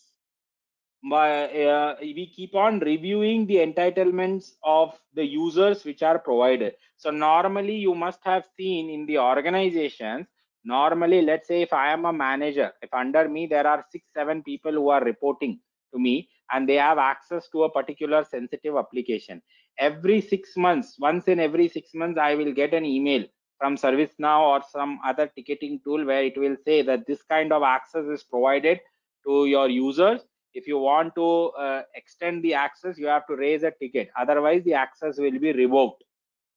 Uh, 1.12 1.94
we 2.00 2.32
keep 2.34 2.54
on 2.54 2.80
reviewing 2.80 3.46
the 3.46 3.56
entitlements 3.56 4.52
of 4.64 4.98
the 5.14 5.24
users 5.24 5.84
which 5.84 6.02
are 6.02 6.18
provided. 6.18 6.74
So 6.96 7.10
normally 7.10 7.76
you 7.76 7.94
must 7.94 8.20
have 8.24 8.44
seen 8.56 8.90
in 8.90 9.06
the 9.06 9.18
organizations 9.18 10.26
normally 10.66 11.22
let's 11.22 11.46
say 11.50 11.62
if 11.62 11.72
i 11.72 11.92
am 11.92 12.04
a 12.10 12.12
manager 12.12 12.72
if 12.82 12.92
under 12.92 13.28
me 13.28 13.46
there 13.46 13.66
are 13.72 13.84
six 13.92 14.04
seven 14.12 14.42
people 14.42 14.72
who 14.72 14.88
are 14.88 15.04
reporting 15.04 15.58
to 15.92 15.98
me 16.06 16.28
and 16.52 16.68
they 16.68 16.74
have 16.74 16.98
access 16.98 17.48
to 17.48 17.64
a 17.64 17.70
particular 17.70 18.24
sensitive 18.24 18.76
application. 18.76 19.42
Every 19.78 20.20
six 20.20 20.56
months 20.56 20.96
once 20.98 21.28
in 21.28 21.38
every 21.38 21.68
six 21.68 21.90
months 21.94 22.18
i 22.18 22.34
will 22.34 22.52
get 22.52 22.72
an 22.72 22.84
email 22.84 23.24
from 23.58 23.76
ServiceNow 23.76 24.40
or 24.40 24.62
some 24.70 24.98
other 25.04 25.30
ticketing 25.34 25.80
tool 25.84 26.04
where 26.04 26.24
it 26.24 26.36
will 26.36 26.56
say 26.64 26.82
that 26.82 27.06
this 27.06 27.22
kind 27.22 27.52
of 27.52 27.62
access 27.62 28.04
is 28.06 28.22
provided 28.22 28.80
to 29.26 29.46
your 29.46 29.68
users. 29.68 30.22
If 30.54 30.66
you 30.66 30.78
want 30.78 31.14
to 31.16 31.48
uh, 31.58 31.82
extend 31.94 32.42
the 32.42 32.54
access 32.54 32.98
you 32.98 33.06
have 33.06 33.26
to 33.26 33.36
raise 33.36 33.62
a 33.62 33.70
ticket. 33.70 34.10
Otherwise 34.18 34.62
the 34.64 34.74
access 34.74 35.18
will 35.18 35.38
be 35.38 35.52
revoked. 35.52 36.04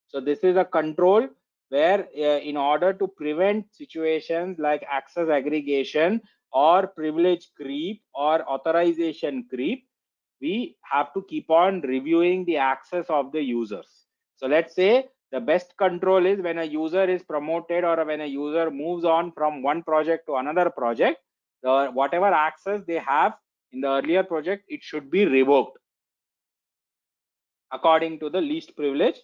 So 0.08 0.20
this 0.20 0.40
is 0.40 0.58
a 0.58 0.66
control 0.66 1.28
where 1.70 2.08
uh, 2.18 2.40
in 2.40 2.58
order 2.58 2.94
to 2.94 3.08
prevent 3.08 3.66
situations 3.74 4.58
like 4.60 4.84
access 4.90 5.30
aggregation 5.30 6.22
or 6.52 6.88
privilege 6.88 7.50
creep 7.56 8.02
or 8.14 8.42
authorization 8.48 9.46
creep 9.50 9.86
we 10.42 10.76
have 10.82 11.14
to 11.14 11.24
keep 11.30 11.50
on 11.50 11.82
reviewing 11.82 12.46
the 12.46 12.58
access 12.58 13.06
of 13.10 13.32
the 13.32 13.42
users. 13.42 14.06
So 14.38 14.48
let's 14.48 14.74
say 14.74 15.08
the 15.32 15.40
best 15.40 15.76
control 15.78 16.26
is 16.26 16.40
when 16.42 16.60
a 16.60 16.64
user 16.64 17.04
is 17.04 17.22
promoted 17.24 17.84
or 17.84 18.04
when 18.06 18.22
a 18.22 18.26
user 18.26 18.72
moves 18.72 19.06
on 19.06 19.32
from 19.32 19.62
one 19.62 19.84
project 19.84 20.28
to 20.28 20.36
another 20.36 20.70
project 20.70 21.20
the 21.62 21.90
whatever 21.94 22.28
access 22.28 22.82
they 22.88 23.00
have 23.00 23.34
in 23.74 23.82
the 23.82 23.88
earlier 23.88 24.24
project 24.24 24.64
it 24.70 24.82
should 24.82 25.12
be 25.12 25.26
revoked 25.26 25.78
according 27.72 28.20
to 28.20 28.30
the 28.30 28.42
least 28.42 28.76
privilege. 28.76 29.18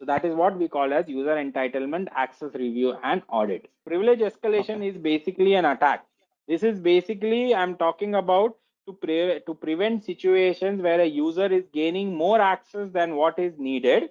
So 0.00 0.06
that 0.06 0.24
is 0.24 0.34
what 0.34 0.56
we 0.56 0.68
call 0.68 0.92
as 0.92 1.08
user 1.08 1.34
entitlement 1.34 2.06
access 2.14 2.54
review 2.54 2.94
and 3.02 3.22
audit. 3.28 3.68
Privilege 3.84 4.20
escalation 4.20 4.76
okay. 4.76 4.88
is 4.88 4.96
basically 4.96 5.54
an 5.54 5.64
attack 5.64 6.07
this 6.48 6.62
is 6.62 6.80
basically 6.80 7.54
i'm 7.54 7.76
talking 7.76 8.14
about 8.14 8.56
to 8.88 8.94
pre 8.94 9.40
to 9.46 9.54
prevent 9.54 10.04
situations 10.04 10.82
where 10.82 11.00
a 11.00 11.06
user 11.06 11.46
is 11.58 11.64
gaining 11.72 12.14
more 12.14 12.40
access 12.40 12.90
than 12.90 13.16
what 13.16 13.38
is 13.38 13.58
needed. 13.58 14.10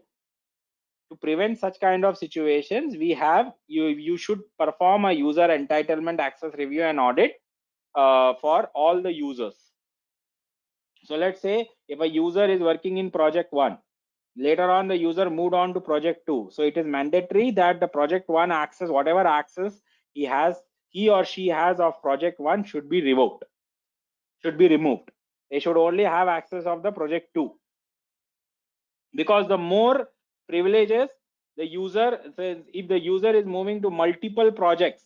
To 1.10 1.16
prevent 1.16 1.58
such 1.58 1.80
kind 1.80 2.04
of 2.04 2.18
situations 2.18 2.98
we 2.98 3.12
have 3.12 3.54
you 3.68 3.86
you 4.08 4.18
should 4.18 4.42
perform 4.60 5.06
a 5.06 5.14
user 5.14 5.48
entitlement 5.48 6.20
access 6.20 6.54
review 6.58 6.84
and 6.84 7.00
audit 7.00 7.36
uh, 7.96 8.34
for 8.42 8.70
all 8.76 9.02
the 9.02 9.14
users. 9.14 9.56
So 11.06 11.16
let's 11.16 11.42
say 11.42 11.70
if 11.88 12.02
a 12.02 12.10
user 12.10 12.46
is 12.46 12.60
working 12.60 12.98
in 12.98 13.10
project 13.10 13.54
one 13.54 13.78
later 14.36 14.70
on 14.70 14.90
the 14.90 14.98
user 14.98 15.30
moved 15.30 15.56
on 15.56 15.74
to 15.74 15.80
project 15.80 16.28
two. 16.28 16.50
So 16.52 16.64
it 16.64 16.78
is 16.78 16.86
mandatory 16.86 17.52
that 17.52 17.80
the 17.80 17.88
project 17.88 18.28
one 18.28 18.52
access 18.52 18.90
whatever 18.90 19.26
access 19.26 19.80
he 20.14 20.26
has 20.26 20.62
he 20.90 21.10
or 21.10 21.26
she 21.26 21.48
has 21.48 21.80
of 21.80 22.02
project 22.02 22.40
one 22.40 22.64
should 22.64 22.90
be 22.90 23.02
revoked. 23.02 23.46
Should 24.44 24.58
be 24.58 24.68
removed. 24.68 25.12
They 25.52 25.60
should 25.60 25.78
only 25.78 26.04
have 26.04 26.28
access 26.28 26.66
of 26.66 26.84
the 26.84 26.92
project 26.92 27.34
two. 27.34 27.54
Because 29.14 29.48
the 29.48 29.58
more 29.58 30.10
privileges 30.48 31.10
the 31.58 31.66
user 31.66 32.20
says 32.36 32.58
if 32.74 32.88
the 32.88 33.00
user 33.00 33.32
is 33.36 33.46
moving 33.46 33.82
to 33.82 33.90
multiple 33.90 34.52
projects 34.52 35.04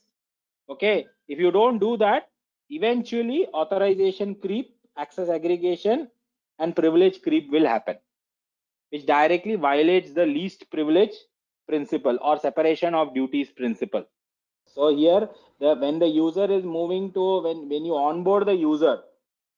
okay 0.69 1.07
if 1.27 1.39
you 1.39 1.51
don't 1.51 1.79
do 1.79 1.97
that 1.97 2.27
eventually 2.69 3.47
authorization 3.53 4.35
creep 4.35 4.75
access 4.97 5.29
aggregation 5.29 6.07
and 6.59 6.75
privilege 6.75 7.21
creep 7.21 7.49
will 7.51 7.65
happen 7.65 7.97
which 8.89 9.05
directly 9.05 9.55
violates 9.55 10.13
the 10.13 10.25
least 10.25 10.69
privilege 10.69 11.15
principle 11.67 12.17
or 12.21 12.37
separation 12.37 12.93
of 12.93 13.13
duties 13.15 13.51
principle 13.51 14.05
so 14.65 14.95
here 14.95 15.29
the 15.59 15.75
when 15.75 15.99
the 15.99 16.07
user 16.07 16.49
is 16.51 16.63
moving 16.63 17.11
to 17.13 17.41
when 17.43 17.69
when 17.69 17.85
you 17.85 17.95
onboard 17.95 18.45
the 18.47 18.55
user 18.55 18.97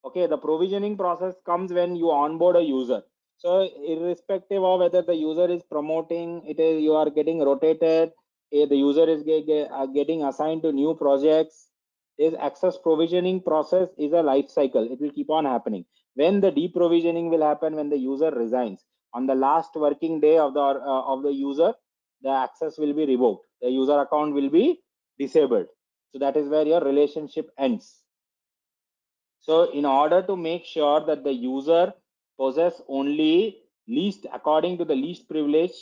okay 0.04 0.26
the 0.26 0.36
provisioning 0.36 0.96
process 0.96 1.34
comes 1.46 1.72
when 1.72 1.96
you 1.96 2.10
onboard 2.10 2.56
a 2.56 2.62
user. 2.62 3.02
So 3.36 3.68
irrespective 3.86 4.62
of 4.62 4.80
whether 4.80 5.02
the 5.02 5.14
user 5.14 5.50
is 5.50 5.62
promoting 5.64 6.42
it 6.46 6.60
is 6.60 6.82
you 6.82 6.94
are 6.94 7.10
getting 7.10 7.40
rotated 7.40 8.12
eh, 8.52 8.66
the 8.66 8.76
user 8.76 9.08
is 9.08 9.22
get, 9.22 9.46
get, 9.46 9.70
uh, 9.72 9.86
getting 9.86 10.22
assigned 10.24 10.62
to 10.62 10.72
new 10.72 10.94
projects 10.94 11.68
this 12.18 12.34
access 12.40 12.78
provisioning 12.78 13.40
process 13.40 13.88
is 13.98 14.12
a 14.12 14.22
life 14.22 14.48
cycle. 14.48 14.84
It 14.90 15.00
will 15.00 15.10
keep 15.10 15.30
on 15.30 15.44
happening. 15.44 15.84
When 16.14 16.40
the 16.40 16.52
deprovisioning 16.52 17.28
will 17.28 17.42
happen 17.42 17.74
when 17.74 17.90
the 17.90 17.98
user 17.98 18.30
resigns 18.30 18.84
on 19.12 19.26
the 19.26 19.34
last 19.34 19.74
working 19.74 20.20
day 20.20 20.38
of 20.38 20.54
the 20.54 20.60
uh, 20.60 21.02
of 21.12 21.22
the 21.22 21.32
user 21.32 21.74
the 22.22 22.30
access 22.30 22.78
will 22.78 22.94
be 22.94 23.04
revoked. 23.04 23.46
The 23.60 23.70
user 23.70 23.98
account 23.98 24.32
will 24.34 24.48
be 24.48 24.80
disabled 25.18 25.66
so 26.10 26.18
that 26.18 26.36
is 26.36 26.48
where 26.48 26.66
your 26.66 26.80
relationship 26.80 27.50
ends 27.58 28.02
so 29.40 29.70
in 29.70 29.84
order 29.84 30.22
to 30.22 30.36
make 30.36 30.64
sure 30.64 31.00
that 31.06 31.22
the 31.24 31.32
user 31.32 31.92
possess 32.38 32.80
only 32.88 33.58
least 33.86 34.26
according 34.32 34.78
to 34.78 34.84
the 34.84 34.94
least 34.94 35.28
privilege 35.28 35.76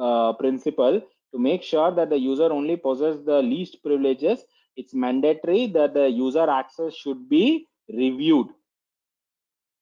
uh, 0.00 0.32
principle 0.34 1.00
to 1.32 1.38
make 1.38 1.62
sure 1.62 1.90
that 1.90 2.10
the 2.10 2.18
user 2.18 2.50
only 2.52 2.76
possess 2.76 3.16
the 3.24 3.40
least 3.42 3.82
privileges 3.82 4.44
it's 4.76 4.94
mandatory 4.94 5.66
that 5.66 5.94
the 5.94 6.08
user 6.08 6.48
access 6.48 6.94
should 6.94 7.28
be 7.28 7.66
reviewed 7.88 8.48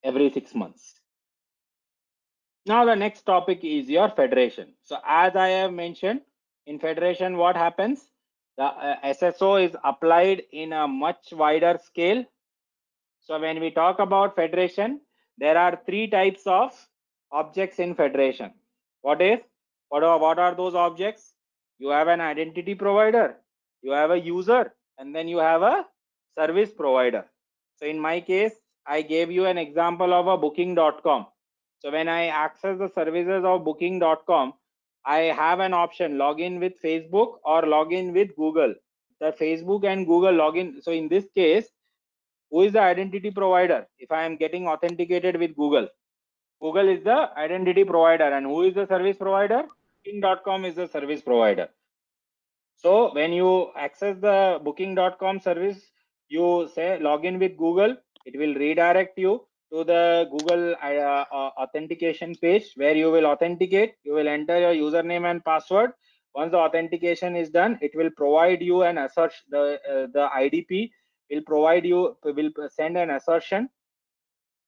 every 0.02 0.30
six 0.30 0.54
months 0.54 1.00
Now 2.66 2.84
the 2.84 2.94
next 2.94 3.22
topic 3.22 3.64
is 3.64 3.88
your 3.88 4.08
federation. 4.10 4.74
So 4.82 4.98
as 5.06 5.34
I 5.36 5.48
have 5.48 5.72
mentioned, 5.72 6.22
in 6.66 6.78
federation, 6.78 7.36
what 7.36 7.56
happens? 7.56 8.10
The 8.58 8.64
uh, 8.64 8.96
SSO 9.04 9.64
is 9.64 9.76
applied 9.84 10.42
in 10.52 10.72
a 10.72 10.88
much 10.88 11.32
wider 11.32 11.78
scale. 11.84 12.24
So 13.20 13.38
when 13.38 13.60
we 13.60 13.70
talk 13.70 13.98
about 13.98 14.36
federation, 14.36 15.00
there 15.38 15.58
are 15.58 15.80
three 15.84 16.08
types 16.08 16.42
of 16.46 16.72
objects 17.32 17.78
in 17.78 17.94
federation. 17.94 18.52
What 19.02 19.20
is? 19.20 19.40
What 19.88 20.02
are, 20.02 20.18
what 20.18 20.38
are 20.38 20.54
those 20.54 20.74
objects? 20.74 21.34
You 21.78 21.90
have 21.90 22.08
an 22.08 22.20
identity 22.20 22.74
provider, 22.74 23.36
you 23.82 23.92
have 23.92 24.10
a 24.10 24.18
user, 24.18 24.72
and 24.98 25.14
then 25.14 25.28
you 25.28 25.38
have 25.38 25.62
a 25.62 25.84
service 26.38 26.70
provider. 26.72 27.26
So 27.76 27.86
in 27.86 28.00
my 28.00 28.20
case, 28.20 28.54
I 28.86 29.02
gave 29.02 29.30
you 29.30 29.44
an 29.44 29.58
example 29.58 30.14
of 30.14 30.26
a 30.26 30.38
booking.com. 30.38 31.26
So 31.80 31.92
when 31.92 32.08
I 32.08 32.28
access 32.28 32.78
the 32.78 32.88
services 32.88 33.44
of 33.44 33.64
booking.com, 33.64 34.54
I 35.06 35.18
have 35.40 35.60
an 35.60 35.72
option 35.72 36.16
login 36.18 36.58
with 36.60 36.82
Facebook 36.82 37.38
or 37.44 37.62
login 37.62 38.12
with 38.12 38.34
Google. 38.36 38.74
The 39.20 39.32
Facebook 39.32 39.84
and 39.84 40.06
Google 40.06 40.32
login. 40.32 40.82
So 40.82 40.92
in 40.92 41.08
this 41.08 41.24
case, 41.34 41.68
who 42.50 42.62
is 42.62 42.72
the 42.72 42.80
identity 42.80 43.30
provider? 43.30 43.86
If 43.98 44.10
I 44.10 44.24
am 44.24 44.36
getting 44.36 44.66
authenticated 44.66 45.38
with 45.38 45.56
Google, 45.56 45.88
Google 46.60 46.88
is 46.88 47.04
the 47.04 47.30
identity 47.38 47.84
provider, 47.84 48.24
and 48.24 48.46
who 48.46 48.62
is 48.62 48.74
the 48.74 48.86
service 48.86 49.16
provider? 49.16 49.64
Booking.com 50.04 50.64
is 50.64 50.74
the 50.74 50.88
service 50.88 51.22
provider. 51.22 51.68
So 52.76 53.14
when 53.14 53.32
you 53.32 53.70
access 53.76 54.16
the 54.20 54.60
Booking.com 54.62 55.40
service, 55.40 55.80
you 56.28 56.68
say 56.74 56.98
login 57.00 57.38
with 57.38 57.56
Google. 57.56 57.96
It 58.24 58.36
will 58.38 58.54
redirect 58.54 59.18
you 59.18 59.46
to 59.72 59.84
the 59.84 60.28
Google 60.30 60.74
uh, 60.82 61.24
uh, 61.32 61.50
authentication 61.58 62.34
page 62.36 62.72
where 62.76 62.94
you 62.94 63.10
will 63.10 63.26
authenticate. 63.26 63.94
You 64.04 64.14
will 64.14 64.28
enter 64.28 64.58
your 64.58 64.90
username 64.90 65.28
and 65.30 65.44
password. 65.44 65.92
Once 66.34 66.52
the 66.52 66.58
authentication 66.58 67.34
is 67.34 67.50
done, 67.50 67.78
it 67.80 67.92
will 67.94 68.10
provide 68.16 68.62
you 68.62 68.82
an 68.82 68.98
assertion. 68.98 69.44
The 69.50 69.80
uh, 69.90 70.06
the 70.12 70.28
IDP 70.36 70.90
will 71.30 71.42
provide 71.46 71.84
you 71.84 72.16
will 72.22 72.50
send 72.68 72.96
an 72.96 73.10
assertion 73.10 73.68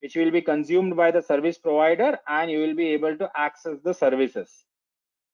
which 0.00 0.14
will 0.14 0.30
be 0.30 0.40
consumed 0.40 0.96
by 0.96 1.10
the 1.10 1.20
service 1.20 1.58
provider 1.58 2.18
and 2.28 2.50
you 2.50 2.60
will 2.60 2.74
be 2.74 2.88
able 2.88 3.16
to 3.16 3.28
access 3.34 3.78
the 3.82 3.92
services. 3.92 4.64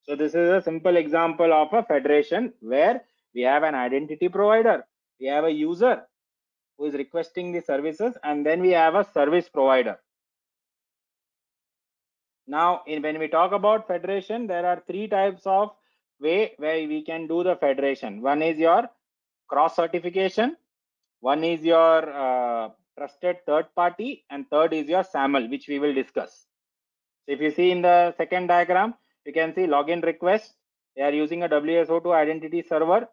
So 0.02 0.16
this 0.16 0.34
is 0.34 0.48
a 0.48 0.62
simple 0.62 0.96
example 0.96 1.52
of 1.52 1.72
a 1.72 1.82
federation 1.82 2.52
where 2.60 3.02
we 3.34 3.42
have 3.42 3.62
an 3.62 3.74
identity 3.74 4.28
provider, 4.28 4.84
we 5.20 5.26
have 5.26 5.44
a 5.44 5.50
user 5.50 6.02
who 6.78 6.86
is 6.86 6.94
requesting 6.94 7.52
the 7.52 7.60
services, 7.60 8.14
and 8.22 8.44
then 8.44 8.60
we 8.60 8.70
have 8.70 8.94
a 8.94 9.06
service 9.12 9.48
provider. 9.48 9.98
Now, 12.46 12.82
in, 12.86 13.02
when 13.02 13.18
we 13.18 13.28
talk 13.28 13.52
about 13.52 13.86
federation, 13.86 14.46
there 14.46 14.66
are 14.66 14.82
three 14.86 15.08
types 15.08 15.42
of 15.46 15.70
way 16.20 16.52
where 16.58 16.86
we 16.86 17.02
can 17.02 17.26
do 17.26 17.42
the 17.42 17.56
federation. 17.56 18.20
One 18.20 18.42
is 18.42 18.58
your 18.58 18.88
cross 19.48 19.76
certification, 19.76 20.56
one 21.20 21.42
is 21.42 21.62
your 21.62 22.10
uh, 22.10 22.70
trusted 22.98 23.44
third 23.46 23.66
party, 23.74 24.24
and 24.30 24.48
third 24.50 24.72
is 24.72 24.88
your 24.88 25.04
SAML, 25.04 25.48
which 25.48 25.68
we 25.68 25.78
will 25.78 25.94
discuss. 25.94 26.46
So 27.26 27.32
if 27.32 27.40
you 27.40 27.50
see 27.50 27.70
in 27.70 27.82
the 27.82 28.14
second 28.16 28.48
diagram, 28.48 28.94
you 29.24 29.32
can 29.32 29.54
see 29.54 29.62
login 29.62 30.04
request. 30.04 30.52
They 30.96 31.02
are 31.02 31.12
using 31.12 31.42
a 31.42 31.48
WSO2 31.48 32.14
identity 32.14 32.62
server. 32.62 33.08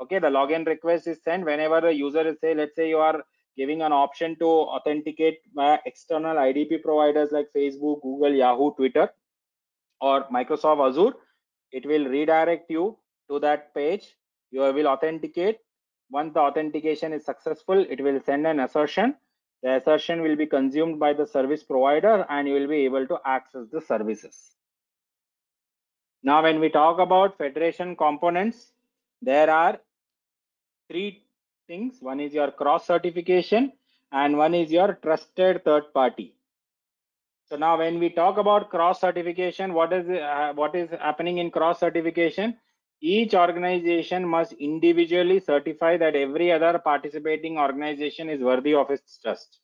Okay, 0.00 0.18
the 0.18 0.28
login 0.28 0.66
request 0.66 1.06
is 1.06 1.22
sent 1.22 1.44
whenever 1.44 1.80
the 1.80 1.92
user 1.92 2.26
is 2.26 2.40
say, 2.40 2.54
let's 2.54 2.74
say 2.74 2.88
you 2.88 2.98
are 2.98 3.22
giving 3.56 3.82
an 3.82 3.92
option 3.92 4.36
to 4.36 4.46
authenticate 4.46 5.40
via 5.54 5.78
external 5.84 6.36
IDP 6.36 6.82
providers 6.82 7.30
like 7.32 7.48
Facebook, 7.54 8.00
Google, 8.02 8.32
Yahoo, 8.32 8.74
Twitter, 8.74 9.10
or 10.00 10.24
Microsoft 10.28 10.88
Azure. 10.88 11.14
It 11.72 11.84
will 11.84 12.06
redirect 12.06 12.70
you 12.70 12.96
to 13.30 13.38
that 13.40 13.74
page. 13.74 14.16
You 14.50 14.60
will 14.60 14.88
authenticate. 14.88 15.58
Once 16.10 16.32
the 16.32 16.40
authentication 16.40 17.12
is 17.12 17.24
successful, 17.24 17.86
it 17.88 18.00
will 18.00 18.20
send 18.24 18.46
an 18.46 18.60
assertion. 18.60 19.14
The 19.62 19.76
assertion 19.76 20.22
will 20.22 20.36
be 20.36 20.46
consumed 20.46 20.98
by 20.98 21.12
the 21.12 21.26
service 21.26 21.62
provider 21.62 22.26
and 22.30 22.48
you 22.48 22.54
will 22.54 22.66
be 22.66 22.84
able 22.86 23.06
to 23.06 23.18
access 23.26 23.66
the 23.70 23.80
services. 23.82 24.56
Now, 26.22 26.42
when 26.42 26.58
we 26.58 26.70
talk 26.70 26.98
about 26.98 27.36
federation 27.36 27.94
components, 27.94 28.72
there 29.22 29.50
are 29.50 29.78
three 30.90 31.22
things. 31.68 31.98
One 32.00 32.20
is 32.20 32.34
your 32.34 32.50
cross 32.50 32.86
certification 32.86 33.72
and 34.12 34.36
one 34.36 34.54
is 34.54 34.72
your 34.72 34.94
trusted 35.02 35.64
third 35.64 35.92
party. 35.94 36.34
So 37.46 37.56
now 37.56 37.78
when 37.78 37.98
we 37.98 38.10
talk 38.10 38.38
about 38.38 38.70
cross 38.70 39.00
certification, 39.00 39.72
what 39.74 39.92
is 39.92 40.08
uh, 40.08 40.52
what 40.54 40.74
is 40.74 40.90
happening 40.90 41.38
in 41.38 41.50
cross 41.50 41.80
certification? 41.80 42.56
Each 43.00 43.34
organization 43.34 44.28
must 44.28 44.52
individually 44.52 45.40
certify 45.40 45.96
that 45.96 46.14
every 46.14 46.52
other 46.52 46.78
participating 46.78 47.58
organization 47.58 48.28
is 48.28 48.40
worthy 48.40 48.74
of 48.74 48.90
its 48.90 49.18
trust. 49.18 49.60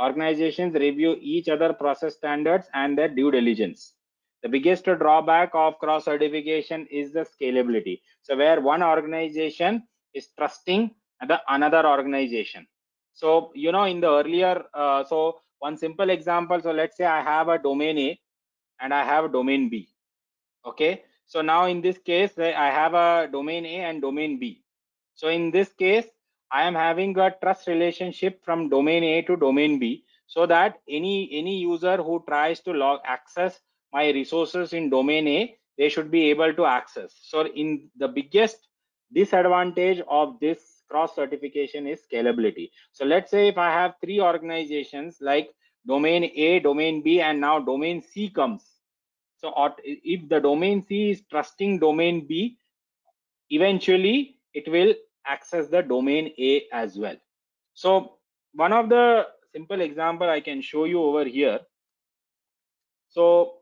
Organizations 0.00 0.74
review 0.74 1.16
each 1.20 1.48
other 1.48 1.72
process 1.72 2.14
standards 2.16 2.66
and 2.74 2.96
their 2.96 3.08
due 3.08 3.30
diligence 3.30 3.94
the 4.42 4.48
biggest 4.48 4.84
drawback 4.84 5.50
of 5.54 5.78
cross 5.78 6.04
certification 6.06 6.86
is 6.90 7.12
the 7.12 7.26
scalability 7.32 8.00
so 8.22 8.36
where 8.36 8.60
one 8.60 8.82
organization 8.82 9.82
is 10.14 10.28
trusting 10.36 10.90
the 11.26 11.40
another 11.48 11.86
organization. 11.86 12.66
So 13.12 13.52
you 13.54 13.72
know 13.72 13.84
in 13.84 14.00
the 14.00 14.08
earlier 14.10 14.64
uh, 14.74 15.04
so 15.04 15.40
one 15.58 15.76
simple 15.76 16.10
example 16.10 16.60
so 16.60 16.72
let's 16.72 16.96
say 16.96 17.04
i 17.04 17.20
have 17.22 17.48
a 17.48 17.58
domain 17.58 17.98
a 17.98 18.20
and 18.80 18.94
i 18.94 19.04
have 19.04 19.32
domain 19.32 19.68
b 19.68 19.88
okay? 20.64 21.04
So 21.26 21.42
now 21.42 21.66
in 21.66 21.80
this 21.80 21.98
case 21.98 22.38
i 22.38 22.70
have 22.70 22.94
a 22.94 23.28
domain 23.30 23.66
a 23.66 23.76
and 23.90 24.00
domain 24.00 24.38
b. 24.38 24.62
So 25.14 25.28
in 25.28 25.50
this 25.50 25.72
case 25.72 26.06
i 26.50 26.62
am 26.64 26.74
having 26.74 27.16
a 27.18 27.34
trust 27.42 27.68
relationship 27.68 28.44
from 28.44 28.68
domain 28.68 29.04
a 29.04 29.22
to 29.22 29.36
domain 29.36 29.78
b 29.78 30.04
so 30.26 30.46
that 30.46 30.80
any 30.88 31.28
any 31.32 31.58
user 31.58 31.96
who 31.96 32.22
tries 32.26 32.60
to 32.60 32.72
log 32.72 33.00
access 33.04 33.60
my 33.92 34.08
resources 34.10 34.72
in 34.72 34.88
domain 34.88 35.26
A, 35.26 35.56
they 35.76 35.88
should 35.88 36.10
be 36.10 36.30
able 36.30 36.54
to 36.54 36.64
access. 36.64 37.12
So 37.22 37.46
in 37.46 37.90
the 37.96 38.08
biggest 38.08 38.68
disadvantage 39.12 40.02
of 40.08 40.38
this 40.40 40.82
cross 40.88 41.14
certification 41.14 41.86
is 41.86 42.00
scalability. 42.10 42.70
So 42.92 43.04
let's 43.04 43.30
say 43.30 43.48
if 43.48 43.58
I 43.58 43.70
have 43.70 43.94
three 44.00 44.20
organizations 44.20 45.18
like 45.20 45.50
domain 45.86 46.24
A, 46.34 46.60
domain 46.60 47.02
B, 47.02 47.20
and 47.20 47.40
now 47.40 47.58
domain 47.60 48.02
C 48.02 48.28
comes. 48.28 48.64
So 49.36 49.54
if 49.84 50.28
the 50.28 50.40
domain 50.40 50.84
C 50.86 51.10
is 51.10 51.22
trusting 51.30 51.78
domain 51.78 52.26
B, 52.26 52.58
eventually 53.48 54.36
it 54.52 54.70
will 54.70 54.94
access 55.26 55.68
the 55.68 55.82
domain 55.82 56.32
A 56.38 56.64
as 56.72 56.98
well. 56.98 57.16
So 57.74 58.18
one 58.52 58.72
of 58.72 58.88
the 58.88 59.26
simple 59.52 59.80
example 59.80 60.28
I 60.28 60.40
can 60.40 60.60
show 60.60 60.84
you 60.84 61.02
over 61.02 61.24
here. 61.24 61.60
So 63.08 63.54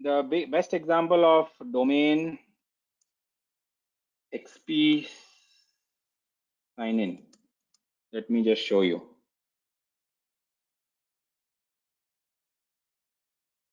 the 0.00 0.46
best 0.50 0.74
example 0.74 1.24
of 1.24 1.48
domain 1.72 2.38
XP 4.34 5.06
sign 6.76 7.00
in. 7.00 7.18
Let 8.12 8.28
me 8.30 8.42
just 8.42 8.62
show 8.62 8.82
you. 8.82 9.02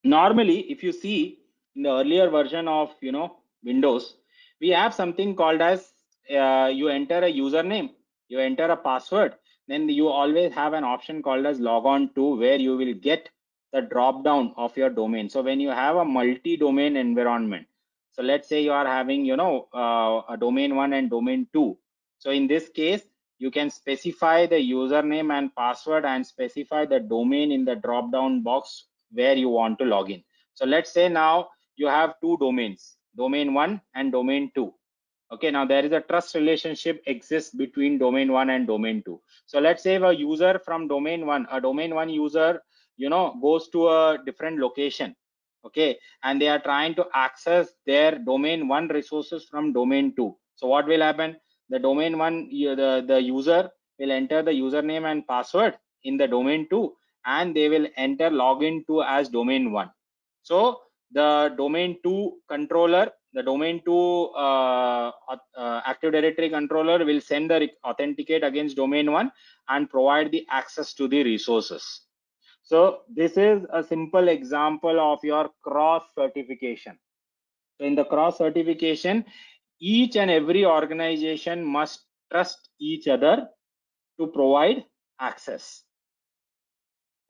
Normally, 0.03 0.59
if 0.71 0.83
you 0.83 0.91
see 0.91 1.39
in 1.75 1.83
the 1.83 1.89
earlier 1.89 2.29
version 2.29 2.67
of 2.67 2.95
you 3.01 3.11
know 3.11 3.37
Windows, 3.63 4.15
we 4.61 4.69
have 4.69 4.93
something 4.93 5.35
called 5.35 5.61
as 5.61 5.91
uh, 6.33 6.71
you 6.73 6.87
enter 6.87 7.17
a 7.17 7.31
username, 7.31 7.89
you 8.27 8.39
enter 8.39 8.65
a 8.65 8.77
password, 8.77 9.35
then 9.67 9.87
you 9.87 10.07
always 10.07 10.51
have 10.53 10.73
an 10.73 10.83
option 10.83 11.21
called 11.21 11.45
as 11.45 11.59
log 11.59 11.85
on 11.85 12.13
to 12.15 12.35
where 12.37 12.57
you 12.57 12.75
will 12.75 12.93
get 12.93 13.29
the 13.71 13.81
drop 13.81 14.23
down 14.23 14.53
of 14.57 14.75
your 14.75 14.89
domain 14.89 15.29
so 15.29 15.41
when 15.41 15.59
you 15.59 15.69
have 15.69 15.95
a 15.95 16.05
multi-domain 16.05 16.97
environment 16.97 17.67
so 18.19 18.25
let's 18.25 18.49
say 18.49 18.61
you 18.61 18.73
are 18.73 18.85
having 18.85 19.23
you 19.23 19.37
know 19.37 19.69
uh, 19.73 20.33
a 20.33 20.35
domain 20.37 20.75
one 20.75 20.91
and 20.91 21.09
domain 21.09 21.47
two. 21.53 21.77
So 22.17 22.31
in 22.31 22.47
this 22.47 22.67
case 22.67 23.01
you 23.37 23.49
can 23.49 23.69
specify 23.69 24.45
the 24.45 24.57
username 24.57 25.31
and 25.31 25.55
password 25.55 26.03
and 26.03 26.27
specify 26.27 26.85
the 26.85 26.99
domain 26.99 27.53
in 27.53 27.63
the 27.63 27.75
drop 27.75 28.11
down 28.11 28.43
box 28.43 28.87
where 29.13 29.35
you 29.35 29.47
want 29.47 29.79
to 29.79 29.85
log 29.85 30.11
in. 30.11 30.21
So 30.53 30.65
let's 30.65 30.91
say 30.91 31.07
now 31.07 31.47
you 31.77 31.87
have 31.87 32.15
two 32.19 32.35
domains 32.41 32.97
domain 33.15 33.53
one 33.53 33.79
and 33.95 34.11
domain 34.11 34.51
two. 34.53 34.73
Okay 35.31 35.51
now 35.51 35.63
there 35.63 35.85
is 35.85 35.93
a 35.93 36.01
trust 36.01 36.35
relationship 36.35 37.01
exists 37.05 37.55
between 37.55 37.97
domain 37.97 38.33
one 38.33 38.49
and 38.49 38.67
domain 38.67 39.01
two. 39.05 39.21
So 39.45 39.61
let's 39.61 39.81
say 39.81 39.95
a 39.95 40.11
user 40.11 40.59
from 40.65 40.89
domain 40.89 41.25
one 41.25 41.47
a 41.49 41.61
domain 41.61 41.95
one 41.95 42.09
user 42.09 42.61
you 42.97 43.09
know 43.09 43.39
goes 43.41 43.69
to 43.69 43.87
a 43.87 44.17
different 44.25 44.59
location 44.59 45.15
okay? 45.65 45.97
And 46.23 46.41
they 46.41 46.47
are 46.47 46.59
trying 46.59 46.95
to 46.95 47.05
access 47.13 47.73
their 47.85 48.19
domain 48.19 48.67
one 48.67 48.87
resources 48.87 49.45
from 49.45 49.73
domain 49.73 50.13
two. 50.15 50.35
So 50.55 50.67
what 50.67 50.87
will 50.87 51.01
happen? 51.01 51.37
The 51.69 51.79
domain 51.79 52.17
one 52.17 52.49
the 52.49 53.03
the 53.07 53.21
user 53.21 53.69
will 53.99 54.11
enter 54.11 54.41
the 54.41 54.51
username 54.51 55.09
and 55.11 55.27
password 55.27 55.77
in 56.03 56.17
the 56.17 56.27
domain 56.27 56.67
two 56.69 56.95
and 57.25 57.55
they 57.55 57.69
will 57.69 57.87
enter 57.97 58.29
login 58.29 58.85
to 58.87 59.03
as 59.03 59.29
domain 59.29 59.71
one. 59.71 59.91
So 60.43 60.81
the 61.11 61.53
domain 61.57 61.97
2 62.03 62.33
controller, 62.47 63.11
the 63.33 63.43
domain 63.43 63.81
2 63.85 63.91
uh, 64.35 65.11
uh, 65.55 65.81
Active 65.85 66.11
Directory 66.11 66.49
controller 66.49 67.03
will 67.05 67.21
send 67.21 67.49
the 67.49 67.69
authenticate 67.85 68.43
against 68.43 68.75
domain 68.75 69.11
1 69.11 69.31
and 69.69 69.89
provide 69.89 70.31
the 70.31 70.45
access 70.49 70.93
to 70.93 71.07
the 71.07 71.23
resources. 71.23 72.01
So 72.69 72.99
this 73.09 73.35
is 73.35 73.65
a 73.73 73.83
simple 73.83 74.27
example 74.27 74.99
of 74.99 75.23
your 75.23 75.49
cross 75.63 76.03
certification. 76.13 76.99
So 77.79 77.87
in 77.87 77.95
the 77.95 78.05
cross 78.05 78.37
certification, 78.37 79.25
each 79.79 80.15
and 80.15 80.29
every 80.29 80.67
organization 80.67 81.65
must 81.65 82.05
trust 82.31 82.69
each 82.79 83.07
other 83.07 83.47
to 84.19 84.27
provide 84.27 84.85
access. 85.19 85.81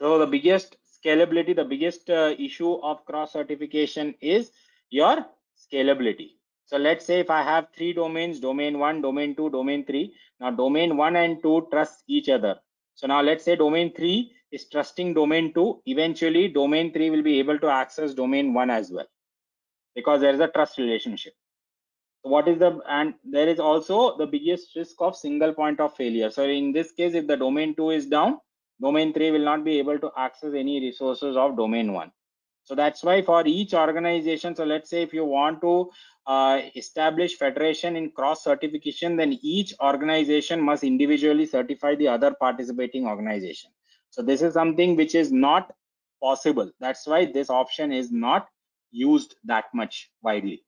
So 0.02 0.20
the 0.20 0.28
biggest 0.28 0.76
scalability, 0.86 1.56
the 1.56 1.64
biggest 1.64 2.10
uh, 2.10 2.36
issue 2.38 2.74
of 2.74 3.06
cross 3.06 3.32
certification 3.32 4.16
is 4.20 4.52
your 4.90 5.26
scalability. 5.56 6.32
So 6.66 6.76
let's 6.76 7.06
say 7.06 7.22
if 7.22 7.30
I 7.30 7.44
have 7.44 7.68
three 7.74 7.94
domains, 7.94 8.42
domain 8.42 8.78
one, 8.78 9.02
domain 9.02 9.38
two, 9.38 9.50
domain 9.52 9.86
three. 9.86 10.14
Now 10.42 10.52
domain 10.52 10.98
one 10.98 11.16
and 11.16 11.42
two 11.42 11.66
trust 11.72 12.04
each 12.10 12.28
other. 12.28 12.58
So 12.96 13.08
now 13.08 13.22
let's 13.22 13.46
say 13.46 13.56
domain 13.56 13.94
three 13.96 14.34
is 14.52 14.68
trusting 14.70 15.14
domain 15.14 15.54
two. 15.54 15.82
Eventually 15.86 16.48
domain 16.48 16.92
three 16.94 17.10
will 17.10 17.24
be 17.24 17.40
able 17.40 17.60
to 17.60 17.70
access 17.70 18.14
domain 18.14 18.54
one 18.54 18.70
as 18.70 18.92
well 18.92 19.08
because 19.96 20.22
there 20.22 20.34
is 20.34 20.40
a 20.40 20.48
trust 20.48 20.78
relationship. 20.78 21.34
So 22.24 22.30
what 22.30 22.48
is 22.48 22.60
the, 22.60 22.80
and 22.90 23.14
there 23.24 23.48
is 23.48 23.60
also 23.60 24.18
the 24.18 24.28
biggest 24.28 24.76
risk 24.76 24.96
of 25.00 25.16
single 25.16 25.54
point 25.54 25.80
of 25.80 25.96
failure. 25.96 26.30
So 26.30 26.44
in 26.44 26.74
this 26.74 26.92
case, 26.92 27.14
if 27.14 27.28
the 27.28 27.38
domain 27.38 27.76
two 27.76 27.92
is 27.92 28.06
down, 28.06 28.40
domain 28.82 29.14
3 29.14 29.32
will 29.32 29.46
not 29.52 29.64
be 29.64 29.78
able 29.80 30.00
to 30.00 30.12
access 30.18 30.54
any 30.54 30.80
resources 30.80 31.36
of 31.36 31.58
domain 31.58 31.94
1 31.94 32.12
so 32.64 32.76
that's 32.76 33.04
why 33.04 33.22
for 33.22 33.46
each 33.46 33.74
organization 33.74 34.56
so 34.56 34.64
let's 34.64 34.90
say 34.90 35.02
if 35.02 35.14
you 35.14 35.26
want 35.26 35.62
to 35.62 35.90
uh, 36.28 36.62
establish 36.76 37.38
federation 37.38 37.96
in 37.96 38.12
cross 38.12 38.44
certification 38.44 39.16
then 39.16 39.38
each 39.42 39.74
organization 39.82 40.62
must 40.62 40.84
individually 40.84 41.46
certify 41.46 41.96
the 41.96 42.08
other 42.08 42.34
participating 42.40 43.08
organization 43.08 43.72
so 44.10 44.22
this 44.22 44.42
is 44.42 44.54
something 44.54 44.96
which 44.96 45.16
is 45.16 45.32
not 45.32 45.72
possible. 46.22 46.72
That's 46.80 47.06
why 47.08 47.26
this 47.26 47.50
option 47.50 47.92
is 47.92 48.12
not 48.12 48.48
used 48.92 49.36
that 49.46 49.66
much 49.74 50.10
widely. 50.22 50.64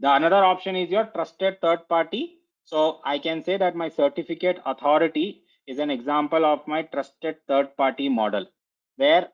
The 0.00 0.14
another 0.14 0.44
option 0.44 0.76
is 0.76 0.90
your 0.90 1.06
trusted 1.06 1.60
third 1.60 1.88
party. 1.88 2.38
So 2.64 3.00
I 3.04 3.18
can 3.18 3.42
say 3.42 3.56
that 3.56 3.74
my 3.74 3.88
certificate 3.88 4.60
authority 4.66 5.42
is 5.66 5.78
an 5.78 5.90
example 5.90 6.44
of 6.44 6.66
my 6.66 6.82
trusted 6.82 7.36
third 7.46 7.76
party 7.76 8.08
model 8.08 8.46
where 8.96 9.28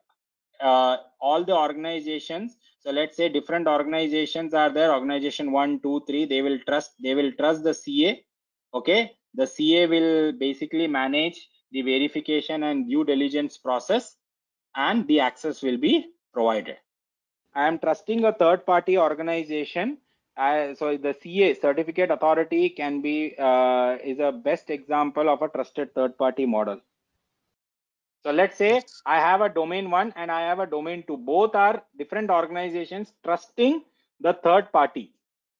uh, 0.61 0.97
all 1.19 1.43
the 1.43 1.55
organizations 1.55 2.55
so 2.85 2.91
let's 2.91 3.17
say 3.17 3.29
different 3.29 3.67
organizations 3.67 4.53
are 4.53 4.69
there. 4.69 4.93
Organization 4.93 5.51
one 5.51 5.79
two 5.79 6.03
three 6.05 6.25
they 6.25 6.43
will 6.43 6.59
trust 6.67 6.91
they 7.01 7.15
will 7.15 7.31
trust 7.31 7.63
the 7.63 7.73
ca 7.73 8.23
okay 8.75 9.11
the 9.35 9.47
ca 9.55 9.85
will 9.87 10.31
basically 10.45 10.87
manage 10.87 11.49
the 11.71 11.81
verification 11.81 12.63
and 12.63 12.87
due 12.87 13.03
diligence 13.03 13.57
process 13.57 14.15
and 14.75 15.07
the 15.07 15.19
access 15.19 15.61
will 15.61 15.77
be 15.77 15.93
provided 16.33 16.77
i 17.53 17.67
am 17.67 17.79
trusting 17.79 18.25
a 18.25 18.33
third 18.33 18.65
party 18.65 18.97
organization 18.97 19.97
uh, 20.37 20.75
so 20.75 20.97
the 20.97 21.15
CA 21.21 21.53
certificate 21.53 22.11
authority 22.11 22.69
can 22.69 23.01
be 23.01 23.35
uh, 23.39 23.97
is 24.03 24.19
a 24.19 24.31
best 24.31 24.69
example 24.69 25.29
of 25.29 25.41
a 25.41 25.47
trusted 25.47 25.93
third 25.95 26.17
party 26.17 26.45
model. 26.45 26.79
So 28.23 28.31
let's 28.31 28.57
say 28.57 28.81
I 29.05 29.19
have 29.19 29.41
a 29.41 29.49
domain 29.49 29.89
one 29.89 30.11
and 30.15 30.31
I 30.31 30.41
have 30.41 30.59
a 30.59 30.65
domain 30.65 31.03
two. 31.07 31.17
Both 31.17 31.55
are 31.55 31.83
different 31.97 32.29
organizations 32.29 33.13
trusting 33.23 33.83
the 34.19 34.33
third 34.33 34.71
party. 34.71 35.13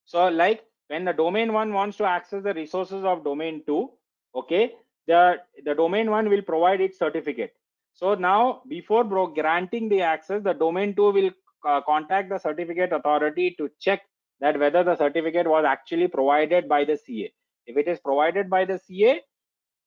So 0.06 0.28
like 0.28 0.64
when 0.88 1.06
the 1.06 1.14
domain 1.14 1.54
one 1.54 1.74
wants 1.74 1.98
to 1.98 2.06
access 2.06 2.44
the 2.44 2.54
resources 2.54 3.04
of 3.04 3.24
domain 3.24 3.64
two, 3.66 3.90
okay, 4.36 4.74
the, 5.08 5.38
the 5.64 5.74
domain 5.74 6.10
one 6.10 6.30
will 6.30 6.42
provide 6.42 6.82
its 6.82 6.98
certificate. 6.98 7.54
So 7.94 8.14
now 8.16 8.62
before 8.68 9.04
granting 9.04 9.90
the 9.90 10.02
access, 10.02 10.44
the 10.44 10.54
domain 10.54 10.96
two 10.96 11.12
will 11.12 11.32
uh, 11.66 11.82
contact 11.82 12.30
the 12.30 12.38
certificate 12.38 12.92
authority 12.92 13.56
to 13.58 13.70
check 13.80 14.02
that 14.42 14.60
whether 14.60 14.84
the 14.84 14.98
certificate 14.98 15.48
was 15.48 15.66
actually 15.66 16.08
provided 16.08 16.68
by 16.68 16.84
the 16.84 16.98
CA. 16.98 17.32
If 17.66 17.78
it 17.78 17.88
is 17.88 18.00
provided 18.00 18.50
by 18.50 18.66
the 18.66 18.78
CA, 18.78 19.22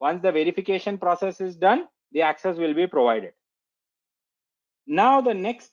once 0.01 0.22
the 0.22 0.32
verification 0.32 0.99
process 0.99 1.40
is 1.40 1.57
done, 1.57 1.86
the 2.12 2.22
access 2.22 2.57
will 2.57 2.74
be 2.74 2.86
provided. 2.86 3.32
Now 4.86 5.20
the 5.20 5.34
next 5.34 5.72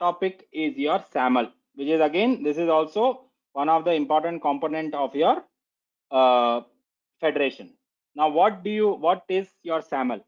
topic 0.00 0.48
is 0.52 0.76
your 0.76 1.04
SAML, 1.12 1.52
which 1.74 1.88
is 1.88 2.00
again, 2.00 2.42
this 2.42 2.58
is 2.58 2.68
also 2.68 3.27
one 3.52 3.68
of 3.68 3.84
the 3.84 3.92
important 3.92 4.42
component 4.42 4.94
of 4.94 5.14
your 5.14 5.42
uh, 6.10 6.60
federation. 7.20 7.74
Now, 8.14 8.28
what 8.28 8.62
do 8.64 8.70
you, 8.70 8.88
what 8.92 9.24
is 9.28 9.48
your 9.62 9.80
SAML? 9.82 10.20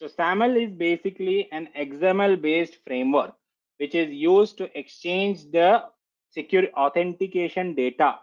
So 0.00 0.06
SAML 0.06 0.56
is 0.56 0.70
basically 0.70 1.48
an 1.52 1.68
XML 1.78 2.40
based 2.40 2.76
framework, 2.86 3.34
which 3.78 3.94
is 3.94 4.10
used 4.10 4.56
to 4.58 4.78
exchange 4.78 5.50
the 5.50 5.84
secure 6.30 6.66
authentication 6.76 7.74
data. 7.74 8.18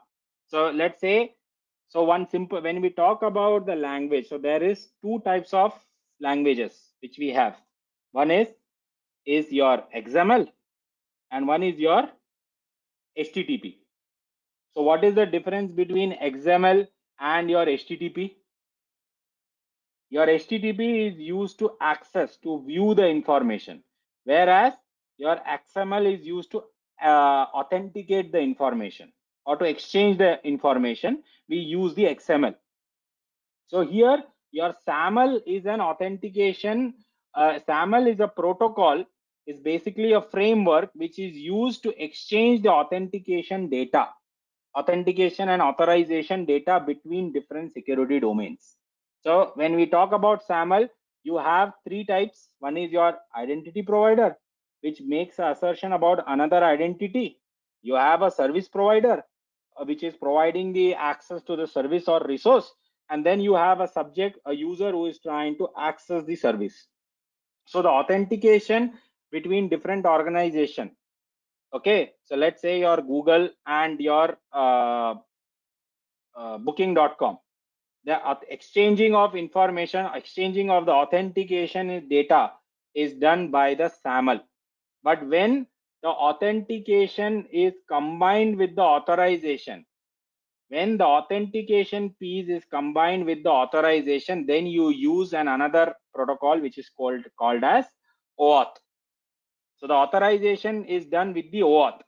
So 0.47 0.69
let's 0.71 1.01
say, 1.01 1.36
so 1.89 2.03
one 2.03 2.27
simple, 2.29 2.61
when 2.61 2.81
we 2.81 2.89
talk 2.89 3.23
about 3.23 3.65
the 3.65 3.75
language, 3.75 4.29
so 4.29 4.38
there 4.38 4.63
is 4.63 4.89
two 5.01 5.21
types 5.25 5.53
of 5.53 5.73
languages 6.19 6.73
which 7.01 7.17
we 7.19 7.29
have. 7.29 7.55
One 8.11 8.31
is, 8.31 8.47
is 9.25 9.51
your 9.51 9.83
XML 9.95 10.47
and 11.31 11.47
one 11.47 11.63
is 11.63 11.77
your 11.77 12.09
HTTP. 13.17 13.77
So 14.76 14.84
what 14.84 15.03
is 15.03 15.15
the 15.15 15.26
difference 15.26 15.71
between 15.71 16.17
XML 16.19 16.88
and 17.19 17.49
your 17.49 17.65
HTTP? 17.65 18.36
Your 20.09 20.28
HTTP 20.28 21.13
is 21.13 21.19
used 21.19 21.59
to 21.59 21.71
access, 21.82 22.38
to 22.38 22.63
view 22.65 22.93
the 22.93 23.07
information, 23.07 23.84
whereas 24.26 24.73
your 25.17 25.38
XML 25.38 26.13
is 26.13 26.26
used 26.26 26.51
to 26.51 26.63
uh, 27.03 27.45
authenticate 27.53 28.32
the 28.32 28.39
information 28.39 29.11
or 29.45 29.55
to 29.57 29.65
exchange 29.65 30.17
the 30.17 30.39
information, 30.45 31.23
we 31.47 31.57
use 31.57 31.93
the 31.93 32.05
XML. 32.05 32.55
So 33.67 33.86
here 33.86 34.23
your 34.51 34.76
SAML 34.86 35.41
is 35.45 35.65
an 35.65 35.82
authentication. 35.82 36.95
Uh, 37.34 37.59
SAML 37.65 38.07
is 38.07 38.19
a 38.19 38.28
protocol, 38.28 39.03
is 39.45 39.59
basically 39.59 40.13
a 40.13 40.21
framework 40.21 40.89
which 40.95 41.19
is 41.19 41.36
used 41.36 41.84
to 41.84 42.03
exchange 42.03 42.63
the 42.63 42.69
authentication 42.69 43.69
data, 43.69 44.09
authentication 44.76 45.49
and 45.49 45.61
authorization 45.61 46.45
data 46.45 46.84
between 46.86 47.32
different 47.32 47.73
security 47.73 48.19
domains. 48.19 48.76
So 49.21 49.51
when 49.55 49.76
we 49.76 49.86
talk 49.88 50.11
about 50.11 50.45
SAML, 50.45 50.88
you 51.23 51.38
have 51.38 51.73
three 51.88 52.05
types. 52.05 52.49
One 52.59 52.78
is 52.78 52.91
your 52.91 53.17
identity 53.36 53.82
provider, 53.82 54.38
which 54.82 55.01
makes 55.01 55.39
assertion 55.39 55.93
about 55.93 56.23
another 56.28 56.63
identity. 56.63 57.39
You 57.82 57.95
have 57.95 58.21
a 58.21 58.30
service 58.30 58.67
provider, 58.67 59.23
uh, 59.80 59.86
which 59.86 60.03
is 60.03 60.15
providing 60.15 60.73
the 60.73 60.93
access 60.93 61.41
to 61.43 61.55
the 61.55 61.67
service 61.67 62.07
or 62.07 62.21
resource. 62.26 62.71
And 63.09 63.26
then 63.26 63.39
you 63.39 63.55
have 63.55 63.82
a 63.82 63.88
subject, 63.88 64.39
a 64.45 64.53
user 64.53 64.91
who 64.91 65.05
is 65.07 65.19
trying 65.19 65.57
to 65.57 65.69
access 65.78 66.23
the 66.26 66.36
service. 66.36 66.88
So 67.65 67.82
the 67.82 67.89
authentication 67.89 68.93
between 69.32 69.69
different 69.69 70.05
organization. 70.05 70.91
Okay, 71.76 72.13
so 72.23 72.38
let's 72.38 72.61
say 72.61 72.80
your 72.80 73.01
Google 73.01 73.49
and 73.67 73.99
your 73.99 74.38
uh, 74.53 75.15
uh, 76.34 76.57
booking.com. 76.59 77.38
The 78.05 78.17
exchanging 78.49 79.13
of 79.13 79.36
information, 79.36 80.07
exchanging 80.15 80.69
of 80.69 80.86
the 80.86 80.93
authentication 80.93 82.07
data 82.07 82.53
is 82.93 83.15
done 83.15 83.51
by 83.51 83.73
the 83.73 83.89
SAML. 83.89 84.39
But 85.03 85.28
when 85.28 85.67
the 86.01 86.07
authentication 86.07 87.45
is 87.51 87.73
combined 87.89 88.57
with 88.57 88.78
the 88.78 88.84
authorization, 88.84 89.86
when 90.69 90.97
the 90.97 91.05
authentication 91.05 92.15
piece 92.21 92.47
is 92.47 92.63
combined 92.71 93.26
with 93.26 93.43
the 93.43 93.49
authorization, 93.49 94.45
then 94.45 94.65
you 94.65 94.91
use 94.91 95.34
an 95.34 95.49
another 95.49 95.93
protocol 96.13 96.57
which 96.57 96.78
is 96.78 96.89
called 96.95 97.26
called 97.38 97.65
as 97.65 97.86
OAuth. 98.39 98.78
So 99.78 99.88
the 99.88 99.93
authorization 99.93 100.86
is 100.86 101.05
done 101.05 101.34
with 101.34 101.51
the 101.51 101.61
OAuth. 101.61 101.99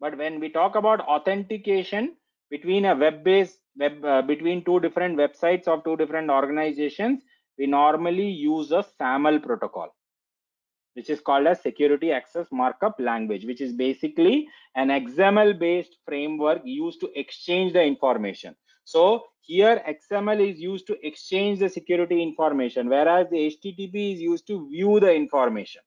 But 0.00 0.18
when 0.18 0.40
we 0.40 0.48
talk 0.48 0.74
about 0.74 1.00
authentication 1.00 2.16
between 2.50 2.84
a 2.84 2.94
web-based 2.94 3.58
web 3.78 4.04
uh, 4.04 4.22
between 4.22 4.64
two 4.64 4.80
different 4.80 5.16
websites 5.16 5.66
of 5.66 5.84
two 5.84 5.96
different 5.96 6.30
organizations, 6.30 7.22
we 7.58 7.66
normally 7.66 8.28
use 8.28 8.72
a 8.72 8.84
SAML 8.98 9.40
protocol 9.40 9.94
which 10.94 11.08
is 11.08 11.20
called 11.20 11.46
as 11.46 11.62
security 11.62 12.12
access 12.12 12.46
markup 12.52 12.98
language, 13.00 13.44
which 13.44 13.60
is 13.60 13.72
basically 13.72 14.48
an 14.76 14.88
XML 14.88 15.58
based 15.58 15.96
framework 16.04 16.60
used 16.64 17.00
to 17.00 17.10
exchange 17.18 17.72
the 17.72 17.82
information. 17.82 18.54
So 18.84 19.24
here 19.40 19.82
XML 19.88 20.50
is 20.50 20.60
used 20.60 20.86
to 20.88 21.06
exchange 21.06 21.60
the 21.60 21.68
security 21.68 22.22
information, 22.22 22.88
whereas 22.88 23.28
the 23.30 23.36
HTTP 23.36 24.14
is 24.14 24.20
used 24.20 24.46
to 24.48 24.68
view 24.68 25.00
the 25.00 25.12
information. 25.12 25.82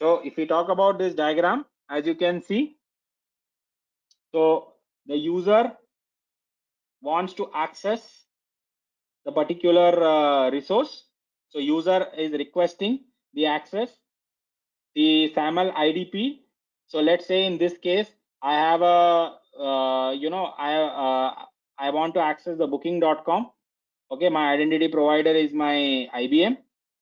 So 0.00 0.20
if 0.24 0.36
we 0.36 0.46
talk 0.46 0.68
about 0.68 0.98
this 0.98 1.14
diagram, 1.14 1.64
as 1.88 2.06
you 2.06 2.14
can 2.14 2.42
see, 2.42 2.76
so 4.32 4.72
the 5.06 5.16
user 5.16 5.72
wants 7.00 7.32
to 7.34 7.48
access 7.54 8.24
the 9.24 9.32
particular 9.32 10.02
uh, 10.02 10.50
resource. 10.50 11.04
So 11.48 11.58
user 11.58 12.06
is 12.16 12.32
requesting 12.32 13.00
the 13.34 13.46
access, 13.46 13.90
the 14.94 15.32
SAML 15.34 15.72
IDP. 15.72 16.40
So 16.86 17.00
let's 17.00 17.26
say 17.26 17.46
in 17.46 17.58
this 17.58 17.78
case, 17.78 18.08
I 18.42 18.54
have 18.54 18.82
a, 18.82 19.36
uh, 19.58 20.12
you 20.12 20.30
know, 20.30 20.52
I, 20.58 20.74
uh, 20.74 21.44
I 21.78 21.90
want 21.90 22.14
to 22.14 22.20
access 22.20 22.58
the 22.58 22.66
booking.com. 22.66 23.50
Okay, 24.10 24.28
my 24.28 24.52
identity 24.52 24.88
provider 24.88 25.30
is 25.30 25.52
my 25.52 26.08
IBM. 26.14 26.58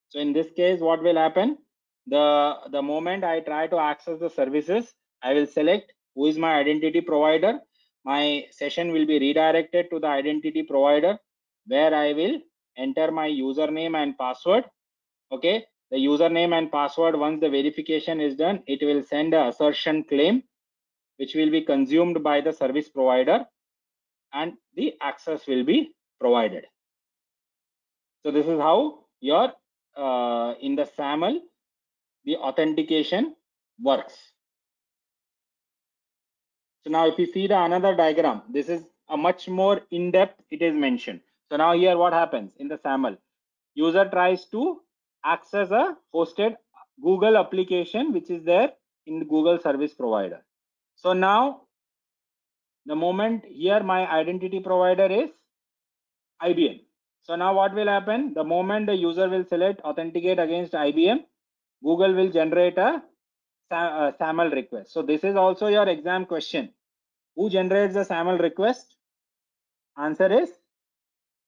So 0.09 0.20
in 0.20 0.32
this 0.32 0.51
case, 0.57 0.80
what 0.80 1.03
will 1.03 1.16
happen? 1.16 1.59
The, 2.07 2.55
the 2.71 2.83
moment 2.83 3.25
I 3.25 3.41
try 3.41 3.67
to 3.67 3.79
access 3.79 4.19
the 4.21 4.29
services, 4.31 4.93
I 5.23 5.35
will 5.35 5.47
select 5.47 5.93
who 6.15 6.27
is 6.27 6.39
my 6.39 6.55
identity 6.55 7.01
provider. 7.01 7.61
My 8.05 8.47
session 8.51 8.93
will 8.93 9.07
be 9.07 9.19
redirected 9.19 9.91
to 9.91 9.99
the 9.99 10.07
identity 10.07 10.63
provider 10.63 11.19
where 11.67 11.95
I 11.95 12.13
will 12.13 12.41
enter 12.77 13.11
my 13.11 13.29
username 13.29 13.97
and 13.97 14.17
password. 14.19 14.65
Okay, 15.33 15.65
the 15.91 15.97
username 15.97 16.57
and 16.57 16.71
password, 16.71 17.17
once 17.17 17.41
the 17.41 17.49
verification 17.49 18.21
is 18.21 18.37
done, 18.37 18.63
it 18.67 18.85
will 18.85 19.03
send 19.03 19.33
a 19.33 19.49
assertion 19.49 20.05
claim, 20.05 20.43
which 21.17 21.35
will 21.35 21.51
be 21.51 21.63
consumed 21.63 22.23
by 22.23 22.41
the 22.41 22.53
service 22.53 22.89
provider 22.89 23.47
and 24.33 24.55
the 24.75 24.95
access 25.01 25.47
will 25.47 25.65
be 25.65 25.95
provided. 26.21 26.65
So 28.25 28.31
this 28.31 28.47
is 28.47 28.59
how 28.59 29.05
your 29.21 29.53
uh, 29.97 30.55
in 30.61 30.75
the 30.75 30.87
SAML 30.97 31.41
the 32.25 32.37
authentication 32.37 33.35
works. 33.81 34.14
So 36.83 36.91
now 36.91 37.07
if 37.07 37.18
you 37.18 37.27
see 37.27 37.47
the 37.47 37.59
another 37.62 37.95
diagram, 37.95 38.43
this 38.51 38.68
is 38.68 38.83
a 39.09 39.16
much 39.16 39.49
more 39.49 39.81
in-depth 39.91 40.43
it 40.51 40.62
is 40.62 40.75
mentioned. 40.75 41.20
So 41.51 41.57
now 41.57 41.72
here 41.72 41.97
what 41.97 42.12
happens 42.12 42.53
in 42.59 42.68
the 42.68 42.79
SAML? 42.79 43.16
User 43.75 44.09
tries 44.09 44.45
to 44.47 44.81
access 45.25 45.70
a 45.70 45.97
hosted 46.14 46.57
Google 47.03 47.37
application 47.37 48.12
which 48.12 48.31
is 48.31 48.45
there 48.45 48.72
in 49.07 49.18
the 49.18 49.25
Google 49.25 49.59
service 49.59 49.93
provider. 49.93 50.43
So 50.97 51.12
now 51.12 51.62
the 52.87 52.95
moment 52.95 53.45
here 53.47 53.83
my 53.83 54.07
identity 54.11 54.61
provider 54.61 55.07
is 55.07 55.31
IBM. 56.43 56.81
So 57.22 57.37
now 57.37 57.55
what 57.55 57.75
will 57.75 57.89
happen? 57.89 58.35
The 58.35 58.45
moment 58.45 58.87
the 58.87 58.95
user 58.95 59.29
will 59.29 59.45
select 59.45 59.81
authenticate 59.83 60.39
against 60.39 60.75
IBM, 60.75 61.25
Google 61.85 62.14
will 62.14 62.30
generate 62.30 62.78
a, 62.78 63.03
SAML 63.70 64.51
request. 64.51 64.93
So 64.93 65.03
this 65.03 65.24
is 65.24 65.37
also 65.37 65.66
your 65.66 65.89
exam 65.89 66.26
question. 66.26 66.70
Who 67.35 67.51
generates 67.51 67.95
the 67.95 68.05
SAML 68.05 68.39
request? 68.39 68.97
Answer 69.99 70.43
is 70.43 70.51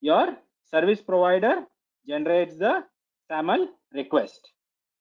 your 0.01 0.37
service 0.71 1.01
provider 1.01 1.65
generates 2.09 2.57
the 2.57 2.85
SAML 3.29 3.69
request. 3.95 4.41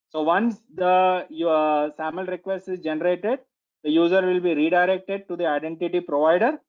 So 0.09 0.21
once 0.21 0.57
the 0.73 1.25
your 1.29 1.91
SAML 1.97 2.27
request 2.27 2.67
is 2.69 2.79
generated, 2.79 3.39
the 3.83 3.91
user 3.91 4.21
will 4.21 4.39
be 4.39 4.53
redirected 4.53 5.27
to 5.27 5.35
the 5.35 5.47
identity 5.47 6.01
provider 6.01 6.59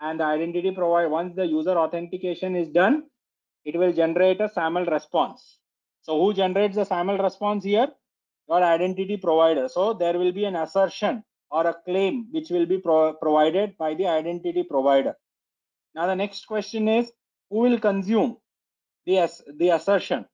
and 0.00 0.18
the 0.18 0.24
identity 0.24 0.70
provider, 0.72 1.08
once 1.08 1.34
the 1.34 1.46
user 1.46 1.78
authentication 1.78 2.56
is 2.56 2.68
done, 2.68 3.04
it 3.64 3.76
will 3.76 3.92
generate 3.92 4.40
a 4.40 4.48
SAML 4.48 4.86
response. 4.86 5.58
So 6.02 6.20
who 6.20 6.34
generates 6.34 6.76
the 6.76 6.84
SAML 6.84 7.18
response 7.18 7.64
here? 7.64 7.88
Your 8.48 8.62
identity 8.62 9.16
provider. 9.16 9.68
So 9.68 9.94
there 9.94 10.18
will 10.18 10.32
be 10.32 10.44
an 10.44 10.56
assertion 10.56 11.24
or 11.50 11.66
a 11.66 11.74
claim 11.74 12.26
which 12.32 12.50
will 12.50 12.66
be 12.66 12.78
pro 12.78 13.14
provided 13.14 13.76
by 13.78 13.94
the 13.94 14.06
identity 14.06 14.64
provider. 14.64 15.14
Now 15.94 16.06
the 16.06 16.16
next 16.16 16.46
question 16.46 16.88
is 16.88 17.12
who 17.50 17.58
will 17.58 17.78
consume 17.78 18.36
the, 19.06 19.30
the 19.56 19.68
assertion? 19.70 20.26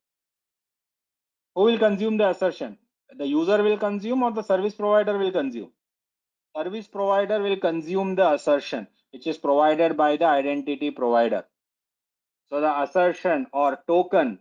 Who 1.54 1.64
will 1.64 1.78
consume 1.78 2.16
the 2.16 2.30
assertion? 2.30 2.78
The 3.16 3.26
user 3.26 3.62
will 3.62 3.78
consume 3.78 4.22
or 4.22 4.32
the 4.32 4.42
service 4.42 4.74
provider 4.74 5.18
will 5.18 5.32
consume? 5.32 5.72
Service 6.56 6.86
provider 6.86 7.42
will 7.42 7.56
consume 7.56 8.14
the 8.14 8.32
assertion 8.32 8.86
which 9.12 9.26
is 9.26 9.38
provided 9.38 9.96
by 9.96 10.16
the 10.16 10.26
identity 10.26 10.90
provider. 10.90 11.44
So 12.48 12.60
the 12.60 12.82
assertion 12.82 13.46
or 13.52 13.78
token 13.86 14.38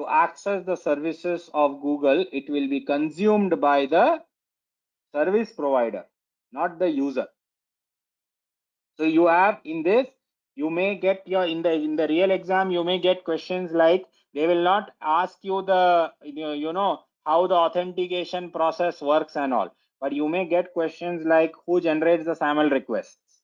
to 0.00 0.08
access 0.08 0.64
the 0.64 0.76
services 0.76 1.50
of 1.52 1.80
Google, 1.82 2.24
it 2.32 2.48
will 2.48 2.68
be 2.68 2.80
consumed 2.80 3.60
by 3.60 3.86
the 3.86 4.20
service 5.12 5.52
provider, 5.52 6.04
not 6.52 6.78
the 6.78 6.90
user. 6.90 7.26
So 8.96 9.04
you 9.04 9.26
have 9.26 9.60
in 9.64 9.82
this, 9.82 10.06
you 10.54 10.70
may 10.70 10.94
get 10.94 11.26
your 11.26 11.44
in 11.44 11.62
the 11.62 11.72
in 11.72 11.96
the 11.96 12.08
real 12.08 12.30
exam, 12.30 12.70
you 12.70 12.84
may 12.84 12.98
get 12.98 13.24
questions 13.24 13.72
like 13.72 14.06
they 14.34 14.46
will 14.46 14.62
not 14.62 14.90
ask 15.02 15.36
you 15.42 15.62
the 15.62 16.12
you 16.22 16.72
know 16.72 17.00
how 17.26 17.46
the 17.46 17.54
authentication 17.54 18.50
process 18.50 19.00
works 19.00 19.36
and 19.36 19.52
all, 19.54 19.74
but 20.00 20.12
you 20.12 20.28
may 20.28 20.46
get 20.46 20.72
questions 20.72 21.26
like 21.26 21.52
who 21.66 21.80
generates 21.80 22.24
the 22.24 22.34
SAML 22.34 22.70
requests. 22.70 23.42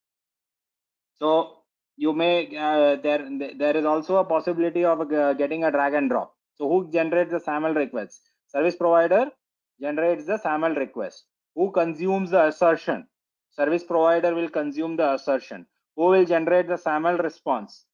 So 1.19 1.59
you 1.97 2.13
may 2.13 2.57
uh, 2.57 2.97
there 3.03 3.29
there 3.57 3.77
is 3.77 3.85
also 3.85 4.17
a 4.17 4.25
possibility 4.25 4.85
of 4.85 5.13
uh, 5.13 5.35
getting 5.35 5.65
a 5.65 5.71
drag 5.71 5.95
and 5.95 6.11
drop 6.11 6.36
so 6.57 6.69
who 6.69 6.91
generates 6.91 7.31
the 7.31 7.41
SAML 7.41 7.75
request? 7.75 8.31
Service 8.47 8.77
provider 8.77 9.31
generates 9.81 10.25
the 10.25 10.39
SAML 10.39 10.75
request. 10.75 11.27
Who 11.55 11.71
consumes 11.71 12.31
the 12.31 12.47
assertion? 12.47 13.07
Service 13.51 13.85
provider 13.85 14.35
will 14.35 14.49
consume 14.49 14.97
the 14.97 15.15
assertion. 15.15 15.67
Who 15.97 16.05
will 16.07 16.25
generate 16.25 16.69
the 16.69 16.77
SAML 16.77 17.19
response? 17.19 17.85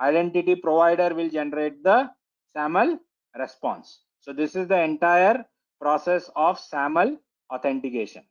Identity 0.00 0.56
provider 0.56 1.14
will 1.14 1.28
generate 1.28 1.82
the 1.82 2.10
SAML 2.54 2.98
response. 3.36 4.00
So 4.20 4.32
this 4.32 4.56
is 4.56 4.66
the 4.68 4.80
entire 4.80 5.44
process 5.80 6.30
of 6.34 6.58
SAML 6.58 7.18
authentication. 7.52 8.24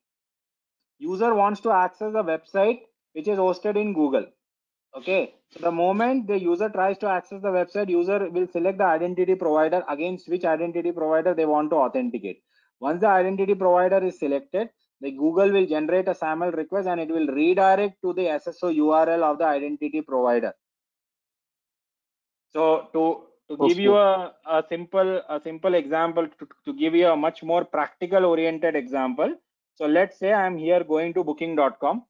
User 1.00 1.34
wants 1.34 1.62
to 1.62 1.72
access 1.72 2.14
a 2.14 2.24
website 2.24 2.82
which 3.14 3.28
is 3.28 3.38
hosted 3.38 3.78
in 3.78 3.94
Google. 3.94 4.26
Okay, 4.96 5.36
so 5.50 5.60
the 5.60 5.72
moment 5.72 6.28
the 6.28 6.40
user 6.40 6.70
tries 6.70 6.98
to 7.00 7.08
access 7.08 7.42
the 7.42 7.50
website, 7.50 7.90
user 7.90 8.30
will 8.30 8.48
select 8.48 8.78
the 8.78 8.86
identity 8.86 9.36
provider 9.36 9.84
against 9.90 10.28
which 10.28 10.46
identity 10.46 10.92
provider 10.92 11.34
they 11.34 11.46
want 11.46 11.70
to 11.70 11.76
authenticate. 11.76 12.42
Once 12.80 13.02
the 13.02 13.08
identity 13.08 13.54
provider 13.54 14.04
is 14.04 14.18
selected, 14.18 14.70
the 15.02 15.12
Google 15.12 15.52
will 15.52 15.68
generate 15.68 16.08
a 16.08 16.16
SAML 16.16 16.52
request 16.52 16.88
and 16.88 17.00
it 17.00 17.10
will 17.10 17.28
redirect 17.28 18.02
to 18.02 18.14
the 18.14 18.24
SSO 18.24 18.76
URL 18.76 19.22
of 19.22 19.38
the 19.38 19.46
identity 19.46 20.02
provider. 20.02 20.54
So 22.54 22.90
to 22.94 23.24
to 23.50 23.68
give 23.68 23.80
you 23.80 23.96
a, 23.96 24.34
a 24.46 24.64
simple 24.68 25.22
a 25.30 25.40
simple 25.44 25.76
example 25.76 26.28
to, 26.28 26.48
to 26.66 26.74
give 26.74 26.96
you 26.96 27.08
a 27.10 27.16
much 27.16 27.44
more 27.44 27.64
practical 27.64 28.26
oriented 28.26 28.76
example. 28.76 29.36
So 29.76 29.86
let's 29.86 30.18
say 30.18 30.34
I'm 30.34 30.58
here 30.58 30.84
going 30.84 31.14
to 31.14 31.24
booking.com 31.24 32.04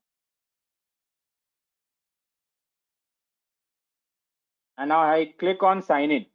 and 4.77 4.89
now 4.89 5.01
I 5.01 5.33
click 5.39 5.63
on 5.63 5.81
sign 5.81 6.11
in. 6.11 6.25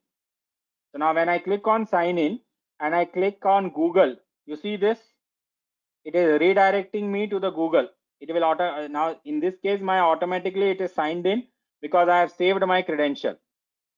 So 0.93 0.99
now 0.99 1.15
when 1.15 1.29
I 1.29 1.39
click 1.39 1.67
on 1.67 1.87
sign 1.87 2.19
in 2.19 2.41
and 2.81 2.95
I 2.95 3.05
click 3.05 3.45
on 3.47 3.71
Google, 3.71 4.17
you 4.47 4.57
see 4.57 4.77
this? 4.77 4.99
It 6.05 6.15
is 6.15 6.41
redirecting 6.41 7.05
me 7.05 7.27
to 7.29 7.39
the 7.39 7.51
Google. 7.51 7.89
It 8.21 8.33
will 8.33 8.45
auto 8.45 8.87
now 8.89 9.17
in 9.25 9.41
this 9.41 9.55
case, 9.63 9.81
my 9.81 10.01
automatically 10.01 10.71
it 10.71 10.81
is 10.81 10.93
signed 10.93 11.27
in 11.27 11.45
because 11.81 12.09
I 12.09 12.19
have 12.19 12.33
saved 12.33 12.65
my 12.67 12.83
credential. 12.83 13.37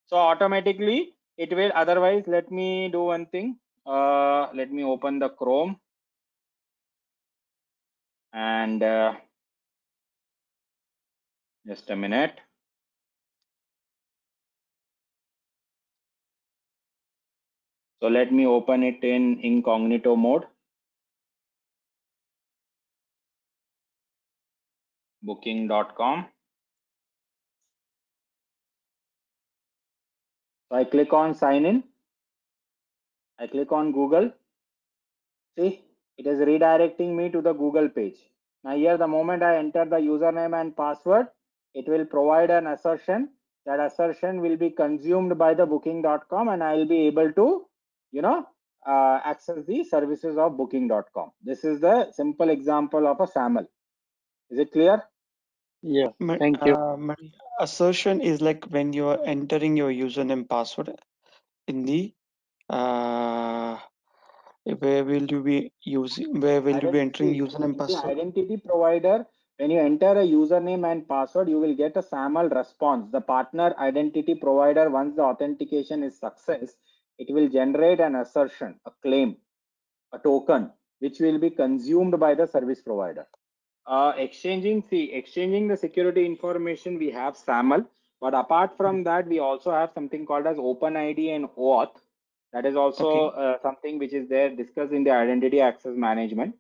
So 0.07 0.17
automatically 0.17 1.15
it 1.37 1.55
will 1.55 1.73
otherwise 1.75 2.25
let 2.27 2.51
me 2.51 2.89
do 2.89 3.05
one 3.05 3.27
thing. 3.27 3.59
Uh, 3.87 4.49
let 4.55 4.73
me 4.73 4.85
open 4.85 5.19
the 5.19 5.29
Chrome 5.31 5.77
and 8.33 8.83
uh, 8.83 9.15
just 11.67 11.91
a 11.91 11.97
minute. 11.97 12.41
So 18.05 18.11
let 18.11 18.31
me 18.31 18.45
open 18.45 18.83
it 18.83 19.03
in 19.03 19.41
incognito 19.41 20.15
mode. 20.15 20.43
Booking.com. 25.23 26.27
So 30.69 30.77
I 30.77 30.85
click 30.85 31.15
on 31.15 31.35
sign 31.35 31.65
in. 31.65 31.83
I 33.39 33.47
click 33.47 33.73
on 33.73 33.91
Google. 33.93 34.31
See, 35.57 35.81
it 36.19 36.27
is 36.27 36.41
redirecting 36.41 37.17
me 37.17 37.31
to 37.31 37.41
the 37.41 37.55
Google 37.55 37.89
page. 37.89 38.19
Now 38.65 38.77
here, 38.77 38.99
the 38.99 39.09
moment 39.09 39.43
I 39.43 39.57
enter 39.57 39.87
the 39.87 39.97
username 39.97 40.61
and 40.61 40.77
password, 40.77 41.29
it 41.73 41.89
will 41.89 42.05
provide 42.05 42.51
an 42.51 42.67
assertion. 42.67 43.31
That 43.65 43.81
assertion 43.81 44.43
will 44.43 44.59
be 44.59 44.69
consumed 44.69 45.39
by 45.39 45.55
the 45.55 45.65
booking.com 45.65 46.49
and 46.49 46.63
I 46.63 46.75
will 46.75 46.85
be 46.85 47.07
able 47.07 47.33
to 47.33 47.67
you 48.15 48.23
know 48.23 48.47
uh, 48.87 49.21
access 49.33 49.65
the 49.67 49.85
services 49.85 50.39
of 50.39 50.57
booking.com. 50.59 51.33
This 51.43 51.65
is 51.65 51.81
the 51.81 52.13
simple 52.13 52.51
example 52.51 53.07
of 53.09 53.21
a 53.21 53.27
SAML. 53.27 53.67
Is 54.51 54.59
it 54.61 54.73
clear? 54.73 55.03
Yeah, 55.83 56.13
Ma- 56.21 56.39
thank 56.39 56.65
you. 56.65 56.77
uh, 56.77 56.97
ma- 56.99 57.15
assertion 57.61 58.21
is 58.23 58.41
like 58.41 58.65
when 58.67 58.93
you 58.95 59.09
are 59.09 59.21
entering 59.25 59.77
your 59.77 59.91
username 59.93 60.49
password 60.49 60.91
in 61.69 61.85
the 61.85 62.15
uh, 62.71 63.79
where 64.81 65.05
will 65.05 65.27
you 65.27 65.43
be 65.43 65.73
using 65.85 66.41
where 66.41 66.63
will 66.63 66.81
you 66.83 66.89
be 66.89 67.01
entering 67.01 67.35
username 67.45 67.79
password 67.79 68.15
identity 68.15 68.57
provider, 68.59 69.27
when 69.59 69.71
you 69.71 69.81
enter 69.81 70.13
a 70.21 70.25
username 70.27 70.91
and 70.91 71.09
password, 71.09 71.49
you 71.49 71.61
will 71.61 71.75
get 71.77 71.97
a 71.97 72.03
SAML 72.03 72.49
response. 72.51 73.09
The 73.13 73.21
partner 73.21 73.75
identity 73.79 74.35
provider, 74.35 74.91
once 74.91 75.17
the 75.17 75.23
authentication 75.23 76.03
is 76.03 76.19
success, 76.19 76.77
it 77.19 77.33
will 77.33 77.49
generate 77.49 78.01
an 78.01 78.17
assertion, 78.17 78.75
a 78.87 78.91
claim, 79.03 79.37
a 80.13 80.19
token, 80.19 80.71
which 80.99 81.21
will 81.21 81.39
be 81.39 81.51
consumed 81.51 82.19
by 82.19 82.35
the 82.35 82.47
service 82.47 82.81
provider. 82.81 83.27
Uh, 83.87 84.13
exchanging, 84.17 84.83
see, 84.83 85.13
exchanging 85.13 85.69
the 85.69 85.77
security 85.77 86.25
information, 86.25 86.99
we 86.99 87.11
have 87.11 87.37
SAML, 87.37 87.85
but 88.21 88.35
apart 88.35 88.77
from 88.77 89.05
that, 89.05 89.27
we 89.27 89.39
also 89.39 89.71
have 89.71 89.91
something 89.93 90.25
called 90.25 90.47
as 90.47 90.57
OpenID 90.57 91.35
and 91.37 91.47
OAuth. 91.59 91.97
That 92.53 92.65
is 92.65 92.77
also 92.77 93.29
uh, 93.31 93.59
something 93.61 93.99
which 93.99 94.13
is 94.13 94.29
there 94.29 94.55
discussed 94.55 94.93
in 94.93 95.05
the 95.05 95.11
identity 95.11 95.61
access 95.61 95.97
management. 95.97 96.55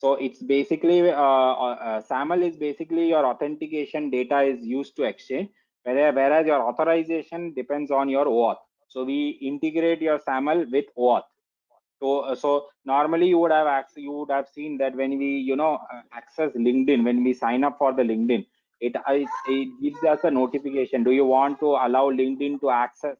So 0.00 0.14
it's 0.14 0.42
basically 0.42 1.10
uh, 1.10 1.14
uh, 1.14 2.00
SAML 2.02 2.42
is 2.42 2.56
basically 2.56 3.08
your 3.08 3.24
authentication 3.24 4.10
data 4.10 4.42
is 4.42 4.64
used 4.64 4.94
to 4.96 5.04
exchange, 5.04 5.48
whereas 5.84 6.46
your 6.46 6.62
authorization 6.68 7.54
depends 7.54 7.90
on 7.90 8.08
your 8.08 8.26
OAuth. 8.26 8.58
So 8.88 9.04
we 9.04 9.38
integrate 9.40 10.00
your 10.00 10.18
SAML 10.18 10.70
with 10.70 10.86
OAuth. 10.96 11.22
So, 12.00 12.20
uh, 12.20 12.34
so 12.34 12.66
normally 12.84 13.28
you 13.28 13.38
would 13.38 13.50
have 13.50 13.66
access, 13.66 13.96
you 13.96 14.12
would 14.12 14.30
have 14.30 14.48
seen 14.48 14.78
that 14.78 14.94
when 14.94 15.18
we, 15.18 15.38
you 15.38 15.56
know, 15.56 15.78
uh, 15.92 16.02
access 16.12 16.52
LinkedIn, 16.52 17.04
when 17.04 17.24
we 17.24 17.34
sign 17.34 17.64
up 17.64 17.76
for 17.78 17.92
the 17.92 18.02
LinkedIn, 18.02 18.46
it, 18.80 18.94
it, 19.08 19.28
it 19.48 19.68
gives 19.82 20.04
us 20.04 20.20
a 20.22 20.30
notification. 20.30 21.02
Do 21.02 21.10
you 21.10 21.24
want 21.24 21.58
to 21.60 21.66
allow 21.66 22.10
LinkedIn 22.10 22.60
to 22.60 22.70
access, 22.70 23.16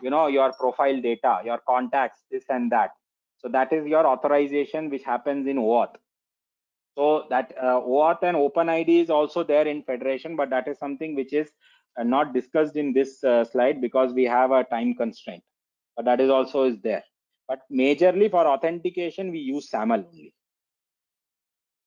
you 0.00 0.10
know, 0.10 0.28
your 0.28 0.52
profile 0.52 1.00
data, 1.00 1.40
your 1.44 1.58
contacts, 1.66 2.20
this 2.30 2.44
and 2.48 2.70
that. 2.70 2.90
So 3.38 3.48
that 3.48 3.72
is 3.72 3.86
your 3.86 4.06
authorization, 4.06 4.90
which 4.90 5.02
happens 5.02 5.46
in 5.48 5.56
OAuth. 5.56 5.94
So 6.96 7.24
that 7.30 7.54
uh, 7.60 7.80
OAuth 7.80 8.22
and 8.22 8.36
OpenID 8.36 9.02
is 9.02 9.10
also 9.10 9.42
there 9.42 9.66
in 9.66 9.82
Federation, 9.82 10.36
but 10.36 10.50
that 10.50 10.68
is 10.68 10.78
something 10.78 11.14
which 11.14 11.32
is 11.32 11.48
uh, 11.48 11.52
not 11.98 12.32
discussed 12.32 12.76
in 12.76 12.92
this 12.92 13.22
uh, 13.24 13.44
slide 13.44 13.80
because 13.80 14.12
we 14.12 14.24
have 14.24 14.50
a 14.50 14.64
time 14.64 14.94
constraint. 14.94 15.42
But 15.96 16.04
that 16.04 16.20
is 16.20 16.30
also 16.30 16.64
is 16.64 16.80
there. 16.82 17.04
But 17.48 17.60
majorly 17.72 18.30
for 18.30 18.46
authentication, 18.46 19.32
we 19.32 19.40
use 19.40 19.70
SAML 19.70 20.04
only. 20.06 20.34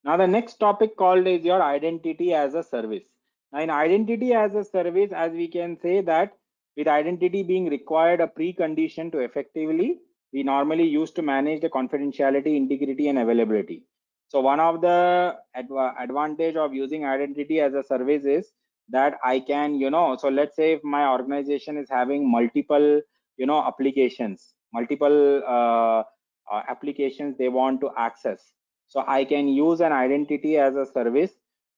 Now 0.04 0.18
the 0.18 0.28
next 0.28 0.56
topic 0.56 0.98
called 0.98 1.26
is 1.28 1.46
your 1.46 1.64
identity 1.64 2.34
as 2.34 2.54
a 2.54 2.64
service. 2.64 3.06
Now 3.52 3.62
in 3.62 3.70
identity 3.70 4.34
as 4.34 4.54
a 4.56 4.64
service, 4.64 5.12
as 5.14 5.32
we 5.32 5.48
can 5.48 5.78
say 5.82 6.02
that 6.02 6.34
with 6.76 6.88
identity 6.88 7.44
being 7.44 7.70
required 7.70 8.20
a 8.20 8.28
precondition 8.28 9.12
to 9.14 9.20
effectively, 9.20 10.00
we 10.34 10.44
normally 10.44 10.88
use 10.88 11.12
to 11.12 11.22
manage 11.22 11.62
the 11.62 11.70
confidentiality, 11.70 12.58
integrity 12.58 13.08
and 13.08 13.20
availability. 13.20 13.84
So 14.28 14.42
one 14.42 14.60
of 14.60 14.82
the 14.82 15.38
adva 15.56 15.94
advantage 16.02 16.56
of 16.56 16.74
using 16.74 17.06
identity 17.06 17.62
as 17.62 17.74
a 17.76 17.84
service 17.84 18.26
is 18.26 18.52
that 18.90 19.18
I 19.24 19.40
can, 19.40 19.76
you 19.76 19.90
know, 19.90 20.18
so 20.20 20.30
let's 20.30 20.56
say 20.56 20.74
if 20.74 20.84
my 20.84 21.08
organization 21.08 21.78
is 21.78 21.88
having 21.90 22.30
multiple, 22.30 23.02
you 23.38 23.46
know, 23.46 23.64
applications, 23.66 24.54
multiple 24.74 25.44
uh, 25.48 26.04
uh, 26.52 26.62
applications 26.70 27.38
they 27.38 27.50
want 27.50 27.82
to 27.82 27.90
access. 27.98 28.42
So 28.88 29.04
I 29.08 29.26
can 29.26 29.48
use 29.48 29.82
an 29.82 29.92
identity 29.92 30.58
as 30.58 30.76
a 30.76 30.86
service 30.86 31.32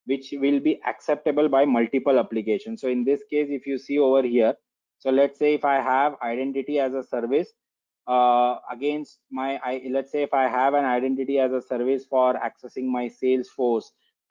which 0.06 0.34
will 0.34 0.60
be 0.60 0.80
acceptable 0.86 1.49
by 1.49 1.66
multiple 1.66 2.20
applications. 2.20 2.82
So 2.82 2.89
in 2.89 3.03
this 3.03 3.22
case, 3.30 3.47
if 3.49 3.66
you 3.66 3.78
see 3.78 3.97
over 3.97 4.22
here, 4.24 4.56
so 4.99 5.10
let's 5.10 5.38
say 5.39 5.53
if 5.53 5.66
I 5.66 5.76
have 5.76 6.16
identity 6.22 6.80
as 6.80 6.93
a 6.93 7.03
service 7.03 7.49
uh, 8.08 8.58
against 8.72 9.20
my, 9.32 9.60
I, 9.64 9.82
let's 9.91 10.12
say 10.12 10.24
if 10.24 10.34
I 10.34 10.47
have 10.47 10.74
an 10.74 10.86
identity 10.86 11.39
as 11.39 11.51
a 11.51 11.62
service 11.62 12.06
for 12.10 12.36
accessing 12.36 12.86
my 12.86 13.10
Salesforce, 13.10 13.86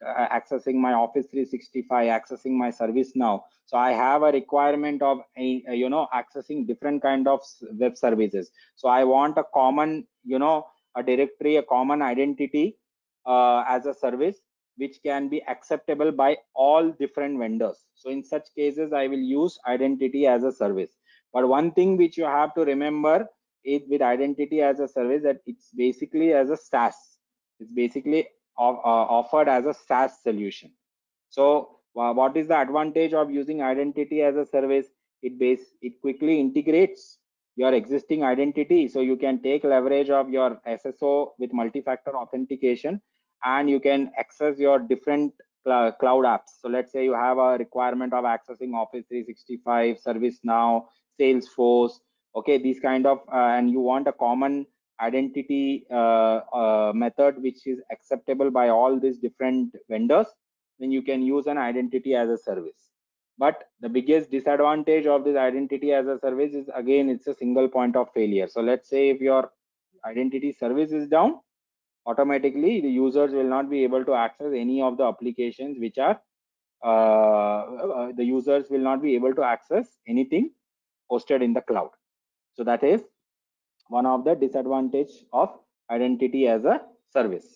uh, 0.06 0.28
accessing 0.28 0.74
my 0.74 0.92
Office 0.92 1.26
365, 1.30 2.06
accessing 2.06 2.52
my 2.52 2.70
ServiceNow 2.70 3.42
So 3.66 3.76
I 3.76 3.92
have 3.92 4.22
a 4.22 4.32
requirement 4.32 5.02
of, 5.02 5.18
you 5.36 5.88
know, 5.88 6.08
accessing 6.14 6.66
different 6.66 7.02
kind 7.02 7.26
of 7.26 7.40
web 7.72 7.96
services. 7.96 8.50
So 8.76 8.88
I 8.88 9.04
want 9.04 9.38
a 9.38 9.44
common, 9.54 10.06
you 10.24 10.38
know, 10.38 10.66
a 10.96 11.02
directory, 11.02 11.56
a 11.56 11.62
common 11.62 12.02
identity 12.02 12.78
uh, 13.26 13.64
as 13.68 13.86
a 13.86 13.94
service 13.94 14.36
which 14.76 14.98
can 15.04 15.28
be 15.28 15.42
acceptable 15.46 16.10
by 16.10 16.36
all 16.54 16.90
different 16.90 17.38
vendors. 17.38 17.84
So 17.94 18.10
in 18.10 18.24
such 18.24 18.48
cases, 18.56 18.92
I 18.92 19.06
will 19.06 19.18
use 19.18 19.58
identity 19.66 20.26
as 20.26 20.42
a 20.42 20.52
service. 20.52 20.90
But 21.32 21.48
one 21.48 21.72
thing 21.72 21.96
which 21.96 22.16
you 22.16 22.24
have 22.24 22.54
to 22.54 22.64
remember 22.64 23.26
is 23.64 23.82
with 23.88 24.02
identity 24.02 24.62
as 24.62 24.80
a 24.80 24.88
service 24.88 25.22
that 25.22 25.38
it's 25.46 25.70
basically 25.74 26.32
as 26.32 26.50
a 26.50 26.56
SaaS. 26.56 26.94
It's 27.60 27.70
basically 27.70 28.26
of, 28.58 28.76
uh, 28.76 29.06
offered 29.18 29.48
as 29.48 29.64
a 29.66 29.74
SaaS 29.74 30.22
solution. 30.22 30.72
So 31.28 31.80
what 31.94 32.36
is 32.36 32.48
the 32.48 32.58
advantage 32.58 33.12
of 33.12 33.30
using 33.30 33.62
identity 33.62 34.22
as 34.22 34.36
a 34.36 34.46
service? 34.46 34.86
It 35.22 35.38
base 35.38 35.74
it 35.80 36.00
quickly 36.00 36.38
integrates 36.38 37.18
your 37.56 37.72
existing 37.72 38.24
identity, 38.24 38.88
so 38.88 39.00
you 39.00 39.16
can 39.16 39.40
take 39.40 39.64
leverage 39.64 40.10
of 40.10 40.28
your 40.28 40.60
SSO 40.66 41.30
with 41.38 41.52
multi-factor 41.52 42.16
authentication 42.16 43.00
and 43.44 43.70
you 43.70 43.78
can 43.78 44.10
access 44.18 44.58
your 44.58 44.78
different 44.80 45.32
cl 45.64 45.92
cloud 45.92 46.24
apps. 46.24 46.60
So 46.60 46.68
let's 46.68 46.92
say 46.92 47.04
you 47.04 47.14
have 47.14 47.38
a 47.38 47.56
requirement 47.58 48.12
of 48.12 48.24
accessing 48.24 48.74
Office 48.74 49.04
365, 49.08 49.98
Service 50.00 50.38
ServiceNow, 50.44 50.86
Salesforce, 51.18 51.92
okay, 52.36 52.58
these 52.58 52.80
kind 52.80 53.06
of, 53.06 53.20
uh, 53.32 53.56
and 53.56 53.70
you 53.70 53.80
want 53.80 54.08
a 54.08 54.12
common 54.12 54.66
identity 55.00 55.86
uh, 55.90 56.40
uh, 56.52 56.92
method 56.94 57.42
which 57.42 57.66
is 57.66 57.80
acceptable 57.90 58.50
by 58.50 58.68
all 58.68 58.98
these 58.98 59.18
different 59.18 59.74
vendors, 59.88 60.26
then 60.78 60.90
you 60.90 61.02
can 61.02 61.22
use 61.22 61.46
an 61.46 61.58
identity 61.58 62.14
as 62.14 62.28
a 62.28 62.38
service. 62.38 62.90
But 63.36 63.64
the 63.80 63.88
biggest 63.88 64.30
disadvantage 64.30 65.06
of 65.06 65.24
this 65.24 65.36
identity 65.36 65.92
as 65.92 66.06
a 66.06 66.18
service 66.20 66.54
is 66.54 66.68
again, 66.74 67.08
it's 67.08 67.26
a 67.26 67.34
single 67.34 67.68
point 67.68 67.96
of 67.96 68.12
failure. 68.14 68.46
So 68.48 68.60
let's 68.60 68.88
say 68.88 69.10
if 69.10 69.20
your 69.20 69.50
identity 70.06 70.52
service 70.52 70.92
is 70.92 71.08
down, 71.08 71.40
automatically 72.06 72.80
the 72.80 72.88
users 72.88 73.32
will 73.32 73.48
not 73.48 73.70
be 73.70 73.82
able 73.82 74.04
to 74.04 74.14
access 74.14 74.52
any 74.54 74.82
of 74.82 74.96
the 74.96 75.04
applications 75.04 75.78
which 75.78 75.98
are 75.98 76.20
uh, 76.82 78.12
the 78.16 78.24
users 78.24 78.66
will 78.68 78.80
not 78.80 79.02
be 79.02 79.14
able 79.14 79.34
to 79.34 79.42
access 79.42 79.86
anything 80.06 80.50
hosted 81.10 81.42
in 81.42 81.52
the 81.54 81.62
cloud 81.62 81.90
so 82.54 82.64
that 82.64 82.84
is 82.84 83.02
one 83.88 84.06
of 84.06 84.24
the 84.24 84.34
disadvantage 84.34 85.12
of 85.32 85.50
identity 85.90 86.46
as 86.48 86.64
a 86.64 86.80
service 87.12 87.46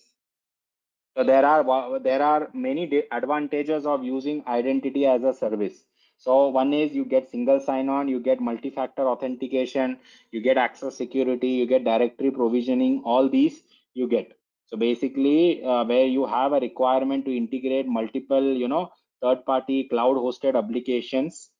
so 1.17 1.25
there 1.25 1.45
are 1.45 1.99
there 2.01 2.23
are 2.23 2.49
many 2.53 3.03
advantages 3.11 3.87
of 3.87 4.05
using 4.05 4.43
identity 4.47 5.07
as 5.07 5.23
a 5.23 5.35
service 5.35 5.85
so 6.19 6.49
one 6.49 6.73
is 6.75 6.95
you 6.95 7.05
get 7.05 7.31
single 7.31 7.61
sign-on, 7.61 8.09
you 8.09 8.19
get 8.19 8.41
multi-factor 8.41 9.07
authentication, 9.09 9.99
you 10.33 10.41
get 10.41 10.59
access 10.59 10.97
security, 10.97 11.49
you 11.49 11.67
get 11.67 11.85
directory 11.85 12.33
provisioning, 12.33 13.03
all 13.05 13.29
these 13.29 13.63
you 13.95 14.09
get. 14.09 14.37
So 14.67 14.77
basically, 14.77 15.65
uh, 15.65 15.85
where 15.85 16.07
you 16.07 16.27
have 16.27 16.53
a 16.53 16.61
requirement 16.61 17.25
to 17.27 17.37
integrate 17.37 17.87
multiple, 17.87 18.43
you 18.43 18.67
know, 18.67 18.91
third-party 19.23 19.85
cloud-hosted 19.91 20.57
applications, 20.57 21.51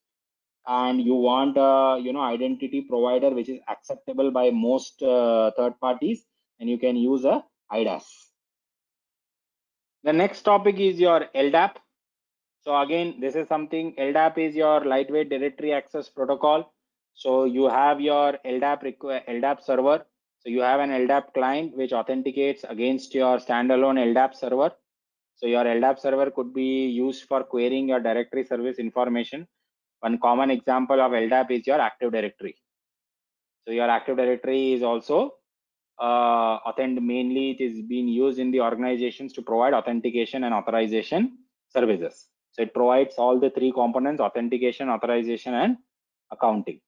and 0.69 1.01
you 1.03 1.15
want 1.15 1.57
a, 1.57 1.99
you 2.01 2.13
know, 2.13 2.21
identity 2.21 2.83
provider 2.83 3.31
which 3.31 3.49
is 3.49 3.59
acceptable 3.69 4.31
by 4.31 4.51
most 4.51 5.03
uh, 5.03 5.51
third 5.57 5.81
parties, 5.81 6.25
and 6.61 6.69
you 6.69 6.79
can 6.79 6.95
use 6.95 7.25
a 7.25 7.43
IDaaS. 7.73 8.05
The 10.05 10.13
next 10.13 10.43
topic 10.43 10.79
is 10.79 11.01
your 11.01 11.27
LDAP. 11.35 11.77
So 12.61 12.79
again, 12.79 13.17
this 13.19 13.35
is 13.35 13.49
something 13.49 13.95
LDAP 13.99 14.39
is 14.39 14.55
your 14.55 14.85
lightweight 14.85 15.31
directory 15.31 15.73
access 15.73 16.09
protocol. 16.09 16.73
So 17.15 17.45
you 17.45 17.69
have 17.69 18.01
your 18.01 18.39
LDAP 18.45 18.97
LDAP 19.29 19.63
server. 19.65 20.05
So 20.41 20.51
you 20.51 20.61
have 20.61 20.81
an 20.81 20.91
LDAP 20.91 21.33
client 21.35 21.77
which 21.77 21.93
authenticates 21.93 22.65
against 22.69 23.15
your 23.15 23.39
standalone 23.39 23.99
LDAP 24.13 24.35
server. 24.35 24.71
So 25.37 25.47
your 25.47 25.65
LDAP 25.65 25.99
server 25.99 26.31
could 26.31 26.53
be 26.53 26.87
used 26.89 27.25
for 27.25 27.43
querying 27.43 27.89
your 27.89 28.01
directory 28.01 28.45
service 28.45 28.79
information. 28.79 29.49
One 30.01 30.19
common 30.19 30.51
example 30.51 31.01
of 31.01 31.13
LDAP 31.13 31.51
is 31.51 31.67
your 31.67 31.81
Active 31.81 32.13
Directory. 32.13 32.57
So 33.67 33.73
your 33.73 33.91
Active 33.91 34.17
Directory 34.17 34.75
is 34.75 34.83
also 34.83 35.35
uh, 35.99 36.59
mainly 36.79 37.51
it 37.51 37.61
is 37.61 37.83
being 37.83 38.09
used 38.09 38.39
in 38.39 38.51
the 38.51 38.61
organizations 38.61 39.33
to 39.33 39.43
provide 39.43 39.75
authentication 39.75 40.45
and 40.45 40.55
authorization 40.55 41.39
services. 41.69 42.29
So 42.53 42.63
it 42.63 42.73
provides 42.73 43.17
all 43.19 43.39
the 43.39 43.51
three 43.51 43.73
components, 43.73 44.21
authentication, 44.21 44.89
authorization, 44.89 45.55
and 45.55 45.77
accounting. 46.31 46.81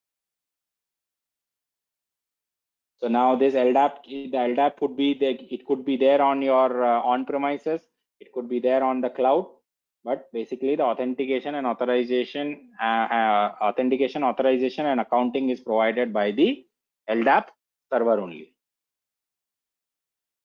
So 2.98 3.08
now 3.08 3.34
this 3.34 3.54
LDAP, 3.54 4.30
the 4.30 4.36
LDAP 4.36 4.76
could 4.78 4.96
be 4.96 5.14
the, 5.14 5.30
it 5.52 5.64
could 5.66 5.84
be 5.84 5.96
there 5.96 6.20
on 6.20 6.42
your 6.42 6.84
uh, 6.84 7.00
on 7.00 7.24
premises, 7.24 7.80
it 8.20 8.32
could 8.32 8.48
be 8.48 8.60
there 8.60 8.84
on 8.84 9.00
the 9.00 9.08
cloud, 9.08 9.46
but 10.04 10.32
basically 10.32 10.76
the 10.76 10.82
authentication 10.82 11.54
and 11.54 11.66
authorization, 11.66 12.70
uh, 12.80 12.84
uh, 12.84 13.54
authentication, 13.62 14.24
authorization 14.24 14.86
and 14.86 15.00
accounting 15.00 15.50
is 15.50 15.60
provided 15.60 16.12
by 16.12 16.30
the 16.30 16.64
LDAP 17.08 17.46
server 17.92 18.18
only. 18.20 18.54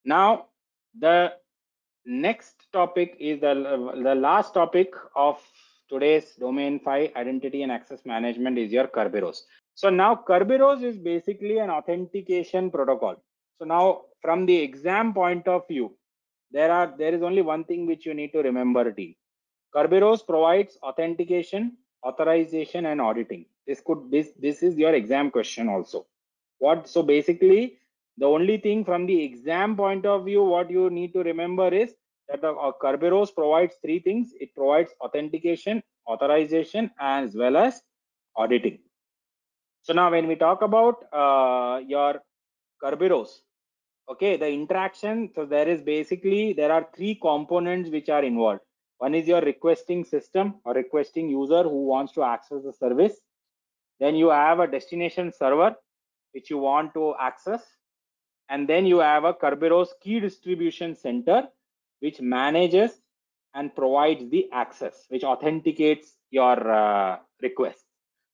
Now 0.03 0.47
the 0.99 1.33
next 2.05 2.55
topic 2.71 3.15
is 3.19 3.41
the, 3.41 3.53
the 4.03 4.15
last 4.15 4.53
topic 4.53 4.93
of 5.15 5.41
today's 5.89 6.35
domain 6.39 6.79
5 6.79 7.11
identity 7.15 7.63
and 7.63 7.71
access 7.71 8.05
management 8.05 8.57
is 8.57 8.71
your 8.71 8.87
Kerberos. 8.87 9.41
So 9.73 9.89
now 9.89 10.15
Kerberos 10.15 10.83
is 10.83 10.97
basically 10.97 11.59
an 11.59 11.69
authentication 11.69 12.71
protocol. 12.71 13.15
So 13.59 13.65
now 13.65 14.01
from 14.21 14.45
the 14.45 14.55
exam 14.55 15.13
point 15.13 15.47
of 15.47 15.67
view, 15.67 15.95
there 16.51 16.71
are 16.71 16.93
there 16.97 17.13
is 17.13 17.21
only 17.21 17.41
one 17.41 17.63
thing 17.63 17.85
which 17.85 18.05
you 18.05 18.13
need 18.13 18.31
to 18.31 18.39
remember. 18.39 18.93
Kerberos 19.75 20.25
provides 20.25 20.77
authentication, 20.81 21.77
authorization 22.05 22.85
and 22.85 23.01
auditing. 23.01 23.45
This 23.67 23.81
could 23.85 24.09
this 24.09 24.29
this 24.39 24.63
is 24.63 24.77
your 24.77 24.93
exam 24.93 25.31
question 25.31 25.67
also. 25.67 26.05
What 26.59 26.87
so 26.87 27.03
basically 27.03 27.77
the 28.17 28.25
only 28.25 28.57
thing 28.57 28.85
from 28.85 29.05
the 29.05 29.21
exam 29.23 29.75
point 29.75 30.05
of 30.05 30.25
view 30.25 30.43
what 30.43 30.69
you 30.69 30.89
need 30.89 31.13
to 31.13 31.23
remember 31.23 31.67
is 31.73 31.93
that 32.29 32.41
the 32.41 32.51
uh, 32.51 32.71
Kerberos 32.81 33.33
provides 33.33 33.75
three 33.81 33.99
things. 33.99 34.33
It 34.39 34.55
provides 34.55 34.91
authentication, 35.01 35.83
authorization 36.07 36.91
as 36.99 37.35
well 37.35 37.57
as 37.57 37.81
auditing. 38.35 38.79
So 39.81 39.93
now 39.93 40.09
when 40.09 40.27
we 40.27 40.35
talk 40.35 40.61
about 40.61 41.03
uh, 41.13 41.81
your 41.85 42.21
Kerberos, 42.81 43.41
okay, 44.09 44.37
the 44.37 44.47
interaction, 44.47 45.29
so 45.35 45.45
there 45.45 45.67
is 45.67 45.81
basically, 45.81 46.53
there 46.53 46.71
are 46.71 46.87
three 46.95 47.15
components 47.15 47.89
which 47.89 48.09
are 48.09 48.23
involved. 48.23 48.61
One 48.97 49.13
is 49.13 49.27
your 49.27 49.41
requesting 49.41 50.05
system 50.05 50.55
or 50.63 50.73
requesting 50.73 51.29
user 51.29 51.63
who 51.63 51.85
wants 51.85 52.13
to 52.13 52.23
access 52.23 52.63
the 52.63 52.73
service. 52.73 53.19
Then 53.99 54.15
you 54.15 54.29
have 54.29 54.59
a 54.59 54.67
destination 54.67 55.31
server 55.31 55.75
which 56.33 56.49
you 56.49 56.57
want 56.57 56.93
to 56.93 57.15
access. 57.19 57.61
And 58.49 58.67
then 58.67 58.85
you 58.85 58.99
have 58.99 59.23
a 59.23 59.33
Kerberos 59.33 59.89
key 60.01 60.19
distribution 60.19 60.95
center 60.95 61.47
which 61.99 62.21
manages 62.21 62.91
and 63.53 63.73
provides 63.73 64.29
the 64.29 64.49
access, 64.51 65.05
which 65.09 65.23
authenticates 65.23 66.13
your 66.29 66.71
uh, 66.71 67.17
request. 67.41 67.83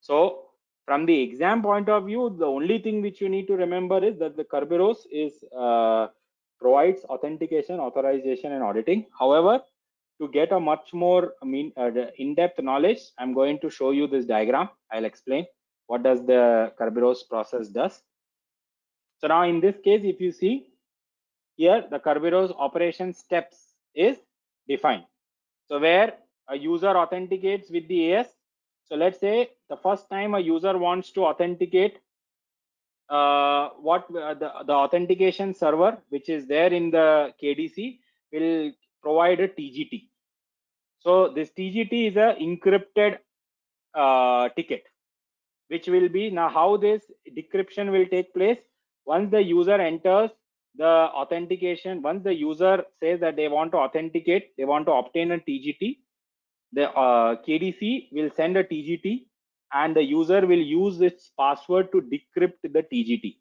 So 0.02 0.48
from 0.86 1.06
the 1.06 1.22
exam 1.22 1.62
point 1.62 1.90
of 1.90 2.06
view, 2.06 2.36
the 2.38 2.46
only 2.46 2.80
thing 2.80 3.02
which 3.02 3.22
you 3.22 3.30
need 3.30 3.48
to 3.48 3.56
remember 3.56 4.04
is 4.04 4.18
that 4.18 4.36
the 4.36 4.44
Kerberos 4.44 5.06
is 5.12 5.34
uh, 5.58 6.08
provides 6.60 7.04
authentication, 7.06 7.80
authorization, 7.80 8.52
and 8.52 8.64
auditing. 8.64 9.06
However, 9.18 9.62
to 10.22 10.28
get 10.28 10.52
a 10.52 10.60
much 10.60 10.94
more 10.94 11.34
I 11.42 11.46
mean, 11.46 11.74
uh, 11.76 11.90
in-depth 12.18 12.62
knowledge, 12.62 13.02
I'm 13.18 13.34
going 13.34 13.60
to 13.60 13.70
show 13.70 13.92
you 13.92 14.08
this 14.08 14.26
diagram. 14.26 14.70
I'll 14.92 15.06
explain 15.06 15.46
what 15.88 16.04
does 16.04 16.26
the 16.26 16.72
Kerberos 16.80 17.28
process 17.28 17.68
does. 17.68 18.02
So 19.18 19.28
now 19.28 19.44
in 19.44 19.60
this 19.60 19.76
case, 19.84 20.02
if 20.04 20.22
you 20.22 20.32
see 20.32 20.68
here, 21.56 21.84
the 21.90 22.00
Kerberos 22.00 22.54
operation 22.58 23.14
steps 23.14 23.58
is 23.96 24.18
defined. 24.68 25.06
So 25.68 25.80
where 25.80 26.14
a 26.48 26.58
user 26.58 26.96
authenticates 27.04 27.72
with 27.72 27.88
the 27.88 28.14
AS, 28.14 28.28
so 28.86 28.96
let's 28.96 29.20
say 29.20 29.50
the 29.70 29.78
first 29.78 30.10
time 30.10 30.34
a 30.36 30.40
user 30.40 30.78
wants 30.78 31.12
to 31.12 31.26
authenticate 31.26 31.98
uh, 33.10 33.70
what 33.82 34.06
uh, 34.16 34.34
the, 34.34 34.52
the 34.66 34.74
authentication 34.74 35.54
server, 35.54 35.98
which 36.10 36.30
is 36.30 36.48
there 36.48 36.72
in 36.72 36.92
the 36.92 37.34
KDC, 37.42 38.00
will 38.32 38.72
provide 39.02 39.40
a 39.40 39.48
TGT. 39.48 40.11
So 41.04 41.30
this 41.30 41.50
TGT 41.58 42.10
is 42.10 42.16
a 42.16 42.36
encrypted 42.40 43.18
uh, 43.94 44.50
ticket, 44.56 44.84
which 45.68 45.88
will 45.88 46.10
be 46.10 46.30
now 46.30 46.50
how 46.50 46.78
this 46.78 47.02
decryption 47.38 47.92
will 47.92 48.06
take 48.06 48.34
place. 48.34 48.60
Once 49.06 49.32
the 49.32 49.42
user 49.42 49.82
enters 49.82 50.30
the 50.76 50.86
authentication, 50.86 52.02
once 52.02 52.24
the 52.24 52.34
user 52.34 52.84
says 53.00 53.20
that 53.20 53.36
they 53.36 53.48
want 53.48 53.72
to 53.72 53.78
authenticate, 53.78 54.56
they 54.58 54.66
want 54.66 54.86
to 54.86 54.94
obtain 54.94 55.32
a 55.32 55.38
TGT, 55.40 55.98
the 56.74 56.90
uh, 56.92 57.36
KDC 57.48 58.10
will 58.12 58.30
send 58.36 58.56
a 58.58 58.64
TGT 58.64 59.26
and 59.74 59.96
the 59.96 60.04
user 60.04 60.46
will 60.46 60.60
use 60.60 61.02
its 61.02 61.32
password 61.38 61.92
to 61.92 62.02
decrypt 62.02 62.62
the 62.64 62.84
TGT. 62.84 63.38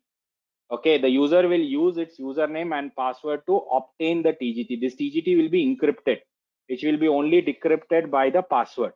Okay, 0.73 0.99
the 0.99 1.09
user 1.09 1.47
will 1.49 1.61
use 1.61 1.97
its 1.97 2.19
username 2.19 2.77
and 2.79 2.95
password 2.95 3.43
to 3.47 3.57
obtain 3.73 4.23
the 4.23 4.33
TGT. 4.33 4.81
This 4.81 4.95
TGT 4.95 5.37
will 5.37 5.49
be 5.49 5.67
encrypted, 5.67 6.21
which 6.71 6.85
will 6.85 6.97
be 6.97 7.09
only 7.09 7.43
decrypted 7.43 8.11
by 8.11 8.31
the 8.31 8.43
password. 8.43 8.93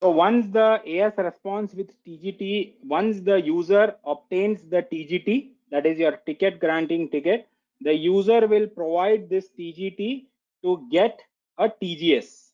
So 0.00 0.10
once 0.10 0.46
the 0.52 0.80
AS 0.86 1.12
responds 1.18 1.74
with 1.74 1.90
TGT, 2.06 2.76
once 2.84 3.20
the 3.20 3.40
user 3.42 3.94
obtains 4.04 4.62
the 4.62 4.82
TGT, 4.82 5.50
that 5.70 5.84
is 5.84 5.98
your 5.98 6.16
ticket 6.24 6.60
granting 6.60 7.10
ticket, 7.10 7.48
the 7.82 7.92
user 7.92 8.46
will 8.46 8.66
provide 8.66 9.28
this 9.28 9.48
TGT 9.58 10.26
to 10.64 10.88
get 10.90 11.20
a 11.58 11.68
TGS 11.68 12.48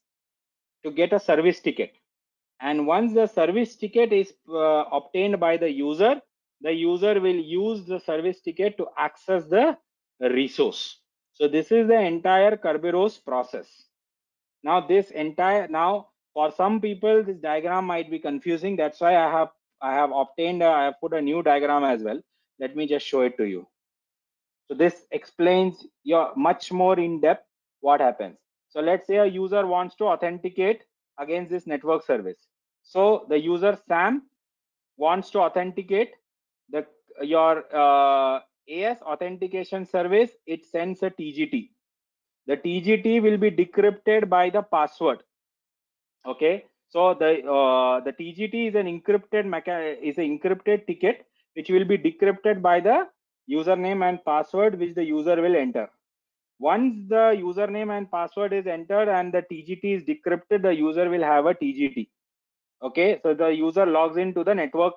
to 0.84 0.90
get 0.90 1.12
a 1.12 1.20
service 1.20 1.60
ticket. 1.60 1.92
And 2.60 2.86
once 2.86 3.14
the 3.14 3.26
service 3.26 3.76
ticket 3.76 4.12
is 4.12 4.32
uh, 4.48 4.84
obtained 4.92 5.40
by 5.40 5.56
the 5.56 5.70
user, 5.70 6.20
the 6.60 6.72
user 6.72 7.20
will 7.20 7.36
use 7.36 7.86
the 7.86 8.00
service 8.00 8.40
ticket 8.40 8.76
to 8.78 8.86
access 8.96 9.44
the 9.46 9.76
resource. 10.20 11.00
So 11.32 11.48
this 11.48 11.72
is 11.72 11.88
the 11.88 12.00
entire 12.00 12.56
Kerberos 12.56 13.22
process. 13.24 13.66
Now 14.64 14.80
this 14.80 15.10
entire, 15.10 15.68
now 15.68 16.08
for 16.32 16.50
some 16.50 16.80
people, 16.80 17.22
this 17.22 17.38
diagram 17.38 17.84
might 17.84 18.10
be 18.10 18.18
confusing. 18.18 18.76
That's 18.76 19.00
why 19.00 19.14
I 19.16 19.30
have, 19.30 19.50
I 19.80 19.92
have 19.94 20.10
obtained, 20.12 20.62
a, 20.62 20.66
I 20.66 20.84
have 20.84 21.00
put 21.00 21.12
a 21.12 21.20
new 21.22 21.42
diagram 21.42 21.84
as 21.84 22.02
well. 22.02 22.20
Let 22.58 22.74
me 22.74 22.86
just 22.86 23.06
show 23.06 23.20
it 23.20 23.36
to 23.36 23.44
you. 23.44 23.68
So 24.66 24.74
this 24.74 25.06
explains 25.10 25.86
your 26.02 26.32
much 26.34 26.72
more 26.72 26.98
in 26.98 27.20
depth 27.20 27.46
what 27.80 28.00
happens. 28.00 28.38
So 28.70 28.80
let's 28.80 29.06
say 29.06 29.16
a 29.18 29.26
user 29.26 29.66
wants 29.66 29.94
to 29.96 30.04
authenticate 30.04 30.82
against 31.18 31.50
this 31.50 31.66
network 31.66 32.06
service. 32.06 32.38
So 32.82 33.26
the 33.28 33.38
user 33.38 33.78
Sam 33.86 34.22
wants 34.96 35.30
to 35.30 35.40
authenticate 35.40 36.12
the 36.70 36.86
your 37.20 37.64
uh, 37.72 38.40
AS 38.68 39.02
authentication 39.02 39.84
service. 39.86 40.30
It 40.46 40.64
sends 40.64 41.02
a 41.02 41.10
TGT. 41.10 41.73
The 42.46 42.56
TGT 42.56 43.22
will 43.22 43.38
be 43.38 43.50
decrypted 43.50 44.28
by 44.28 44.50
the 44.50 44.62
password. 44.62 45.22
Okay. 46.26 46.64
So 46.88 47.14
the 47.14 47.44
uh, 47.44 48.00
the 48.00 48.12
TGT 48.12 48.68
is 48.68 48.74
an 48.74 48.86
encrypted 48.86 49.46
is 50.02 50.18
an 50.18 50.38
encrypted 50.38 50.86
ticket 50.86 51.26
which 51.54 51.68
will 51.68 51.84
be 51.84 51.98
decrypted 51.98 52.62
by 52.62 52.80
the 52.80 53.08
username 53.50 54.08
and 54.08 54.24
password 54.24 54.78
which 54.78 54.94
the 54.94 55.04
user 55.04 55.40
will 55.40 55.56
enter. 55.56 55.88
Once 56.60 57.08
the 57.08 57.36
username 57.36 57.96
and 57.96 58.10
password 58.10 58.52
is 58.52 58.66
entered 58.66 59.08
and 59.08 59.32
the 59.32 59.42
TGT 59.42 59.96
is 59.96 60.04
decrypted, 60.04 60.62
the 60.62 60.74
user 60.74 61.08
will 61.10 61.22
have 61.22 61.46
a 61.46 61.54
TGT. 61.54 62.08
Okay, 62.82 63.18
so 63.22 63.34
the 63.34 63.48
user 63.48 63.86
logs 63.86 64.16
into 64.16 64.44
the 64.44 64.54
network, 64.54 64.94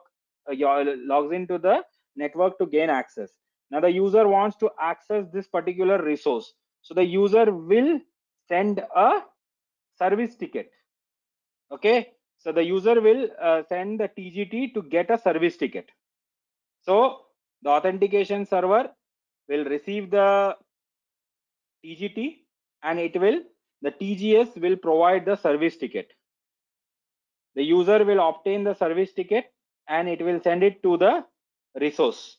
uh, 0.49 0.55
logs 0.55 1.33
into 1.33 1.57
the 1.57 1.83
network 2.15 2.57
to 2.59 2.65
gain 2.65 2.89
access. 2.89 3.31
Now 3.71 3.79
the 3.79 3.91
user 3.91 4.27
wants 4.27 4.55
to 4.57 4.69
access 4.79 5.25
this 5.33 5.47
particular 5.47 6.01
resource. 6.01 6.53
So 6.87 6.93
the 6.93 7.03
user 7.03 7.51
will 7.51 7.99
send 8.47 8.79
a 8.95 9.19
service 9.99 10.35
ticket. 10.35 10.71
Okay, 11.69 12.13
so 12.37 12.53
the 12.53 12.63
user 12.63 13.01
will 13.01 13.27
uh, 13.41 13.63
send 13.67 13.99
the 13.99 14.07
TGT 14.07 14.73
to 14.73 14.83
get 14.83 15.11
a 15.11 15.17
service 15.17 15.57
ticket. 15.57 15.89
So 16.83 17.23
the 17.61 17.71
authentication 17.71 18.45
server 18.45 18.89
will 19.49 19.65
receive 19.65 20.11
the 20.11 20.55
TGT 21.83 22.37
and 22.83 22.99
it 22.99 23.19
will 23.19 23.41
the 23.81 23.91
TGS 23.91 24.57
will 24.61 24.77
provide 24.77 25.25
the 25.25 25.35
service 25.35 25.75
ticket. 25.75 26.13
The 27.55 27.63
user 27.63 28.05
will 28.05 28.29
obtain 28.29 28.63
the 28.63 28.75
service 28.75 29.11
ticket 29.11 29.51
and 29.89 30.07
it 30.07 30.21
will 30.23 30.39
send 30.41 30.63
it 30.63 30.81
to 30.83 30.95
the 30.95 31.25
resource. 31.81 32.37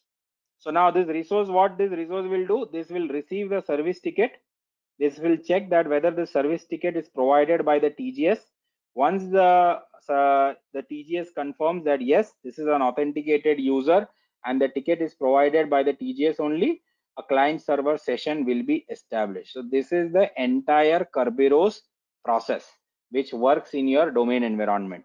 So 0.59 0.70
now 0.70 0.90
this 0.90 1.09
resource, 1.09 1.48
what 1.48 1.78
this 1.78 1.90
resource 1.93 2.26
will 2.28 2.47
do, 2.47 2.68
this 2.72 2.89
will 2.90 3.09
receive 3.09 3.51
the 3.51 3.62
service 3.62 4.01
ticket. 4.01 4.32
This 4.98 5.18
will 5.18 5.36
check 5.36 5.70
that 5.70 5.89
whether 5.89 6.10
the 6.10 6.26
service 6.26 6.64
ticket 6.66 6.97
is 6.97 7.09
provided 7.09 7.64
by 7.64 7.78
the 7.78 7.90
TGS. 7.90 8.40
Once 8.94 9.24
the 9.30 9.80
uh, 10.09 10.55
the 10.72 10.82
TGS 10.90 11.28
confirms 11.35 11.85
that 11.85 12.01
yes, 12.01 12.32
this 12.43 12.59
is 12.59 12.66
an 12.66 12.82
authenticated 12.82 13.60
user 13.60 14.09
and 14.47 14.60
the 14.60 14.68
ticket 14.68 15.02
is 15.02 15.14
provided 15.14 15.68
by 15.68 15.82
the 15.82 15.93
TGS 15.93 16.40
only, 16.40 16.82
a 17.18 17.22
client 17.22 17.60
server 17.60 17.98
session 17.98 18.44
will 18.44 18.62
be 18.62 18.86
established. 18.90 19.52
So 19.52 19.62
this 19.62 19.93
is 19.93 20.12
the 20.12 20.30
entire 20.36 21.06
Kerberos 21.14 21.80
process 22.24 22.66
which 23.10 23.32
works 23.32 23.74
in 23.74 23.89
your 23.89 24.10
domain 24.10 24.43
environment. 24.43 25.05